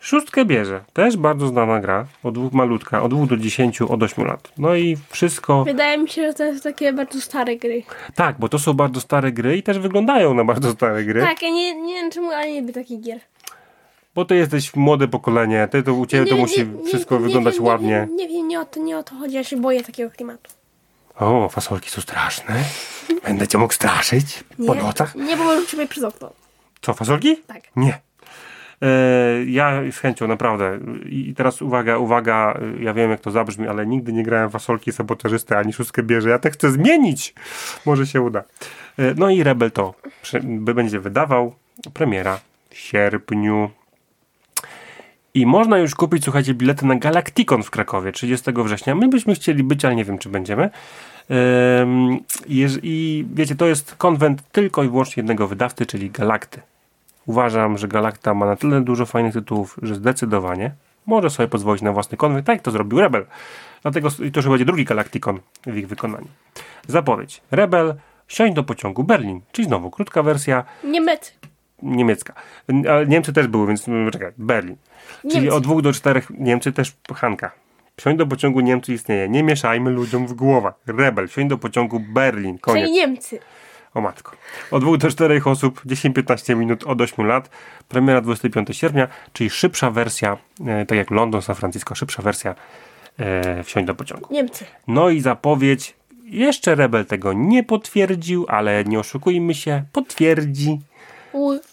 Szóstkę 0.00 0.44
bierze. 0.44 0.80
Też 0.92 1.16
bardzo 1.16 1.46
znana 1.46 1.80
gra. 1.80 2.06
Od 2.22 2.34
dwóch 2.34 2.52
malutka. 2.52 3.02
Od 3.02 3.14
2 3.14 3.26
do 3.26 3.36
10 3.36 3.82
od 3.82 4.02
8 4.02 4.24
lat. 4.24 4.52
No 4.58 4.74
i 4.74 4.96
wszystko. 5.10 5.64
Wydaje 5.64 5.98
mi 5.98 6.08
się, 6.08 6.22
że 6.22 6.34
to 6.34 6.44
jest 6.44 6.64
takie 6.64 6.92
bardzo 6.92 7.20
stare 7.20 7.56
gry. 7.56 7.82
Tak, 8.14 8.36
bo 8.38 8.48
to 8.48 8.58
są 8.58 8.74
bardzo 8.74 9.00
stare 9.00 9.32
gry 9.32 9.56
i 9.56 9.62
też 9.62 9.78
wyglądają 9.78 10.34
na 10.34 10.44
bardzo 10.44 10.70
stare 10.72 11.04
gry. 11.04 11.20
Tak, 11.20 11.42
ja 11.42 11.50
nie, 11.50 11.82
nie 11.82 11.94
wiem 11.94 12.10
czemu, 12.10 12.30
ale 12.30 12.52
nie 12.52 12.60
lubię 12.60 12.72
takich 12.72 13.00
gier. 13.00 13.20
Bo 14.14 14.24
ty 14.24 14.36
jesteś 14.36 14.76
młode 14.76 15.08
pokolenie, 15.08 15.68
ty 15.70 15.82
to 15.82 15.94
u 15.94 16.06
ciebie 16.06 16.26
to 16.26 16.34
Nie, 16.34 16.40
musi 16.40 16.60
nie, 16.60 16.66
nie, 16.66 16.84
wszystko 16.84 17.14
nie 17.14 17.20
wyglądać 17.20 17.60
ładnie. 17.60 18.08
Nie 18.16 18.26
nie 18.26 18.42
nie 18.42 18.60
o, 18.60 18.64
to, 18.64 18.80
nie 18.80 18.98
o 18.98 19.02
to 19.02 19.14
chodzi, 19.14 19.34
ja 19.34 19.44
się 19.44 19.56
boję 19.56 19.82
takiego 19.82 20.10
klimatu. 20.10 20.57
O, 21.18 21.48
fasolki 21.48 21.90
są 21.90 22.00
straszne. 22.00 22.64
Będę 23.24 23.48
cię 23.48 23.58
mógł 23.58 23.72
straszyć 23.74 24.44
po 24.66 24.74
Nie, 24.74 24.82
nocach. 24.82 25.14
nie, 25.14 25.36
bo 25.36 25.60
rzucił 25.60 25.78
mnie 25.78 25.88
przez 25.88 26.04
okno. 26.04 26.32
Co, 26.80 26.94
fasolki? 26.94 27.36
Tak. 27.36 27.62
Nie. 27.76 27.98
E, 28.82 28.88
ja 29.46 29.80
z 29.92 29.98
chęcią, 29.98 30.28
naprawdę. 30.28 30.78
I 31.04 31.34
teraz 31.36 31.62
uwaga, 31.62 31.98
uwaga, 31.98 32.58
ja 32.80 32.94
wiem 32.94 33.10
jak 33.10 33.20
to 33.20 33.30
zabrzmi, 33.30 33.68
ale 33.68 33.86
nigdy 33.86 34.12
nie 34.12 34.22
grałem 34.22 34.48
w 34.48 34.52
fasolki 34.52 34.92
sabotażysty 34.92 35.56
ani 35.56 35.72
szóstkę 35.72 36.02
bierze. 36.02 36.30
Ja 36.30 36.38
te 36.38 36.50
chcę 36.50 36.70
zmienić. 36.70 37.34
Może 37.86 38.06
się 38.06 38.20
uda. 38.20 38.40
E, 38.98 39.14
no 39.16 39.30
i 39.30 39.42
Rebel 39.42 39.70
to 39.70 39.94
będzie 40.58 41.00
wydawał. 41.00 41.54
Premiera 41.94 42.40
w 42.70 42.76
sierpniu. 42.76 43.70
I 45.34 45.46
można 45.46 45.78
już 45.78 45.94
kupić, 45.94 46.24
słuchajcie, 46.24 46.54
bilety 46.54 46.86
na 46.86 46.94
Galacticon 46.96 47.62
w 47.62 47.70
Krakowie 47.70 48.12
30 48.12 48.52
września. 48.52 48.94
My 48.94 49.08
byśmy 49.08 49.34
chcieli 49.34 49.64
być, 49.64 49.84
ale 49.84 49.94
nie 49.94 50.04
wiem, 50.04 50.18
czy 50.18 50.28
będziemy. 50.28 50.70
I 52.82 53.26
wiecie, 53.34 53.54
to 53.54 53.66
jest 53.66 53.94
konwent 53.94 54.42
tylko 54.52 54.84
i 54.84 54.88
wyłącznie 54.88 55.20
jednego 55.20 55.48
wydawcy, 55.48 55.86
czyli 55.86 56.10
Galakty. 56.10 56.60
Uważam, 57.26 57.78
że 57.78 57.88
Galacta 57.88 58.34
ma 58.34 58.46
na 58.46 58.56
tyle 58.56 58.80
dużo 58.80 59.06
fajnych 59.06 59.32
tytułów, 59.32 59.78
że 59.82 59.94
zdecydowanie 59.94 60.70
może 61.06 61.30
sobie 61.30 61.48
pozwolić 61.48 61.82
na 61.82 61.92
własny 61.92 62.16
konwent, 62.16 62.46
tak 62.46 62.56
jak 62.56 62.62
to 62.62 62.70
zrobił 62.70 63.00
Rebel. 63.00 63.26
Dlatego 63.82 64.10
to 64.10 64.24
już 64.36 64.48
będzie 64.48 64.64
drugi 64.64 64.84
Galacticon 64.84 65.40
w 65.66 65.76
ich 65.76 65.88
wykonaniu. 65.88 66.28
Zapowiedź. 66.86 67.40
Rebel, 67.50 67.94
siądź 68.28 68.54
do 68.54 68.62
pociągu 68.64 69.04
Berlin, 69.04 69.40
czyli 69.52 69.68
znowu 69.68 69.90
krótka 69.90 70.22
wersja 70.22 70.64
Niemcy. 70.84 71.32
Niemiecka. 71.82 72.34
Ale 72.88 73.06
Niemcy 73.06 73.32
też 73.32 73.46
były, 73.46 73.66
więc 73.66 73.88
mm, 73.88 74.10
czekaj, 74.10 74.32
Berlin. 74.38 74.76
Czyli 75.22 75.34
Niemcy. 75.34 75.56
od 75.56 75.62
dwóch 75.62 75.82
do 75.82 75.92
czterech 75.92 76.30
Niemcy 76.30 76.72
też 76.72 76.96
Hanka. 77.14 77.50
Wsiądź 77.96 78.18
do 78.18 78.26
pociągu 78.26 78.60
Niemcy 78.60 78.92
istnieje. 78.92 79.28
Nie 79.28 79.42
mieszajmy 79.42 79.90
ludziom 79.90 80.26
w 80.26 80.32
głowach. 80.32 80.74
Rebel, 80.86 81.28
wsiądź 81.28 81.48
do 81.48 81.58
pociągu 81.58 82.00
Berlin. 82.00 82.58
Koniec. 82.58 82.84
Czyli 82.84 82.92
Niemcy. 82.92 83.38
O 83.94 84.00
matko. 84.00 84.32
Od 84.70 84.82
dwóch 84.82 84.98
do 84.98 85.10
czterech 85.10 85.46
osób, 85.46 85.82
10-15 85.86 86.56
minut 86.56 86.84
od 86.84 87.00
8 87.00 87.26
lat. 87.26 87.50
Premiera 87.88 88.20
25 88.20 88.68
sierpnia, 88.76 89.08
czyli 89.32 89.50
szybsza 89.50 89.90
wersja, 89.90 90.36
e, 90.66 90.86
tak 90.86 90.98
jak 90.98 91.10
London, 91.10 91.42
San 91.42 91.56
Francisco, 91.56 91.94
szybsza 91.94 92.22
wersja 92.22 92.54
e, 93.18 93.64
wsiądź 93.64 93.86
do 93.86 93.94
pociągu. 93.94 94.34
Niemcy. 94.34 94.64
No 94.86 95.10
i 95.10 95.20
zapowiedź. 95.20 95.94
Jeszcze 96.24 96.74
Rebel 96.74 97.06
tego 97.06 97.32
nie 97.32 97.64
potwierdził, 97.64 98.46
ale 98.48 98.84
nie 98.84 98.98
oszukujmy 98.98 99.54
się, 99.54 99.82
potwierdzi. 99.92 100.78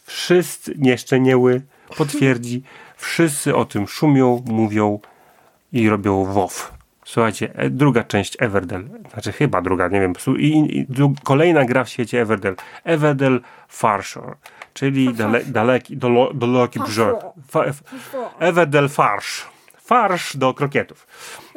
Wszyscy, 0.04 0.76
nie, 0.78 0.92
jeszcze 0.92 1.20
nie 1.20 1.38
ły, 1.38 1.62
potwierdzi. 1.98 2.64
Wszyscy 2.98 3.56
o 3.56 3.66
tym 3.66 3.88
szumią, 3.88 4.44
mówią 4.48 5.00
i 5.74 5.90
robią 5.90 6.26
WoW. 6.26 6.76
Słuchajcie, 7.06 7.52
e, 7.56 7.70
druga 7.70 8.04
część 8.04 8.38
Everdell, 8.40 8.90
znaczy 9.14 9.32
chyba 9.32 9.62
druga, 9.62 9.88
nie 9.88 10.02
wiem, 10.02 10.14
i, 10.38 10.80
i 10.80 10.88
kolejna 11.24 11.66
gra 11.66 11.84
w 11.84 11.90
świecie 11.90 12.22
Everdell. 12.22 12.56
Everdell 12.84 13.42
Farshore, 13.68 14.36
czyli 14.74 15.14
dale, 15.14 15.44
daleki, 15.46 15.98
dolo, 15.98 16.34
daleki 16.34 16.80
brzeg. 16.80 17.16
Everdell 18.40 18.90
Farsz. 18.90 19.55
Farsz 19.86 20.38
do 20.38 20.54
krokietów. 20.54 21.08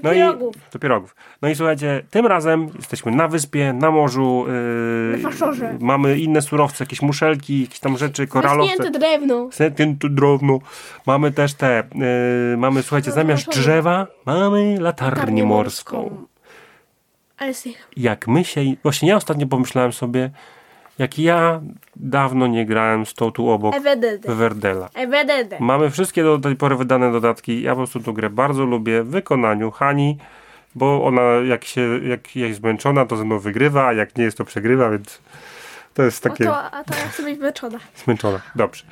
No 0.02 0.10
pierogów. 0.10 0.56
i 0.56 0.72
do 0.72 0.78
pierogów. 0.78 1.16
No 1.42 1.48
i 1.48 1.54
słuchajcie, 1.54 2.02
tym 2.10 2.26
razem 2.26 2.68
jesteśmy 2.78 3.12
na 3.12 3.28
wyspie, 3.28 3.72
na 3.72 3.90
morzu. 3.90 4.44
Yy, 5.12 5.18
Na 5.18 5.30
faszorze. 5.30 5.76
Mamy 5.80 6.18
inne 6.18 6.42
surowce, 6.42 6.84
jakieś 6.84 7.02
muszelki, 7.02 7.60
jakieś 7.60 7.80
tam 7.80 7.98
rzeczy, 7.98 8.26
koralowce. 8.26 8.76
Zaśnięte 8.76 8.98
drewno. 8.98 9.48
Setyntu 9.52 10.08
drobno. 10.08 10.58
Mamy 11.06 11.32
też 11.32 11.54
te, 11.54 11.82
yy, 12.50 12.56
mamy 12.56 12.82
słuchajcie, 12.82 13.10
zamiast 13.12 13.48
drzewa 13.48 14.06
mamy 14.26 14.80
latarnię 14.80 15.44
morską. 15.44 16.02
morską. 16.02 16.26
Ale. 17.38 17.52
Jak 17.96 18.28
my 18.28 18.44
się, 18.44 18.60
właśnie 18.82 19.08
ja 19.08 19.16
ostatnio 19.16 19.46
pomyślałem 19.46 19.92
sobie, 19.92 20.30
jak 20.98 21.18
ja 21.18 21.60
dawno 21.96 22.46
nie 22.46 22.66
grałem 22.66 23.06
z 23.06 23.14
tą 23.14 23.32
tu 23.32 23.48
obok. 23.50 23.74
Evedede. 23.74 24.86
Mamy 25.60 25.90
wszystkie 25.90 26.22
do 26.22 26.38
tej 26.38 26.56
pory 26.56 26.76
wydane 26.76 27.12
dodatki. 27.12 27.62
Ja 27.62 27.70
po 27.70 27.76
prostu 27.76 28.00
tą 28.00 28.12
grę 28.12 28.30
bardzo 28.30 28.64
lubię 28.64 29.02
w 29.02 29.08
wykonaniu 29.08 29.70
Hani, 29.70 30.18
bo 30.74 31.04
ona 31.04 31.22
jak 31.22 31.64
się, 31.64 32.00
jak 32.08 32.36
jest 32.36 32.60
zmęczona, 32.60 33.06
to 33.06 33.16
ze 33.16 33.24
mną 33.24 33.38
wygrywa, 33.38 33.86
a 33.86 33.92
jak 33.92 34.16
nie 34.16 34.24
jest, 34.24 34.38
to 34.38 34.44
przegrywa, 34.44 34.90
więc 34.90 35.20
to 35.94 36.02
jest 36.02 36.22
takie 36.22 36.44
to, 36.44 36.70
a 36.70 36.84
to 36.84 36.94
ja 36.94 37.08
chcę 37.08 37.22
być 37.22 37.38
wyczona. 37.38 37.78
zmęczona. 38.04 38.40
Dobrze. 38.54 38.84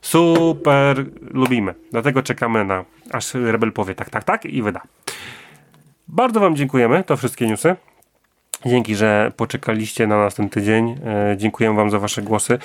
Super 0.00 1.04
lubimy. 1.30 1.74
Dlatego 1.90 2.22
czekamy 2.22 2.64
na 2.64 2.84
aż 3.12 3.34
Rebel 3.34 3.72
powie 3.72 3.94
tak, 3.94 4.10
tak, 4.10 4.24
tak 4.24 4.44
i 4.44 4.62
wyda. 4.62 4.80
Bardzo 6.08 6.40
Wam 6.40 6.56
dziękujemy. 6.56 7.04
To 7.04 7.16
wszystkie 7.16 7.46
newsy. 7.46 7.76
Dzięki, 8.66 8.96
że 8.96 9.32
poczekaliście 9.36 10.06
na 10.06 10.18
nas 10.18 10.34
ten 10.34 10.48
tydzień. 10.48 10.96
E, 11.32 11.36
dziękuję 11.36 11.74
Wam 11.74 11.90
za 11.90 11.98
Wasze 11.98 12.22
głosy. 12.22 12.58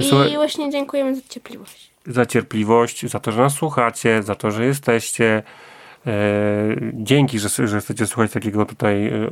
Słuchaj- 0.00 0.32
I 0.32 0.36
właśnie 0.36 0.70
dziękujemy 0.70 1.14
za 1.16 1.20
cierpliwość. 1.28 1.90
za 2.06 2.26
cierpliwość, 2.26 3.06
za 3.10 3.20
to, 3.20 3.32
że 3.32 3.42
nas 3.42 3.52
słuchacie, 3.54 4.22
za 4.22 4.34
to, 4.34 4.50
że 4.50 4.64
jesteście. 4.66 5.42
E, 6.06 6.12
dzięki, 6.92 7.38
że, 7.38 7.48
że 7.68 7.80
chcecie 7.80 8.06
słuchać 8.06 8.32
takiego 8.32 8.64
tutaj 8.66 9.06
e, 9.08 9.28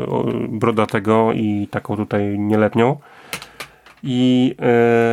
brodatego 0.49 1.33
i 1.33 1.69
taką 1.71 1.97
tutaj 1.97 2.39
nieletnią. 2.39 3.01
I 4.03 4.55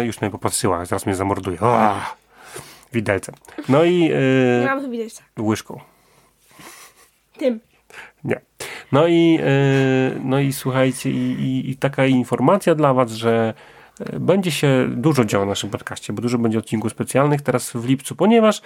już 0.04 0.22
mnie 0.22 0.30
popatrzyła, 0.32 0.86
zaraz 0.86 1.06
mnie 1.06 1.16
zamorduje. 1.16 1.60
O, 1.60 1.96
widelcem. 2.94 3.36
No 3.70 3.84
i 3.84 4.00
Nie 4.62 4.66
mam 4.66 4.82
tu 4.82 4.90
widać. 4.92 5.14
łyżką. 5.40 5.80
Tym. 7.38 7.60
Nie. 8.24 8.42
No 8.92 9.08
i, 9.08 9.40
e, 9.42 10.20
no 10.24 10.40
i 10.40 10.54
słuchajcie, 10.54 11.12
i, 11.12 11.32
i, 11.32 11.70
i 11.70 11.76
taka 11.76 12.06
informacja 12.06 12.76
dla 12.76 12.94
Was, 12.94 13.12
że 13.12 13.54
e, 14.00 14.20
będzie 14.20 14.52
się 14.52 14.88
dużo 14.92 15.26
działo 15.26 15.46
w 15.46 15.48
naszym 15.48 15.70
podcaście, 15.70 16.14
bo 16.14 16.22
dużo 16.22 16.38
będzie 16.38 16.60
odcinków 16.60 16.92
specjalnych 16.92 17.42
teraz 17.42 17.72
w 17.72 17.86
lipcu, 17.86 18.16
ponieważ 18.16 18.62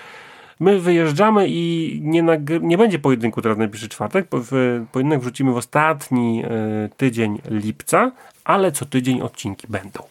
my 0.60 0.80
wyjeżdżamy 0.80 1.46
i 1.48 2.00
nie, 2.04 2.24
nie 2.62 2.78
będzie 2.78 3.00
pojedynku 3.00 3.42
teraz 3.42 3.56
w 3.56 3.60
najbliższy 3.60 3.90
czwartek, 3.90 4.28
bo 4.32 4.38
w, 4.42 4.52
pojedynek 4.92 5.20
wrzucimy 5.20 5.52
w 5.52 5.58
ostatni 5.58 6.44
e, 6.44 6.90
tydzień 6.98 7.42
lipca, 7.50 8.12
ale 8.44 8.72
co 8.72 8.86
tydzień 8.86 9.22
odcinki 9.22 9.68
będą. 9.70 10.04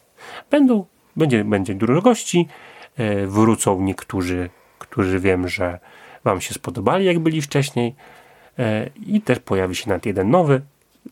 Będą, 0.51 0.85
będzie, 1.15 1.43
będzie 1.43 1.75
dużo 1.75 2.01
gości, 2.01 2.47
e, 2.97 3.27
wrócą 3.27 3.81
niektórzy, 3.81 4.49
którzy 4.79 5.19
wiem, 5.19 5.47
że 5.47 5.79
Wam 6.23 6.41
się 6.41 6.53
spodobali, 6.53 7.05
jak 7.05 7.19
byli 7.19 7.41
wcześniej. 7.41 7.95
E, 8.61 8.89
I 9.05 9.21
też 9.21 9.39
pojawi 9.39 9.75
się 9.75 9.89
nawet 9.89 10.05
jeden 10.05 10.29
nowy. 10.29 10.61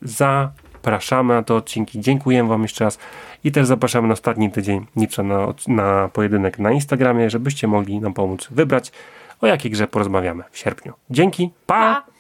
Zapraszamy 0.02 1.34
na 1.34 1.44
te 1.44 1.54
odcinki. 1.56 2.00
Dziękujemy 2.00 2.50
Wam 2.50 2.62
jeszcze 2.62 2.84
raz. 2.84 3.00
I 3.44 3.52
też 3.52 3.68
zapraszamy 3.68 4.08
na 4.08 4.14
ostatni 4.14 4.52
tydzień 4.52 4.86
lipca 4.96 5.24
na, 5.24 5.54
na 5.68 6.10
pojedynek 6.14 6.60
na 6.60 6.72
Instagramie, 6.72 7.30
żebyście 7.30 7.68
mogli 7.68 8.00
nam 8.00 8.14
pomóc 8.14 8.48
wybrać, 8.52 8.92
o 9.42 9.48
jakiej 9.48 9.72
grze 9.72 9.88
porozmawiamy 9.88 10.44
w 10.52 10.58
sierpniu. 10.58 10.94
Dzięki, 11.10 11.52
pa! 11.66 12.04
Pa. 12.06 12.19